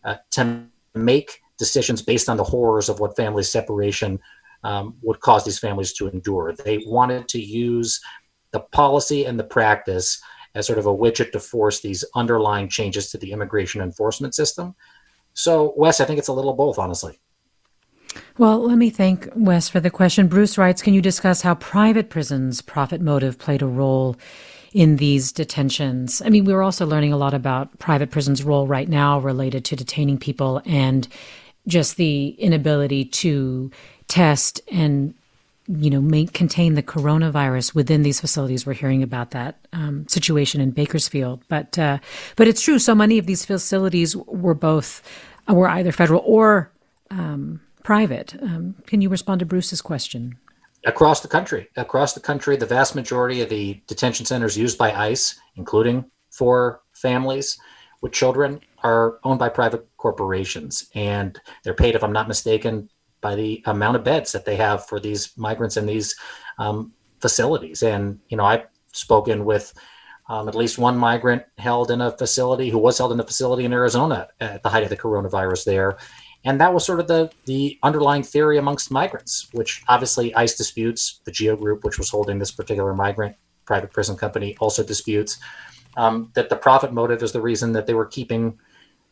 uh, 0.03 0.15
to 0.31 0.63
make 0.95 1.41
decisions 1.59 2.01
based 2.01 2.29
on 2.29 2.37
the 2.37 2.43
horrors 2.43 2.89
of 2.89 2.99
what 2.99 3.15
family 3.15 3.43
separation 3.43 4.19
um, 4.63 4.95
would 5.01 5.19
cause 5.19 5.43
these 5.45 5.59
families 5.59 5.93
to 5.93 6.07
endure. 6.07 6.53
They 6.53 6.79
wanted 6.85 7.27
to 7.29 7.39
use 7.39 7.99
the 8.51 8.61
policy 8.61 9.25
and 9.25 9.39
the 9.39 9.43
practice 9.43 10.21
as 10.55 10.67
sort 10.67 10.79
of 10.79 10.85
a 10.85 10.95
widget 10.95 11.31
to 11.31 11.39
force 11.39 11.79
these 11.79 12.03
underlying 12.15 12.67
changes 12.67 13.11
to 13.11 13.17
the 13.17 13.31
immigration 13.31 13.81
enforcement 13.81 14.35
system. 14.35 14.75
So, 15.41 15.73
Wes, 15.75 15.99
I 15.99 16.05
think 16.05 16.19
it's 16.19 16.27
a 16.27 16.33
little 16.33 16.53
both, 16.53 16.77
honestly. 16.77 17.19
Well, 18.37 18.59
let 18.59 18.77
me 18.77 18.91
thank 18.91 19.27
Wes 19.35 19.69
for 19.69 19.79
the 19.79 19.89
question. 19.89 20.27
Bruce 20.27 20.55
writes 20.55 20.83
Can 20.83 20.93
you 20.93 21.01
discuss 21.01 21.41
how 21.41 21.55
private 21.55 22.11
prisons' 22.11 22.61
profit 22.61 23.01
motive 23.01 23.39
played 23.39 23.63
a 23.63 23.65
role 23.65 24.15
in 24.71 24.97
these 24.97 25.31
detentions? 25.31 26.21
I 26.23 26.29
mean, 26.29 26.45
we're 26.45 26.61
also 26.61 26.85
learning 26.85 27.11
a 27.11 27.17
lot 27.17 27.33
about 27.33 27.79
private 27.79 28.11
prisons' 28.11 28.43
role 28.43 28.67
right 28.67 28.87
now 28.87 29.17
related 29.19 29.65
to 29.65 29.75
detaining 29.75 30.19
people 30.19 30.61
and 30.63 31.07
just 31.65 31.97
the 31.97 32.29
inability 32.37 33.05
to 33.05 33.71
test 34.07 34.61
and 34.71 35.15
you 35.67 35.89
know, 35.89 36.01
may 36.01 36.25
contain 36.25 36.73
the 36.73 36.83
coronavirus 36.83 37.75
within 37.75 38.01
these 38.01 38.19
facilities. 38.19 38.65
We're 38.65 38.73
hearing 38.73 39.03
about 39.03 39.31
that 39.31 39.59
um, 39.73 40.07
situation 40.07 40.59
in 40.59 40.71
Bakersfield, 40.71 41.43
but 41.47 41.77
uh, 41.77 41.99
but 42.35 42.47
it's 42.47 42.61
true. 42.61 42.79
So 42.79 42.95
many 42.95 43.17
of 43.17 43.25
these 43.25 43.45
facilities 43.45 44.15
were 44.15 44.55
both 44.55 45.01
were 45.53 45.69
either 45.69 45.91
federal 45.91 46.21
or 46.25 46.71
um, 47.09 47.61
private. 47.83 48.35
Um, 48.41 48.75
can 48.87 49.01
you 49.01 49.09
respond 49.09 49.39
to 49.39 49.45
Bruce's 49.45 49.81
question? 49.81 50.37
Across 50.85 51.21
the 51.21 51.27
country, 51.27 51.67
across 51.75 52.13
the 52.13 52.19
country, 52.19 52.55
the 52.55 52.65
vast 52.65 52.95
majority 52.95 53.41
of 53.41 53.49
the 53.49 53.81
detention 53.87 54.25
centers 54.25 54.57
used 54.57 54.77
by 54.77 54.91
ICE, 54.91 55.39
including 55.55 56.05
for 56.31 56.81
families 56.93 57.59
with 58.01 58.11
children, 58.11 58.61
are 58.83 59.19
owned 59.23 59.37
by 59.37 59.49
private 59.49 59.87
corporations, 59.97 60.89
and 60.95 61.39
they're 61.63 61.75
paid, 61.75 61.93
if 61.93 62.03
I'm 62.03 62.13
not 62.13 62.27
mistaken, 62.27 62.89
by 63.21 63.35
the 63.35 63.61
amount 63.65 63.95
of 63.95 64.03
beds 64.03 64.31
that 64.31 64.45
they 64.45 64.55
have 64.55 64.87
for 64.87 64.99
these 64.99 65.37
migrants 65.37 65.77
in 65.77 65.85
these 65.85 66.15
um, 66.57 66.93
facilities. 67.19 67.83
And 67.83 68.19
you 68.29 68.37
know, 68.37 68.45
I've 68.45 68.65
spoken 68.91 69.45
with 69.45 69.73
um, 70.31 70.47
at 70.47 70.55
least 70.55 70.77
one 70.77 70.97
migrant 70.97 71.43
held 71.57 71.91
in 71.91 71.99
a 71.99 72.09
facility 72.09 72.69
who 72.69 72.77
was 72.77 72.97
held 72.97 73.11
in 73.11 73.19
a 73.19 73.23
facility 73.25 73.65
in 73.65 73.73
Arizona 73.73 74.29
at 74.39 74.63
the 74.63 74.69
height 74.69 74.83
of 74.83 74.89
the 74.89 74.95
coronavirus 74.95 75.65
there, 75.65 75.97
And 76.45 76.61
that 76.61 76.73
was 76.73 76.85
sort 76.85 77.01
of 77.01 77.07
the, 77.07 77.29
the 77.47 77.77
underlying 77.83 78.23
theory 78.23 78.57
amongst 78.57 78.91
migrants, 78.91 79.49
which 79.51 79.83
obviously 79.89 80.33
ICE 80.33 80.55
disputes. 80.55 81.19
The 81.25 81.31
GEO 81.31 81.57
group, 81.57 81.83
which 81.83 81.97
was 81.97 82.09
holding 82.09 82.39
this 82.39 82.49
particular 82.49 82.93
migrant 82.95 83.35
private 83.65 83.91
prison 83.91 84.15
company, 84.15 84.55
also 84.61 84.83
disputes 84.85 85.37
um, 85.97 86.31
that 86.35 86.47
the 86.47 86.55
profit 86.55 86.93
motive 86.93 87.21
is 87.23 87.33
the 87.33 87.41
reason 87.41 87.73
that 87.73 87.85
they 87.85 87.93
were 87.93 88.05
keeping 88.05 88.57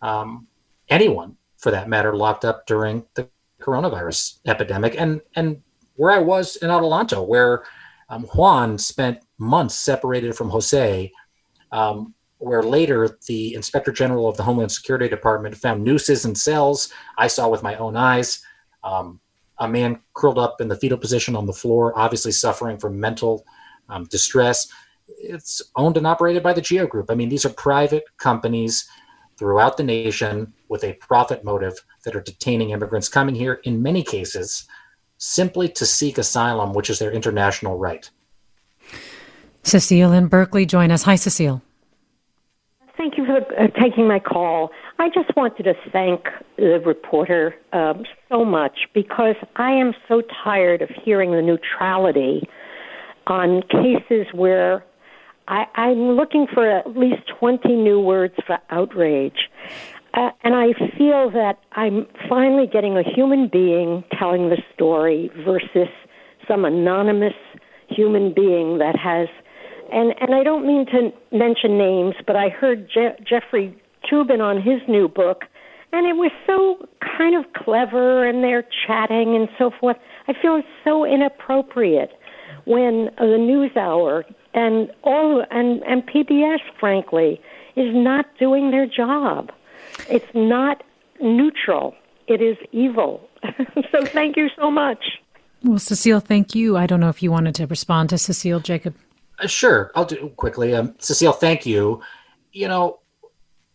um, 0.02 0.48
anyone, 0.88 1.36
for 1.58 1.70
that 1.70 1.90
matter, 1.90 2.16
locked 2.16 2.46
up 2.46 2.66
during 2.66 3.06
the 3.16 3.28
coronavirus 3.62 4.40
epidemic. 4.46 4.96
And, 4.98 5.20
and 5.36 5.64
where 5.96 6.12
I 6.12 6.20
was 6.20 6.56
in 6.56 6.70
Adelanto, 6.70 7.28
where 7.28 7.66
um, 8.08 8.24
Juan 8.24 8.78
spent 8.78 9.20
months 9.40 9.76
separated 9.76 10.36
from 10.36 10.50
Jose, 10.50 11.12
um, 11.72 12.14
where 12.38 12.64
later 12.64 13.18
the 13.28 13.54
inspector 13.54 13.92
general 13.92 14.28
of 14.28 14.38
the 14.38 14.44
Homeland 14.44 14.72
Security 14.72 15.10
Department 15.10 15.58
found 15.58 15.84
nooses 15.84 16.26
in 16.26 16.36
cells. 16.36 16.92
I 17.18 17.28
saw 17.28 17.48
with 17.50 17.64
my 17.64 17.76
own 17.76 17.96
eyes 17.98 18.44
um, 18.84 19.20
a 19.58 19.68
man 19.68 20.00
curled 20.14 20.38
up 20.38 20.62
in 20.62 20.68
the 20.68 20.76
fetal 20.76 20.98
position 20.98 21.36
on 21.36 21.46
the 21.46 21.54
floor, 21.54 21.98
obviously 21.98 22.32
suffering 22.32 22.78
from 22.78 23.00
mental 23.00 23.46
um, 23.90 24.06
distress. 24.06 24.68
It's 25.08 25.62
owned 25.76 25.98
and 25.98 26.08
operated 26.08 26.44
by 26.44 26.54
the 26.54 26.62
Geo 26.62 26.88
Group. 26.88 27.10
I 27.10 27.16
mean, 27.16 27.30
these 27.30 27.46
are 27.46 27.50
private 27.50 28.04
companies 28.18 28.88
throughout 29.38 29.78
the 29.78 29.84
nation 29.84 30.54
with 30.68 30.84
a 30.84 30.94
profit 30.94 31.44
motive 31.44 31.84
that 32.04 32.16
are 32.16 32.22
detaining 32.22 32.70
immigrants 32.70 33.10
coming 33.10 33.36
here 33.36 33.62
in 33.64 33.82
many 33.82 34.04
cases 34.04 34.68
simply 35.18 35.68
to 35.68 35.86
seek 35.86 36.18
asylum, 36.18 36.74
which 36.74 36.90
is 36.90 37.00
their 37.00 37.12
international 37.12 37.78
right. 37.78 38.10
Cecile 39.70 40.12
in 40.12 40.28
Berkeley, 40.28 40.66
join 40.66 40.92
us. 40.92 41.04
Hi, 41.04 41.16
Cecile. 41.16 41.62
Thank 42.98 43.18
you 43.18 43.26
for 43.26 43.38
uh, 43.38 43.68
taking 43.82 44.08
my 44.08 44.20
call. 44.20 44.72
I 44.98 45.08
just 45.08 45.34
wanted 45.38 45.64
to 45.64 45.74
thank 45.94 46.26
the 46.58 46.82
reporter 46.86 47.56
um, 47.72 48.04
so 48.28 48.44
much 48.44 48.88
because 48.94 49.36
I 49.56 49.72
am 49.72 49.94
so 50.10 50.22
tired 50.44 50.82
of 50.82 50.90
hearing 50.90 51.32
the 51.32 51.42
neutrality 51.42 52.50
on 53.28 53.62
cases 53.72 54.28
where 54.34 54.84
I, 55.48 55.66
I'm 55.76 56.18
looking 56.18 56.48
for 56.54 56.70
at 56.70 56.98
least 56.98 57.22
20 57.40 57.70
new 57.76 58.02
words 58.02 58.34
for 58.46 58.58
outrage. 58.70 59.48
Uh, 60.14 60.32
and 60.44 60.56
I 60.56 60.74
feel 60.98 61.32
that 61.32 61.60
I'm 61.74 62.06
finally 62.28 62.68
getting 62.68 62.98
a 62.98 63.04
human 63.04 63.48
being 63.48 64.04
telling 64.18 64.50
the 64.50 64.58
story 64.74 65.32
versus 65.46 65.88
some 66.48 66.66
anonymous 66.66 67.36
human 67.88 68.34
being 68.34 68.80
that 68.80 68.98
has. 68.98 69.30
And, 69.92 70.14
and 70.20 70.36
I 70.36 70.44
don't 70.44 70.66
mean 70.66 70.86
to 70.88 71.12
mention 71.32 71.78
names, 71.78 72.16
but 72.26 72.36
I 72.36 72.50
heard 72.50 72.90
Je- 72.90 73.16
Jeffrey 73.28 73.76
Toobin 74.10 74.42
on 74.42 74.62
his 74.62 74.82
new 74.88 75.08
book, 75.08 75.46
and 75.92 76.06
it 76.06 76.14
was 76.14 76.32
so 76.46 76.88
kind 77.18 77.36
of 77.36 77.52
clever, 77.54 78.28
and 78.28 78.44
they're 78.44 78.66
chatting 78.88 79.36
and 79.36 79.50
so 79.58 79.72
forth. 79.80 79.98
I 80.28 80.34
feel 80.34 80.56
it's 80.56 80.68
so 80.84 81.06
inappropriate 81.06 82.12
when 82.66 83.10
the 83.18 83.38
News 83.38 83.72
Hour 83.76 84.26
and 84.54 84.92
all 85.04 85.44
and 85.50 85.84
and 85.84 86.04
PBS, 86.08 86.60
frankly, 86.80 87.42
is 87.76 87.94
not 87.94 88.26
doing 88.38 88.72
their 88.72 88.86
job. 88.86 89.52
It's 90.10 90.26
not 90.34 90.84
neutral. 91.22 91.96
It 92.28 92.42
is 92.42 92.58
evil. 92.72 93.28
so 93.92 94.06
thank 94.06 94.38
you 94.38 94.50
so 94.56 94.70
much. 94.70 95.04
Well, 95.64 95.80
Cecile, 95.80 96.20
thank 96.20 96.56
you. 96.56 96.78
I 96.78 96.86
don't 96.86 97.00
know 97.00 97.10
if 97.10 97.22
you 97.22 97.32
wanted 97.32 97.56
to 97.56 97.68
respond 97.68 98.10
to 98.10 98.18
Cecile, 98.18 98.60
Jacob. 98.60 98.96
Uh, 99.40 99.48
sure, 99.48 99.92
I'll 99.96 100.06
do 100.06 100.30
quickly. 100.36 100.76
Um, 100.76 100.96
Cecile, 101.00 101.34
thank 101.34 101.66
you. 101.66 102.02
You 102.52 102.68
know, 102.68 103.00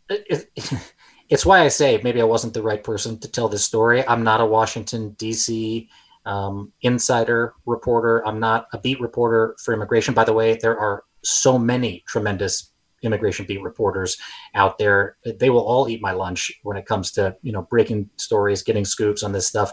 it, 0.09 0.51
it, 0.57 0.73
it's 1.29 1.47
why 1.47 1.61
I 1.61 1.69
say 1.69 2.01
maybe 2.03 2.21
I 2.21 2.25
wasn't 2.25 2.55
the 2.55 2.63
right 2.63 2.83
person 2.83 3.19
to 3.21 3.31
tell 3.31 3.49
this 3.49 3.65
story. 3.65 4.07
I'm 4.07 4.25
not 4.25 4.41
a 4.41 4.47
Washington 4.47 5.11
D.C 5.11 5.89
um, 6.27 6.73
insider 6.83 7.55
reporter. 7.67 8.27
I'm 8.27 8.41
not 8.41 8.69
a 8.73 8.79
beat 8.79 9.01
reporter 9.01 9.57
for 9.63 9.75
immigration. 9.75 10.15
By 10.15 10.25
the 10.25 10.33
way, 10.33 10.59
there 10.61 10.79
are 10.79 11.05
so 11.23 11.59
many 11.59 12.03
tremendous 12.07 12.71
immigration 13.03 13.45
beat 13.47 13.63
reporters 13.63 14.17
out 14.55 14.79
there. 14.79 15.17
They 15.25 15.51
will 15.51 15.65
all 15.65 15.89
eat 15.89 16.01
my 16.01 16.13
lunch 16.13 16.51
when 16.63 16.77
it 16.77 16.87
comes 16.87 17.11
to 17.13 17.37
you 17.43 17.53
know 17.53 17.63
breaking 17.63 18.11
stories, 18.17 18.63
getting 18.63 18.85
scoops 18.85 19.23
on 19.23 19.33
this 19.33 19.47
stuff. 19.47 19.73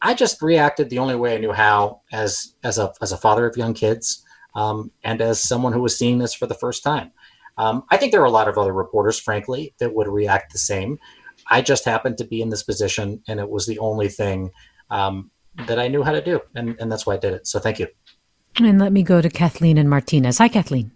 I 0.00 0.14
just 0.14 0.42
reacted 0.42 0.90
the 0.90 0.98
only 0.98 1.14
way 1.14 1.34
I 1.34 1.38
knew 1.38 1.52
how, 1.52 2.00
as 2.12 2.54
as 2.64 2.78
a 2.78 2.92
as 3.02 3.12
a 3.12 3.18
father 3.18 3.46
of 3.46 3.56
young 3.56 3.74
kids, 3.74 4.24
um, 4.54 4.90
and 5.02 5.20
as 5.20 5.42
someone 5.42 5.72
who 5.72 5.80
was 5.80 5.96
seeing 5.96 6.18
this 6.18 6.34
for 6.34 6.46
the 6.46 6.54
first 6.54 6.82
time. 6.82 7.12
Um, 7.58 7.84
I 7.90 7.96
think 7.96 8.12
there 8.12 8.22
are 8.22 8.26
a 8.26 8.30
lot 8.30 8.48
of 8.48 8.56
other 8.56 8.72
reporters, 8.72 9.18
frankly, 9.18 9.74
that 9.78 9.94
would 9.94 10.08
react 10.08 10.52
the 10.52 10.58
same. 10.58 10.98
I 11.50 11.60
just 11.60 11.84
happened 11.84 12.18
to 12.18 12.24
be 12.24 12.40
in 12.40 12.48
this 12.48 12.62
position, 12.62 13.22
and 13.28 13.40
it 13.40 13.48
was 13.48 13.66
the 13.66 13.78
only 13.78 14.08
thing 14.08 14.50
um, 14.90 15.30
that 15.66 15.78
I 15.78 15.88
knew 15.88 16.02
how 16.02 16.12
to 16.12 16.22
do, 16.22 16.40
and, 16.54 16.76
and 16.80 16.90
that's 16.90 17.06
why 17.06 17.14
I 17.14 17.18
did 17.18 17.34
it. 17.34 17.46
So 17.46 17.58
thank 17.58 17.78
you. 17.78 17.88
And 18.56 18.78
let 18.78 18.92
me 18.92 19.02
go 19.02 19.20
to 19.20 19.28
Kathleen 19.28 19.78
and 19.78 19.88
Martinez. 19.88 20.38
Hi, 20.38 20.48
Kathleen. 20.48 20.92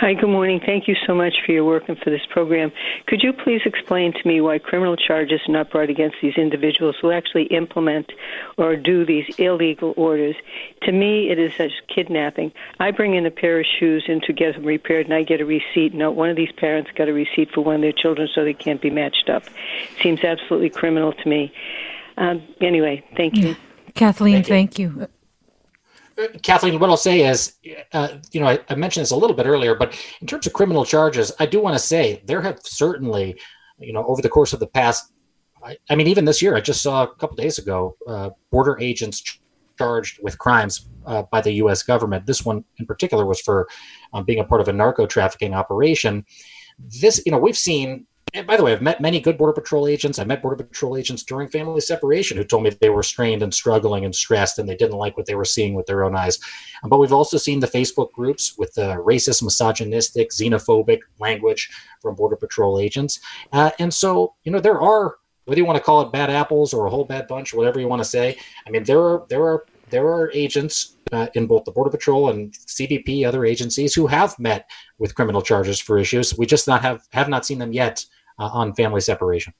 Hi, 0.00 0.14
good 0.14 0.30
morning. 0.30 0.62
Thank 0.64 0.88
you 0.88 0.96
so 1.06 1.14
much 1.14 1.34
for 1.44 1.52
your 1.52 1.66
work 1.66 1.86
and 1.90 1.98
for 1.98 2.08
this 2.08 2.24
program. 2.30 2.72
Could 3.06 3.22
you 3.22 3.34
please 3.34 3.60
explain 3.66 4.14
to 4.14 4.26
me 4.26 4.40
why 4.40 4.58
criminal 4.58 4.96
charges 4.96 5.42
are 5.46 5.52
not 5.52 5.70
brought 5.70 5.90
against 5.90 6.16
these 6.22 6.38
individuals 6.38 6.96
who 7.02 7.10
actually 7.10 7.44
implement 7.48 8.10
or 8.56 8.76
do 8.76 9.04
these 9.04 9.26
illegal 9.36 9.92
orders? 9.98 10.36
To 10.84 10.92
me, 10.92 11.28
it 11.30 11.38
is 11.38 11.52
such 11.54 11.72
kidnapping. 11.94 12.50
I 12.78 12.92
bring 12.92 13.14
in 13.14 13.26
a 13.26 13.30
pair 13.30 13.60
of 13.60 13.66
shoes 13.78 14.04
in 14.08 14.22
to 14.22 14.32
get 14.32 14.54
them 14.54 14.64
repaired, 14.64 15.04
and 15.04 15.14
I 15.14 15.22
get 15.22 15.42
a 15.42 15.44
receipt. 15.44 15.92
No, 15.92 16.10
one 16.10 16.30
of 16.30 16.36
these 16.36 16.52
parents 16.52 16.90
got 16.94 17.10
a 17.10 17.12
receipt 17.12 17.50
for 17.52 17.60
one 17.60 17.74
of 17.74 17.80
their 17.82 17.92
children, 17.92 18.26
so 18.34 18.42
they 18.42 18.54
can't 18.54 18.80
be 18.80 18.88
matched 18.88 19.28
up. 19.28 19.44
It 19.44 20.02
seems 20.02 20.24
absolutely 20.24 20.70
criminal 20.70 21.12
to 21.12 21.28
me. 21.28 21.52
Um, 22.16 22.42
anyway, 22.62 23.04
thank 23.18 23.36
you. 23.36 23.54
Kathleen, 23.94 24.44
thank 24.44 24.78
you. 24.78 24.88
Thank 24.88 25.00
you. 25.02 25.08
Kathleen, 26.42 26.78
what 26.78 26.90
I'll 26.90 26.96
say 26.96 27.22
is, 27.22 27.56
uh, 27.92 28.08
you 28.32 28.40
know, 28.40 28.48
I, 28.48 28.58
I, 28.68 28.74
mentioned 28.74 29.02
this 29.02 29.10
a 29.10 29.16
little 29.16 29.36
bit 29.36 29.46
earlier, 29.46 29.74
but 29.74 29.94
in 30.20 30.26
terms 30.26 30.46
of 30.46 30.52
criminal 30.52 30.84
charges, 30.84 31.32
I 31.38 31.46
do 31.46 31.60
want 31.60 31.74
to 31.74 31.78
say 31.78 32.22
there 32.26 32.40
have 32.42 32.60
certainly, 32.62 33.38
you 33.78 33.92
know, 33.92 34.04
over 34.06 34.20
the 34.22 34.28
course 34.28 34.52
of 34.52 34.60
the 34.60 34.66
past, 34.66 35.12
I, 35.62 35.76
I 35.88 35.94
mean, 35.94 36.06
even 36.06 36.24
this 36.24 36.42
year, 36.42 36.56
I 36.56 36.60
just 36.60 36.82
saw 36.82 37.04
a 37.04 37.14
couple 37.14 37.36
days 37.36 37.58
ago, 37.58 37.96
uh, 38.06 38.30
border 38.50 38.78
agents 38.80 39.20
ch- 39.20 39.40
charged 39.78 40.20
with 40.22 40.38
crimes 40.38 40.88
uh, 41.06 41.22
by 41.24 41.40
the 41.40 41.52
U.S. 41.52 41.82
government. 41.82 42.26
This 42.26 42.44
one 42.44 42.64
in 42.78 42.86
particular 42.86 43.24
was 43.24 43.40
for 43.40 43.68
um, 44.12 44.24
being 44.24 44.40
a 44.40 44.44
part 44.44 44.60
of 44.60 44.68
a 44.68 44.72
narco 44.72 45.06
trafficking 45.06 45.54
operation. 45.54 46.24
This, 46.78 47.22
you 47.24 47.32
know, 47.32 47.38
we've 47.38 47.58
seen 47.58 48.06
and 48.34 48.46
by 48.46 48.56
the 48.56 48.62
way, 48.62 48.72
I've 48.72 48.82
met 48.82 49.00
many 49.00 49.20
good 49.20 49.38
Border 49.38 49.52
Patrol 49.52 49.86
agents. 49.86 50.18
I 50.18 50.24
met 50.24 50.42
Border 50.42 50.62
Patrol 50.62 50.96
agents 50.96 51.22
during 51.22 51.48
family 51.48 51.80
separation 51.80 52.36
who 52.36 52.44
told 52.44 52.62
me 52.62 52.70
they 52.70 52.90
were 52.90 53.02
strained 53.02 53.42
and 53.42 53.52
struggling 53.52 54.04
and 54.04 54.14
stressed 54.14 54.58
and 54.58 54.68
they 54.68 54.76
didn't 54.76 54.98
like 54.98 55.16
what 55.16 55.26
they 55.26 55.34
were 55.34 55.44
seeing 55.44 55.74
with 55.74 55.86
their 55.86 56.04
own 56.04 56.14
eyes. 56.14 56.38
But 56.84 56.98
we've 56.98 57.12
also 57.12 57.38
seen 57.38 57.60
the 57.60 57.66
Facebook 57.66 58.12
groups 58.12 58.56
with 58.56 58.74
the 58.74 58.96
racist, 58.96 59.42
misogynistic, 59.42 60.30
xenophobic 60.30 61.00
language 61.18 61.70
from 62.00 62.14
Border 62.14 62.36
Patrol 62.36 62.78
agents. 62.78 63.20
Uh, 63.52 63.70
and 63.78 63.92
so, 63.92 64.34
you 64.44 64.52
know, 64.52 64.60
there 64.60 64.80
are, 64.80 65.16
whether 65.44 65.58
you 65.58 65.66
want 65.66 65.78
to 65.78 65.84
call 65.84 66.00
it 66.02 66.12
bad 66.12 66.30
apples 66.30 66.72
or 66.72 66.86
a 66.86 66.90
whole 66.90 67.04
bad 67.04 67.26
bunch, 67.26 67.52
whatever 67.52 67.80
you 67.80 67.88
want 67.88 68.00
to 68.00 68.08
say, 68.08 68.36
I 68.66 68.70
mean, 68.70 68.84
there 68.84 69.00
are, 69.00 69.26
there 69.28 69.44
are, 69.44 69.64
there 69.90 70.08
are 70.08 70.30
agents 70.32 70.96
uh, 71.12 71.26
in 71.34 71.46
both 71.46 71.64
the 71.64 71.72
Border 71.72 71.90
Patrol 71.90 72.30
and 72.30 72.52
CBP, 72.52 73.26
other 73.26 73.44
agencies 73.44 73.94
who 73.94 74.06
have 74.06 74.38
met 74.38 74.70
with 74.98 75.14
criminal 75.14 75.42
charges 75.42 75.80
for 75.80 75.98
issues. 75.98 76.36
We 76.38 76.46
just 76.46 76.68
not 76.68 76.82
have 76.82 77.06
have 77.10 77.28
not 77.28 77.44
seen 77.44 77.58
them 77.58 77.72
yet 77.72 78.04
uh, 78.38 78.50
on 78.52 78.74
family 78.74 79.00
separation. 79.00 79.52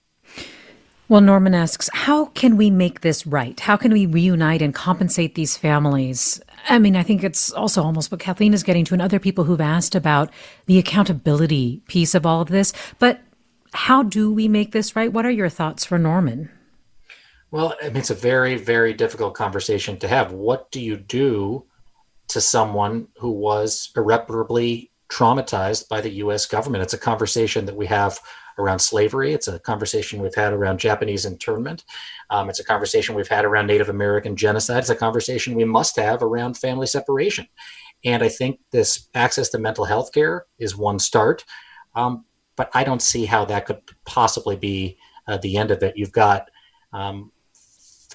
Well, 1.11 1.21
Norman 1.21 1.57
asks, 1.57 1.91
how 1.93 2.27
can 2.27 2.57
we 2.57 2.71
make 2.71 3.01
this 3.01 3.27
right? 3.27 3.59
How 3.59 3.77
can 3.77 3.93
we 3.93 4.07
reunite 4.07 4.63
and 4.63 4.73
compensate 4.73 5.35
these 5.35 5.57
families? 5.57 6.41
I 6.69 6.79
mean, 6.79 6.95
I 6.95 7.03
think 7.03 7.25
it's 7.25 7.51
also 7.51 7.83
almost 7.83 8.13
what 8.13 8.21
Kathleen 8.21 8.55
is 8.55 8.63
getting 8.63 8.85
to, 8.85 8.95
and 8.95 9.03
other 9.03 9.19
people 9.19 9.43
who've 9.43 9.61
asked 9.61 9.97
about 9.97 10.31
the 10.67 10.79
accountability 10.79 11.83
piece 11.89 12.15
of 12.15 12.25
all 12.25 12.41
of 12.41 12.49
this. 12.49 12.73
But 13.01 13.21
how 13.73 14.05
do 14.05 14.33
we 14.33 14.47
make 14.47 14.71
this 14.71 14.95
right? 14.95 15.13
What 15.13 15.27
are 15.27 15.31
your 15.31 15.49
thoughts 15.49 15.85
for 15.85 15.99
Norman? 15.99 16.49
Well, 17.51 17.75
I 17.83 17.89
mean, 17.89 17.97
it's 17.97 18.11
a 18.11 18.15
very, 18.15 18.55
very 18.57 18.95
difficult 18.95 19.35
conversation 19.35 19.99
to 19.99 20.09
have. 20.09 20.33
What 20.33 20.71
do 20.71 20.81
you 20.81 20.97
do 20.97 21.65
to 22.29 22.41
someone 22.41 23.09
who 23.19 23.33
was 23.33 23.91
irreparably 23.97 24.93
traumatized 25.09 25.89
by 25.89 26.01
the 26.01 26.13
US 26.25 26.47
government? 26.47 26.85
It's 26.85 26.95
a 26.95 26.99
conversation 26.99 27.67
that 27.67 27.77
we 27.77 27.87
have 27.87 28.21
around 28.59 28.79
slavery. 28.79 29.33
It's 29.33 29.49
a 29.49 29.59
conversation 29.59 30.21
we've 30.21 30.35
had 30.35 30.53
around 30.53 30.79
Japanese 30.79 31.25
internment. 31.25 31.85
Um, 32.31 32.49
it's 32.49 32.61
a 32.61 32.65
conversation 32.65 33.15
we've 33.15 33.29
had 33.29 33.45
around 33.45 33.67
Native 33.67 33.89
American 33.89 34.37
genocide. 34.37 34.79
It's 34.79 34.91
a 34.91 34.97
conversation 34.97 35.55
we 35.55 35.65
must 35.65 35.97
have 35.97 36.23
around 36.23 36.57
family 36.57 36.87
separation. 36.87 37.47
And 38.05 38.23
I 38.23 38.29
think 38.29 38.61
this 38.71 39.09
access 39.15 39.49
to 39.51 39.59
mental 39.59 39.85
health 39.85 40.13
care 40.13 40.47
is 40.59 40.77
one 40.77 40.99
start. 40.99 41.45
Um, 41.95 42.25
but 42.57 42.71
I 42.75 42.85
don't 42.85 43.03
see 43.03 43.25
how 43.25 43.45
that 43.47 43.67
could 43.67 43.81
possibly 44.05 44.57
be 44.57 44.99
uh, 45.27 45.39
the 45.39 45.57
end 45.57 45.71
of 45.71 45.83
it. 45.83 45.97
You've 45.97 46.13
got, 46.13 46.51
um, 46.93 47.33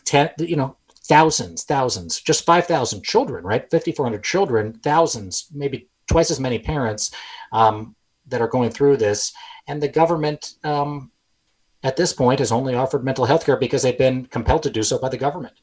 ten, 0.05 0.29
you 0.37 0.55
know, 0.55 0.77
thousands, 1.07 1.63
thousands, 1.63 2.19
just 2.19 2.45
5,000 2.45 3.03
children, 3.03 3.43
right? 3.43 3.69
5,400 3.69 4.23
children, 4.23 4.73
thousands, 4.83 5.47
maybe 5.53 5.87
twice 6.07 6.31
as 6.31 6.39
many 6.39 6.59
parents 6.59 7.11
um, 7.51 7.95
that 8.27 8.41
are 8.41 8.47
going 8.47 8.71
through 8.71 8.97
this 8.97 9.33
and 9.67 9.81
the 9.81 9.87
government 9.87 10.53
um, 10.63 11.11
at 11.83 11.97
this 11.97 12.13
point 12.13 12.39
has 12.39 12.51
only 12.51 12.75
offered 12.75 13.03
mental 13.03 13.25
health 13.25 13.45
care 13.45 13.57
because 13.57 13.83
they've 13.83 13.97
been 13.97 14.25
compelled 14.25 14.63
to 14.63 14.69
do 14.69 14.83
so 14.83 14.97
by 14.97 15.09
the 15.09 15.17
government. 15.17 15.55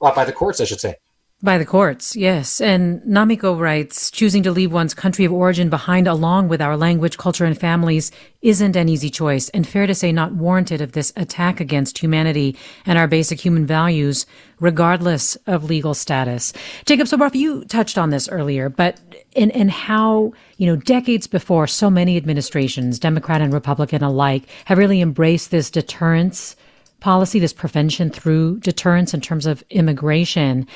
Well, 0.00 0.14
by 0.14 0.24
the 0.24 0.32
courts, 0.32 0.60
I 0.60 0.64
should 0.64 0.80
say. 0.80 0.96
By 1.42 1.58
the 1.58 1.66
courts, 1.66 2.16
yes. 2.16 2.58
And 2.58 3.02
Namiko 3.02 3.58
writes, 3.58 4.10
choosing 4.10 4.42
to 4.44 4.50
leave 4.50 4.72
one's 4.72 4.94
country 4.94 5.26
of 5.26 5.32
origin 5.32 5.68
behind 5.68 6.08
along 6.08 6.48
with 6.48 6.62
our 6.62 6.74
language, 6.74 7.18
culture, 7.18 7.44
and 7.44 7.58
families 7.58 8.10
isn't 8.40 8.76
an 8.76 8.88
easy 8.88 9.10
choice, 9.10 9.50
and 9.50 9.66
fair 9.66 9.86
to 9.86 9.94
say 9.94 10.10
not 10.10 10.32
warranted 10.32 10.80
of 10.80 10.92
this 10.92 11.12
attack 11.16 11.60
against 11.60 11.98
humanity 11.98 12.56
and 12.86 12.98
our 12.98 13.06
basic 13.06 13.40
human 13.40 13.66
values, 13.66 14.24
regardless 14.58 15.36
of 15.46 15.64
legal 15.64 15.92
status. 15.92 16.54
Jacob 16.86 17.08
Soboroff, 17.08 17.34
you 17.34 17.64
touched 17.66 17.98
on 17.98 18.08
this 18.08 18.26
earlier, 18.30 18.70
but 18.70 18.98
in, 19.34 19.50
in 19.50 19.68
how, 19.68 20.32
you 20.56 20.66
know, 20.66 20.76
decades 20.76 21.26
before, 21.26 21.66
so 21.66 21.90
many 21.90 22.16
administrations, 22.16 22.98
Democrat 22.98 23.42
and 23.42 23.52
Republican 23.52 24.02
alike, 24.02 24.44
have 24.64 24.78
really 24.78 25.02
embraced 25.02 25.50
this 25.50 25.70
deterrence 25.70 26.56
policy, 27.00 27.38
this 27.38 27.52
prevention 27.52 28.08
through 28.08 28.60
deterrence 28.60 29.12
in 29.12 29.20
terms 29.20 29.44
of 29.44 29.62
immigration. 29.68 30.66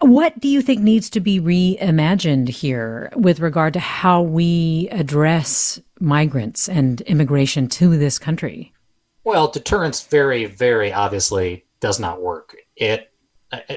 What 0.00 0.38
do 0.40 0.48
you 0.48 0.60
think 0.60 0.82
needs 0.82 1.08
to 1.10 1.20
be 1.20 1.40
reimagined 1.40 2.48
here 2.48 3.10
with 3.16 3.40
regard 3.40 3.72
to 3.74 3.80
how 3.80 4.22
we 4.22 4.88
address 4.90 5.80
migrants 6.00 6.68
and 6.68 7.00
immigration 7.02 7.68
to 7.68 7.96
this 7.96 8.18
country? 8.18 8.72
Well, 9.24 9.48
deterrence 9.48 10.02
very, 10.02 10.44
very 10.44 10.92
obviously 10.92 11.64
does 11.80 11.98
not 11.98 12.20
work. 12.20 12.56
It 12.76 13.10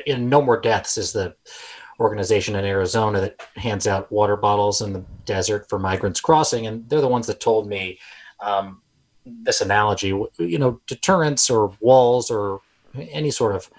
in 0.06 0.30
No 0.30 0.42
More 0.42 0.60
Deaths 0.60 0.98
is 0.98 1.14
the 1.14 1.36
organization 2.00 2.56
in 2.56 2.66
Arizona 2.66 3.22
that 3.22 3.42
hands 3.56 3.88
out 3.88 4.12
water 4.12 4.36
bottles 4.36 4.82
in 4.82 4.94
the 4.94 5.04
desert 5.26 5.68
for 5.70 5.80
migrants 5.80 6.20
crossing, 6.20 6.68
and 6.68 6.88
they're 6.90 7.02
the 7.02 7.08
ones 7.08 7.28
that 7.28 7.40
told 7.40 7.68
me 7.68 8.00
um, 8.40 8.82
this 9.26 9.62
analogy. 9.62 10.08
You 10.38 10.60
know, 10.60 10.82
deterrence 10.88 11.50
or 11.50 11.72
walls 11.80 12.30
or 12.30 12.62
any 12.96 13.32
sort 13.32 13.56
of 13.56 13.70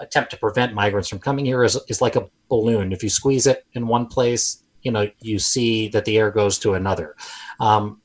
attempt 0.00 0.30
to 0.30 0.36
prevent 0.36 0.74
migrants 0.74 1.08
from 1.08 1.18
coming 1.18 1.44
here 1.44 1.64
is, 1.64 1.78
is 1.88 2.00
like 2.00 2.16
a 2.16 2.28
balloon. 2.48 2.92
If 2.92 3.02
you 3.02 3.08
squeeze 3.08 3.46
it 3.46 3.66
in 3.72 3.86
one 3.86 4.06
place, 4.06 4.62
you 4.82 4.92
know, 4.92 5.10
you 5.20 5.38
see 5.38 5.88
that 5.88 6.04
the 6.04 6.16
air 6.16 6.30
goes 6.30 6.58
to 6.60 6.74
another. 6.74 7.16
Um, 7.58 8.00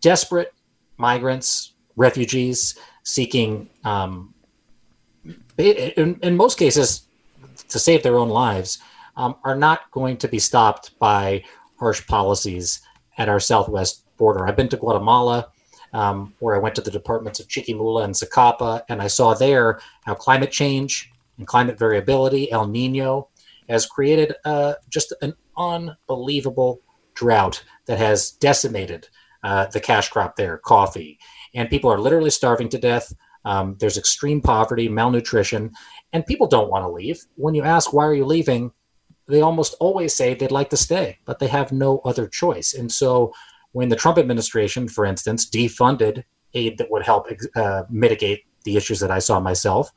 desperate 0.00 0.52
migrants, 0.96 1.72
refugees 1.96 2.78
seeking, 3.02 3.68
um, 3.84 4.32
in, 5.58 6.20
in, 6.22 6.36
most 6.36 6.58
cases, 6.58 7.08
to 7.68 7.78
save 7.78 8.02
their 8.02 8.18
own 8.18 8.28
lives, 8.28 8.78
um, 9.16 9.34
are 9.44 9.56
not 9.56 9.90
going 9.90 10.16
to 10.18 10.28
be 10.28 10.38
stopped 10.38 10.96
by 10.98 11.42
harsh 11.78 12.06
policies 12.06 12.80
at 13.18 13.28
our 13.28 13.40
southwest 13.40 14.04
border. 14.16 14.46
I've 14.46 14.56
been 14.56 14.68
to 14.68 14.76
Guatemala. 14.76 15.48
Um, 15.94 16.32
where 16.38 16.56
I 16.56 16.58
went 16.58 16.74
to 16.76 16.80
the 16.80 16.90
departments 16.90 17.38
of 17.38 17.48
Chiquimula 17.48 18.04
and 18.04 18.14
Zacapa, 18.14 18.82
and 18.88 19.02
I 19.02 19.08
saw 19.08 19.34
there 19.34 19.78
how 20.06 20.14
climate 20.14 20.50
change 20.50 21.11
and 21.42 21.46
climate 21.48 21.76
variability, 21.76 22.52
El 22.52 22.68
Nino, 22.68 23.28
has 23.68 23.84
created 23.84 24.32
uh, 24.44 24.74
just 24.88 25.12
an 25.22 25.34
unbelievable 25.56 26.80
drought 27.14 27.64
that 27.86 27.98
has 27.98 28.30
decimated 28.30 29.08
uh, 29.42 29.66
the 29.66 29.80
cash 29.80 30.08
crop 30.08 30.36
there, 30.36 30.58
coffee. 30.58 31.18
And 31.52 31.68
people 31.68 31.90
are 31.90 31.98
literally 31.98 32.30
starving 32.30 32.68
to 32.68 32.78
death. 32.78 33.12
Um, 33.44 33.76
there's 33.80 33.98
extreme 33.98 34.40
poverty, 34.40 34.88
malnutrition, 34.88 35.72
and 36.12 36.24
people 36.24 36.46
don't 36.46 36.70
want 36.70 36.84
to 36.84 36.88
leave. 36.88 37.20
When 37.34 37.56
you 37.56 37.64
ask, 37.64 37.92
why 37.92 38.06
are 38.06 38.14
you 38.14 38.24
leaving? 38.24 38.70
They 39.26 39.40
almost 39.40 39.74
always 39.80 40.14
say 40.14 40.34
they'd 40.34 40.52
like 40.52 40.70
to 40.70 40.76
stay, 40.76 41.18
but 41.24 41.40
they 41.40 41.48
have 41.48 41.72
no 41.72 41.98
other 42.04 42.28
choice. 42.28 42.72
And 42.72 42.90
so 42.92 43.32
when 43.72 43.88
the 43.88 43.96
Trump 43.96 44.16
administration, 44.16 44.88
for 44.88 45.04
instance, 45.04 45.50
defunded 45.50 46.22
aid 46.54 46.78
that 46.78 46.90
would 46.92 47.02
help 47.02 47.26
uh, 47.56 47.82
mitigate 47.90 48.44
the 48.64 48.76
issues 48.76 49.00
that 49.00 49.10
I 49.10 49.18
saw 49.18 49.40
myself, 49.40 49.90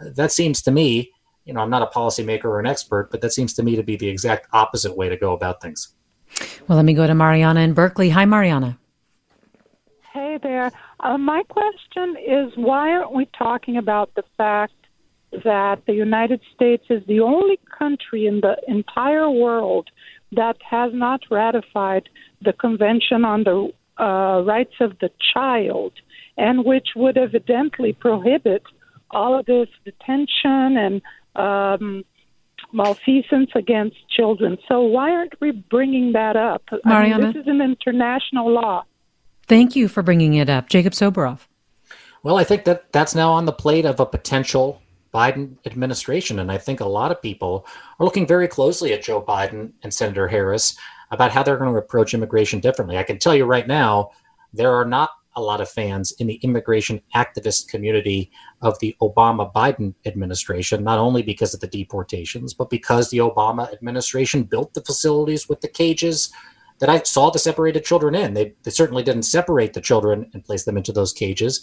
that 0.00 0.32
seems 0.32 0.62
to 0.62 0.70
me, 0.70 1.12
you 1.44 1.52
know, 1.52 1.60
I'm 1.60 1.70
not 1.70 1.82
a 1.82 1.86
policymaker 1.86 2.44
or 2.44 2.60
an 2.60 2.66
expert, 2.66 3.10
but 3.10 3.20
that 3.20 3.32
seems 3.32 3.52
to 3.54 3.62
me 3.62 3.76
to 3.76 3.82
be 3.82 3.96
the 3.96 4.08
exact 4.08 4.46
opposite 4.52 4.96
way 4.96 5.08
to 5.08 5.16
go 5.16 5.32
about 5.32 5.60
things. 5.60 5.94
Well, 6.68 6.76
let 6.76 6.84
me 6.84 6.94
go 6.94 7.06
to 7.06 7.14
Mariana 7.14 7.60
in 7.60 7.74
Berkeley. 7.74 8.10
Hi, 8.10 8.24
Mariana. 8.24 8.78
Hey 10.12 10.38
there. 10.42 10.70
Uh, 11.00 11.18
my 11.18 11.42
question 11.48 12.16
is 12.26 12.52
why 12.56 12.90
aren't 12.90 13.12
we 13.12 13.26
talking 13.36 13.76
about 13.76 14.14
the 14.14 14.24
fact 14.36 14.74
that 15.44 15.80
the 15.86 15.94
United 15.94 16.40
States 16.54 16.84
is 16.90 17.02
the 17.06 17.20
only 17.20 17.58
country 17.78 18.26
in 18.26 18.40
the 18.40 18.56
entire 18.68 19.30
world 19.30 19.88
that 20.32 20.56
has 20.68 20.92
not 20.94 21.20
ratified 21.30 22.08
the 22.42 22.52
Convention 22.52 23.24
on 23.24 23.44
the 23.44 23.72
uh, 24.02 24.42
Rights 24.42 24.74
of 24.80 24.98
the 25.00 25.10
Child, 25.32 25.92
and 26.36 26.64
which 26.64 26.88
would 26.94 27.16
evidently 27.16 27.92
prohibit 27.92 28.62
all 29.12 29.38
of 29.38 29.46
this 29.46 29.68
detention 29.84 30.76
and 30.76 31.02
um, 31.36 32.04
malfeasance 32.72 33.50
against 33.54 33.96
children. 34.08 34.58
So 34.68 34.82
why 34.82 35.10
aren't 35.10 35.40
we 35.40 35.52
bringing 35.52 36.12
that 36.12 36.36
up? 36.36 36.62
Mariana, 36.84 37.14
I 37.14 37.18
mean, 37.18 37.32
this 37.32 37.42
is 37.42 37.48
an 37.48 37.60
international 37.60 38.50
law. 38.50 38.84
Thank 39.46 39.76
you 39.76 39.88
for 39.88 40.02
bringing 40.02 40.34
it 40.34 40.48
up, 40.48 40.68
Jacob 40.68 40.92
Soboroff. 40.92 41.46
Well, 42.22 42.36
I 42.36 42.44
think 42.44 42.64
that 42.64 42.92
that's 42.92 43.14
now 43.14 43.32
on 43.32 43.46
the 43.46 43.52
plate 43.52 43.84
of 43.84 43.98
a 43.98 44.06
potential 44.06 44.80
Biden 45.12 45.56
administration, 45.66 46.38
and 46.38 46.50
I 46.50 46.58
think 46.58 46.80
a 46.80 46.86
lot 46.86 47.10
of 47.10 47.20
people 47.20 47.66
are 47.98 48.04
looking 48.04 48.26
very 48.26 48.48
closely 48.48 48.92
at 48.92 49.02
Joe 49.02 49.20
Biden 49.20 49.72
and 49.82 49.92
Senator 49.92 50.28
Harris 50.28 50.76
about 51.10 51.32
how 51.32 51.42
they're 51.42 51.58
going 51.58 51.72
to 51.72 51.78
approach 51.78 52.14
immigration 52.14 52.60
differently. 52.60 52.96
I 52.96 53.02
can 53.02 53.18
tell 53.18 53.34
you 53.34 53.44
right 53.44 53.66
now, 53.66 54.12
there 54.54 54.72
are 54.72 54.84
not 54.84 55.10
a 55.34 55.40
lot 55.40 55.60
of 55.60 55.68
fans 55.68 56.12
in 56.18 56.26
the 56.26 56.34
immigration 56.42 57.00
activist 57.14 57.68
community 57.68 58.30
of 58.60 58.78
the 58.80 58.96
Obama 59.00 59.52
Biden 59.52 59.94
administration, 60.04 60.84
not 60.84 60.98
only 60.98 61.22
because 61.22 61.54
of 61.54 61.60
the 61.60 61.66
deportations, 61.66 62.54
but 62.54 62.70
because 62.70 63.10
the 63.10 63.18
Obama 63.18 63.72
administration 63.72 64.42
built 64.42 64.74
the 64.74 64.82
facilities 64.82 65.48
with 65.48 65.60
the 65.60 65.68
cages 65.68 66.30
that 66.80 66.90
I 66.90 67.00
saw 67.02 67.30
the 67.30 67.38
separated 67.38 67.84
children 67.84 68.14
in. 68.14 68.34
They, 68.34 68.54
they 68.64 68.70
certainly 68.70 69.04
didn't 69.04 69.22
separate 69.22 69.72
the 69.72 69.80
children 69.80 70.28
and 70.34 70.44
place 70.44 70.64
them 70.64 70.76
into 70.76 70.92
those 70.92 71.12
cages, 71.12 71.62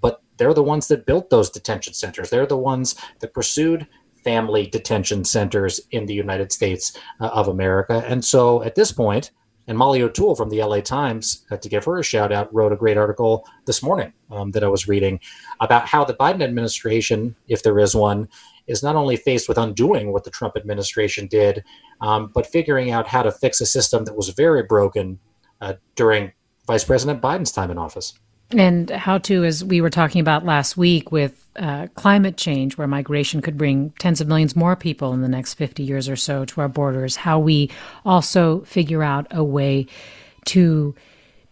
but 0.00 0.22
they're 0.36 0.54
the 0.54 0.62
ones 0.62 0.86
that 0.88 1.06
built 1.06 1.28
those 1.28 1.50
detention 1.50 1.92
centers. 1.92 2.30
They're 2.30 2.46
the 2.46 2.56
ones 2.56 2.94
that 3.18 3.34
pursued 3.34 3.86
family 4.22 4.66
detention 4.66 5.24
centers 5.24 5.80
in 5.90 6.06
the 6.06 6.14
United 6.14 6.52
States 6.52 6.96
uh, 7.20 7.26
of 7.26 7.48
America. 7.48 8.04
And 8.06 8.24
so 8.24 8.62
at 8.62 8.74
this 8.74 8.92
point, 8.92 9.32
and 9.70 9.78
Molly 9.78 10.02
O'Toole 10.02 10.34
from 10.34 10.50
the 10.50 10.64
LA 10.64 10.80
Times, 10.80 11.46
uh, 11.48 11.56
to 11.56 11.68
give 11.68 11.84
her 11.84 11.96
a 11.96 12.02
shout 12.02 12.32
out, 12.32 12.52
wrote 12.52 12.72
a 12.72 12.76
great 12.76 12.96
article 12.96 13.46
this 13.66 13.84
morning 13.84 14.12
um, 14.28 14.50
that 14.50 14.64
I 14.64 14.68
was 14.68 14.88
reading 14.88 15.20
about 15.60 15.86
how 15.86 16.04
the 16.04 16.12
Biden 16.12 16.42
administration, 16.42 17.36
if 17.46 17.62
there 17.62 17.78
is 17.78 17.94
one, 17.94 18.28
is 18.66 18.82
not 18.82 18.96
only 18.96 19.14
faced 19.14 19.48
with 19.48 19.58
undoing 19.58 20.12
what 20.12 20.24
the 20.24 20.30
Trump 20.30 20.56
administration 20.56 21.28
did, 21.28 21.62
um, 22.00 22.32
but 22.34 22.48
figuring 22.48 22.90
out 22.90 23.06
how 23.06 23.22
to 23.22 23.30
fix 23.30 23.60
a 23.60 23.66
system 23.66 24.04
that 24.06 24.16
was 24.16 24.30
very 24.30 24.64
broken 24.64 25.20
uh, 25.60 25.74
during 25.94 26.32
Vice 26.66 26.82
President 26.82 27.22
Biden's 27.22 27.52
time 27.52 27.70
in 27.70 27.78
office. 27.78 28.18
And 28.52 28.90
how 28.90 29.18
to, 29.18 29.44
as 29.44 29.64
we 29.64 29.80
were 29.80 29.90
talking 29.90 30.20
about 30.20 30.44
last 30.44 30.76
week 30.76 31.12
with 31.12 31.46
uh, 31.56 31.86
climate 31.94 32.36
change, 32.36 32.76
where 32.76 32.88
migration 32.88 33.40
could 33.40 33.56
bring 33.56 33.90
tens 33.98 34.20
of 34.20 34.26
millions 34.26 34.56
more 34.56 34.74
people 34.74 35.12
in 35.12 35.20
the 35.20 35.28
next 35.28 35.54
50 35.54 35.82
years 35.82 36.08
or 36.08 36.16
so 36.16 36.44
to 36.44 36.60
our 36.60 36.68
borders, 36.68 37.16
how 37.16 37.38
we 37.38 37.70
also 38.04 38.60
figure 38.62 39.02
out 39.02 39.26
a 39.30 39.44
way 39.44 39.86
to 40.46 40.94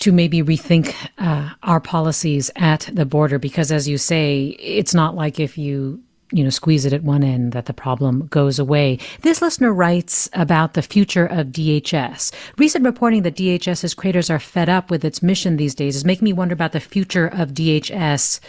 to 0.00 0.12
maybe 0.12 0.42
rethink 0.42 0.94
uh, 1.18 1.50
our 1.64 1.80
policies 1.80 2.52
at 2.54 2.88
the 2.92 3.04
border. 3.04 3.38
Because 3.38 3.72
as 3.72 3.88
you 3.88 3.98
say 3.98 4.56
it's 4.60 4.94
not 4.94 5.16
like 5.16 5.40
if 5.40 5.58
you 5.58 6.00
you 6.30 6.44
know, 6.44 6.50
squeeze 6.50 6.84
it 6.84 6.92
at 6.92 7.02
one 7.02 7.24
end 7.24 7.52
that 7.52 7.66
the 7.66 7.72
problem 7.72 8.26
goes 8.26 8.58
away. 8.58 8.98
This 9.22 9.40
listener 9.40 9.72
writes 9.72 10.28
about 10.32 10.74
the 10.74 10.82
future 10.82 11.26
of 11.26 11.48
DHS. 11.48 12.32
Recent 12.58 12.84
reporting 12.84 13.22
that 13.22 13.36
DHS's 13.36 13.94
creators 13.94 14.28
are 14.28 14.38
fed 14.38 14.68
up 14.68 14.90
with 14.90 15.04
its 15.04 15.22
mission 15.22 15.56
these 15.56 15.74
days 15.74 15.96
is 15.96 16.04
making 16.04 16.24
me 16.24 16.32
wonder 16.32 16.52
about 16.52 16.72
the 16.72 16.80
future 16.80 17.26
of 17.26 17.50
DHS. 17.50 18.40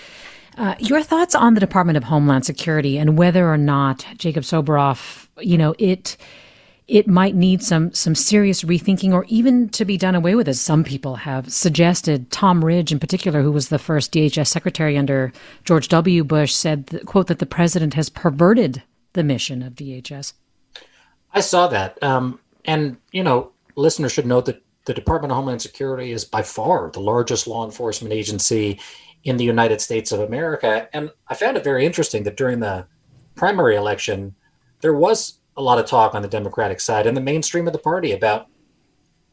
Uh, 0.57 0.75
your 0.79 1.01
thoughts 1.01 1.35
on 1.35 1.53
the 1.53 1.59
Department 1.61 1.95
of 1.95 2.03
Homeland 2.03 2.45
Security 2.45 2.97
and 2.97 3.17
whether 3.17 3.49
or 3.49 3.57
not 3.57 4.05
Jacob 4.17 4.43
Soboroff, 4.43 5.27
you 5.39 5.57
know, 5.57 5.73
it 5.79 6.17
it 6.89 7.07
might 7.07 7.35
need 7.35 7.61
some 7.61 7.93
some 7.93 8.15
serious 8.15 8.63
rethinking 8.63 9.13
or 9.13 9.23
even 9.27 9.69
to 9.69 9.85
be 9.85 9.97
done 9.97 10.15
away 10.15 10.35
with, 10.35 10.47
as 10.47 10.59
some 10.59 10.83
people 10.83 11.15
have 11.17 11.53
suggested. 11.53 12.31
Tom 12.31 12.65
Ridge, 12.65 12.91
in 12.91 12.99
particular, 12.99 13.41
who 13.41 13.51
was 13.51 13.69
the 13.69 13.79
first 13.79 14.11
DHS 14.11 14.47
secretary 14.47 14.97
under 14.97 15.31
George 15.63 15.87
W. 15.89 16.23
Bush, 16.23 16.53
said, 16.53 17.01
"quote 17.05 17.27
that 17.27 17.39
the 17.39 17.45
president 17.45 17.93
has 17.93 18.09
perverted 18.09 18.83
the 19.13 19.23
mission 19.23 19.61
of 19.61 19.75
DHS." 19.75 20.33
I 21.31 21.41
saw 21.41 21.67
that, 21.67 22.01
um, 22.03 22.39
and 22.65 22.97
you 23.11 23.23
know, 23.23 23.51
listeners 23.75 24.11
should 24.11 24.25
know 24.25 24.41
that 24.41 24.61
the 24.85 24.93
Department 24.93 25.31
of 25.31 25.35
Homeland 25.35 25.61
Security 25.61 26.11
is 26.11 26.25
by 26.25 26.41
far 26.41 26.89
the 26.89 26.99
largest 26.99 27.45
law 27.45 27.63
enforcement 27.63 28.13
agency 28.13 28.79
in 29.23 29.37
the 29.37 29.43
United 29.43 29.79
States 29.79 30.11
of 30.11 30.19
America, 30.19 30.89
and 30.91 31.11
I 31.27 31.35
found 31.35 31.55
it 31.55 31.63
very 31.63 31.85
interesting 31.85 32.23
that 32.23 32.37
during 32.37 32.61
the 32.61 32.87
primary 33.35 33.75
election, 33.75 34.33
there 34.81 34.93
was 34.93 35.38
a 35.59 35.61
lot 35.61 35.77
of 35.77 35.85
talk 35.85 36.15
on 36.15 36.21
the 36.21 36.27
Democratic 36.27 36.79
side 36.79 37.05
and 37.05 37.15
the 37.15 37.21
mainstream 37.21 37.67
of 37.67 37.73
the 37.73 37.79
party 37.79 38.13
about 38.13 38.47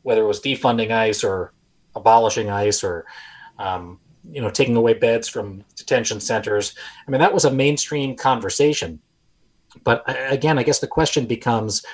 whether 0.03 0.23
it 0.23 0.27
was 0.27 0.41
defunding 0.41 0.91
ICE 0.91 1.23
or 1.25 1.55
abolishing 1.95 2.51
ICE 2.51 2.83
or 2.85 3.07
um, 3.59 4.01
you 4.31 4.41
know, 4.41 4.51
taking 4.51 4.77
away 4.77 4.93
beds 4.93 5.29
from 5.29 5.65
detention 5.77 6.21
centers. 6.21 6.75
I 7.07 7.11
mean, 7.11 7.21
that 7.21 7.33
was 7.33 7.45
a 7.45 7.51
mainstream 7.51 8.17
conversation. 8.17 9.01
But 9.85 10.03
again, 10.31 10.59
I 10.59 10.65
guess 10.65 10.81
the 10.81 10.89
question 10.89 11.27
becomes, 11.27 11.85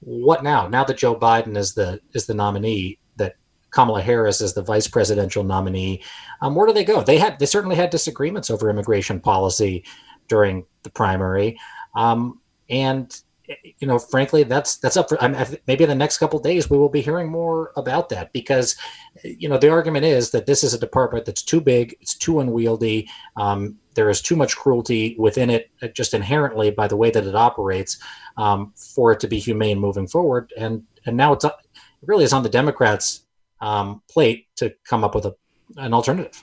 what 0.00 0.42
now? 0.42 0.66
Now 0.68 0.84
that 0.84 0.96
Joe 0.96 1.14
Biden 1.14 1.56
is 1.56 1.74
the 1.74 2.00
is 2.12 2.26
the 2.26 2.34
nominee, 2.34 2.98
that 3.16 3.36
Kamala 3.70 4.00
Harris 4.00 4.40
is 4.40 4.54
the 4.54 4.62
vice 4.62 4.88
presidential 4.88 5.44
nominee, 5.44 6.02
um, 6.40 6.54
where 6.54 6.66
do 6.66 6.72
they 6.72 6.84
go? 6.84 7.02
They 7.02 7.18
had 7.18 7.38
they 7.38 7.46
certainly 7.46 7.76
had 7.76 7.90
disagreements 7.90 8.50
over 8.50 8.70
immigration 8.70 9.20
policy 9.20 9.84
during 10.28 10.64
the 10.82 10.90
primary, 10.90 11.58
um, 11.94 12.40
and 12.68 13.14
you 13.78 13.86
know, 13.86 13.98
frankly, 13.98 14.42
that's 14.42 14.76
that's 14.76 14.96
up 14.96 15.08
for 15.08 15.22
I 15.22 15.58
maybe 15.66 15.84
in 15.84 15.90
the 15.90 15.94
next 15.94 16.18
couple 16.18 16.38
days 16.38 16.70
we 16.70 16.78
will 16.78 16.88
be 16.88 17.00
hearing 17.00 17.30
more 17.30 17.72
about 17.76 18.08
that 18.10 18.32
because, 18.32 18.76
you 19.22 19.48
know, 19.48 19.58
the 19.58 19.70
argument 19.70 20.04
is 20.04 20.30
that 20.30 20.46
this 20.46 20.64
is 20.64 20.74
a 20.74 20.78
department 20.78 21.24
that's 21.24 21.42
too 21.42 21.60
big, 21.60 21.96
it's 22.00 22.14
too 22.14 22.40
unwieldy, 22.40 23.08
um, 23.36 23.78
there 23.94 24.10
is 24.10 24.22
too 24.22 24.36
much 24.36 24.56
cruelty 24.56 25.16
within 25.18 25.50
it, 25.50 25.70
uh, 25.82 25.88
just 25.88 26.14
inherently 26.14 26.70
by 26.70 26.86
the 26.86 26.96
way 26.96 27.10
that 27.10 27.26
it 27.26 27.34
operates, 27.34 27.98
um, 28.36 28.72
for 28.76 29.12
it 29.12 29.20
to 29.20 29.28
be 29.28 29.38
humane 29.38 29.78
moving 29.78 30.06
forward. 30.06 30.52
And 30.56 30.84
and 31.06 31.16
now 31.16 31.32
it's 31.32 31.44
it 31.44 31.52
really 32.02 32.24
is 32.24 32.32
on 32.32 32.42
the 32.42 32.48
Democrats' 32.48 33.24
um, 33.60 34.02
plate 34.10 34.46
to 34.56 34.74
come 34.84 35.04
up 35.04 35.14
with 35.14 35.26
a 35.26 35.34
an 35.76 35.94
alternative. 35.94 36.42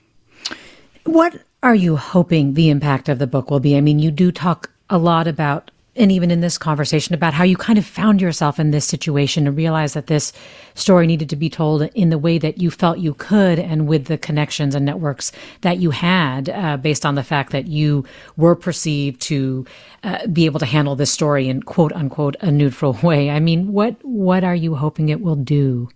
What 1.05 1.41
are 1.62 1.76
you 1.76 1.95
hoping 1.95 2.53
the 2.53 2.70
impact 2.70 3.10
of 3.10 3.20
the 3.20 3.28
book 3.28 3.51
will 3.51 3.60
be? 3.60 3.76
I 3.76 3.82
mean, 3.82 3.99
you 3.99 4.12
do 4.12 4.32
talk 4.32 4.72
a 4.89 4.97
lot 4.97 5.28
about 5.28 5.72
and 5.99 6.13
even 6.13 6.31
in 6.31 6.39
this 6.39 6.57
conversation 6.57 7.13
about 7.13 7.33
how 7.33 7.43
you 7.43 7.57
kind 7.57 7.77
of 7.77 7.85
found 7.85 8.21
yourself 8.21 8.57
in 8.57 8.71
this 8.71 8.85
situation 8.85 9.45
and 9.45 9.57
realized 9.57 9.95
that 9.95 10.07
this 10.07 10.31
story 10.73 11.05
needed 11.05 11.29
to 11.29 11.35
be 11.35 11.49
told 11.49 11.81
in 11.93 12.09
the 12.09 12.17
way 12.17 12.37
that 12.37 12.59
you 12.59 12.71
felt 12.71 12.99
you 12.99 13.13
could 13.13 13.59
and 13.59 13.85
with 13.85 14.05
the 14.05 14.17
connections 14.17 14.73
and 14.73 14.85
networks 14.85 15.33
that 15.61 15.77
you 15.77 15.91
had 15.91 16.49
uh, 16.49 16.77
based 16.77 17.05
on 17.05 17.15
the 17.15 17.23
fact 17.23 17.51
that 17.51 17.67
you 17.67 18.05
were 18.37 18.55
perceived 18.55 19.19
to 19.19 19.65
uh, 20.03 20.25
be 20.27 20.45
able 20.45 20.59
to 20.59 20.65
handle 20.65 20.95
this 20.95 21.11
story 21.11 21.49
in 21.49 21.61
quote 21.61 21.91
unquote 21.91 22.37
a 22.39 22.49
neutral 22.49 22.93
way. 23.03 23.29
I 23.29 23.39
mean 23.39 23.73
what 23.73 23.97
what 24.01 24.43
are 24.45 24.55
you 24.55 24.75
hoping 24.75 25.09
it 25.09 25.21
will 25.21 25.35
do? 25.35 25.89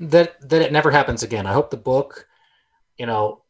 That 0.00 0.48
that 0.48 0.62
it 0.62 0.72
never 0.72 0.90
happens 0.90 1.22
again. 1.22 1.46
I 1.46 1.52
hope 1.52 1.70
the 1.70 1.76
book 1.76 2.26
you 2.96 3.04
know 3.04 3.42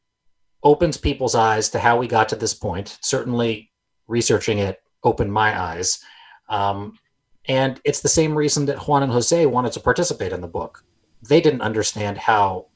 opens 0.64 0.96
people's 0.96 1.36
eyes 1.36 1.70
to 1.70 1.78
how 1.78 1.96
we 1.96 2.08
got 2.08 2.28
to 2.30 2.36
this 2.36 2.54
point. 2.54 2.98
Certainly 3.00 3.70
researching 4.08 4.58
it 4.58 4.80
opened 5.02 5.32
my 5.32 5.58
eyes. 5.58 6.02
Um, 6.48 6.98
and 7.48 7.80
it's 7.84 8.00
the 8.00 8.08
same 8.08 8.36
reason 8.36 8.66
that 8.66 8.88
Juan 8.88 9.02
and 9.02 9.12
Jose 9.12 9.46
wanted 9.46 9.72
to 9.72 9.80
participate 9.80 10.32
in 10.32 10.40
the 10.40 10.48
book. 10.48 10.84
They 11.28 11.40
didn't 11.40 11.62
understand 11.62 12.18
how 12.18 12.66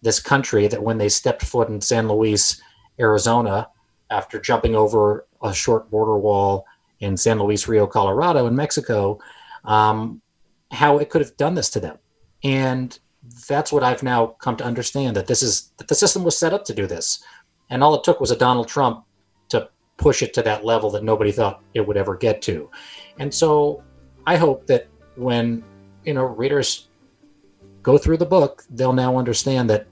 this 0.00 0.20
country, 0.20 0.66
that 0.68 0.82
when 0.82 0.98
they 0.98 1.08
stepped 1.08 1.42
foot 1.42 1.68
in 1.68 1.80
San 1.80 2.08
Luis, 2.08 2.60
Arizona, 2.98 3.68
after 4.10 4.40
jumping 4.40 4.74
over 4.74 5.26
a 5.42 5.54
short 5.54 5.90
border 5.90 6.18
wall 6.18 6.66
in 7.00 7.16
San 7.16 7.38
Luis 7.38 7.66
Rio, 7.66 7.86
Colorado, 7.86 8.46
in 8.46 8.54
Mexico, 8.54 9.18
um, 9.64 10.20
how 10.70 10.98
it 10.98 11.10
could 11.10 11.20
have 11.20 11.36
done 11.36 11.54
this 11.54 11.70
to 11.70 11.80
them. 11.80 11.98
And 12.44 12.98
that's 13.48 13.72
what 13.72 13.84
I've 13.84 14.02
now 14.02 14.26
come 14.26 14.56
to 14.56 14.64
understand 14.64 15.16
that 15.16 15.26
this 15.26 15.42
is 15.42 15.72
that 15.78 15.88
the 15.88 15.94
system 15.94 16.24
was 16.24 16.36
set 16.36 16.52
up 16.52 16.64
to 16.66 16.74
do 16.74 16.86
this. 16.86 17.22
And 17.70 17.82
all 17.82 17.94
it 17.94 18.04
took 18.04 18.20
was 18.20 18.30
a 18.30 18.36
Donald 18.36 18.68
Trump 18.68 19.04
push 19.96 20.22
it 20.22 20.34
to 20.34 20.42
that 20.42 20.64
level 20.64 20.90
that 20.90 21.04
nobody 21.04 21.32
thought 21.32 21.62
it 21.74 21.86
would 21.86 21.96
ever 21.96 22.16
get 22.16 22.42
to. 22.42 22.70
And 23.18 23.32
so 23.32 23.82
I 24.26 24.36
hope 24.36 24.66
that 24.66 24.88
when, 25.16 25.62
you 26.04 26.14
know, 26.14 26.24
readers 26.24 26.88
go 27.82 27.98
through 27.98 28.16
the 28.16 28.26
book, 28.26 28.64
they'll 28.70 28.92
now 28.92 29.16
understand 29.16 29.68
that 29.70 29.86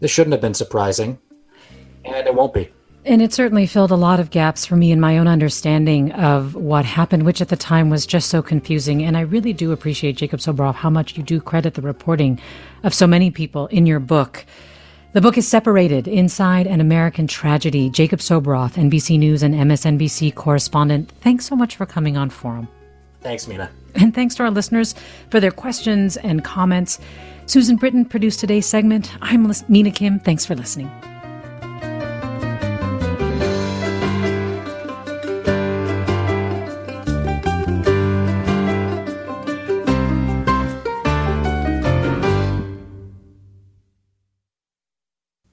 this 0.00 0.10
shouldn't 0.10 0.32
have 0.32 0.40
been 0.40 0.54
surprising 0.54 1.18
and 2.04 2.26
it 2.26 2.34
won't 2.34 2.54
be. 2.54 2.70
And 3.04 3.22
it 3.22 3.32
certainly 3.32 3.66
filled 3.66 3.92
a 3.92 3.96
lot 3.96 4.18
of 4.18 4.30
gaps 4.30 4.66
for 4.66 4.74
me 4.74 4.90
in 4.90 4.98
my 5.00 5.16
own 5.16 5.28
understanding 5.28 6.10
of 6.10 6.56
what 6.56 6.84
happened, 6.84 7.22
which 7.22 7.40
at 7.40 7.50
the 7.50 7.56
time 7.56 7.88
was 7.88 8.04
just 8.04 8.28
so 8.28 8.42
confusing. 8.42 9.04
And 9.04 9.16
I 9.16 9.20
really 9.20 9.52
do 9.52 9.70
appreciate, 9.70 10.16
Jacob 10.16 10.40
Soboroff, 10.40 10.74
how 10.74 10.90
much 10.90 11.16
you 11.16 11.22
do 11.22 11.40
credit 11.40 11.74
the 11.74 11.82
reporting 11.82 12.40
of 12.82 12.92
so 12.92 13.06
many 13.06 13.30
people 13.30 13.68
in 13.68 13.86
your 13.86 14.00
book. 14.00 14.44
The 15.16 15.22
book 15.22 15.38
is 15.38 15.48
separated 15.48 16.06
inside 16.06 16.66
an 16.66 16.78
American 16.78 17.26
tragedy. 17.26 17.88
Jacob 17.88 18.18
Soboroff, 18.18 18.74
NBC 18.74 19.18
News 19.18 19.42
and 19.42 19.54
MSNBC 19.54 20.34
correspondent, 20.34 21.10
thanks 21.22 21.46
so 21.46 21.56
much 21.56 21.74
for 21.74 21.86
coming 21.86 22.18
on 22.18 22.28
Forum. 22.28 22.68
Thanks, 23.22 23.48
Mina. 23.48 23.70
And 23.94 24.14
thanks 24.14 24.34
to 24.34 24.42
our 24.42 24.50
listeners 24.50 24.94
for 25.30 25.40
their 25.40 25.50
questions 25.50 26.18
and 26.18 26.44
comments. 26.44 26.98
Susan 27.46 27.76
Britton 27.76 28.04
produced 28.04 28.40
today's 28.40 28.66
segment. 28.66 29.10
I'm 29.22 29.50
Mina 29.68 29.90
Kim. 29.90 30.20
Thanks 30.20 30.44
for 30.44 30.54
listening. 30.54 30.90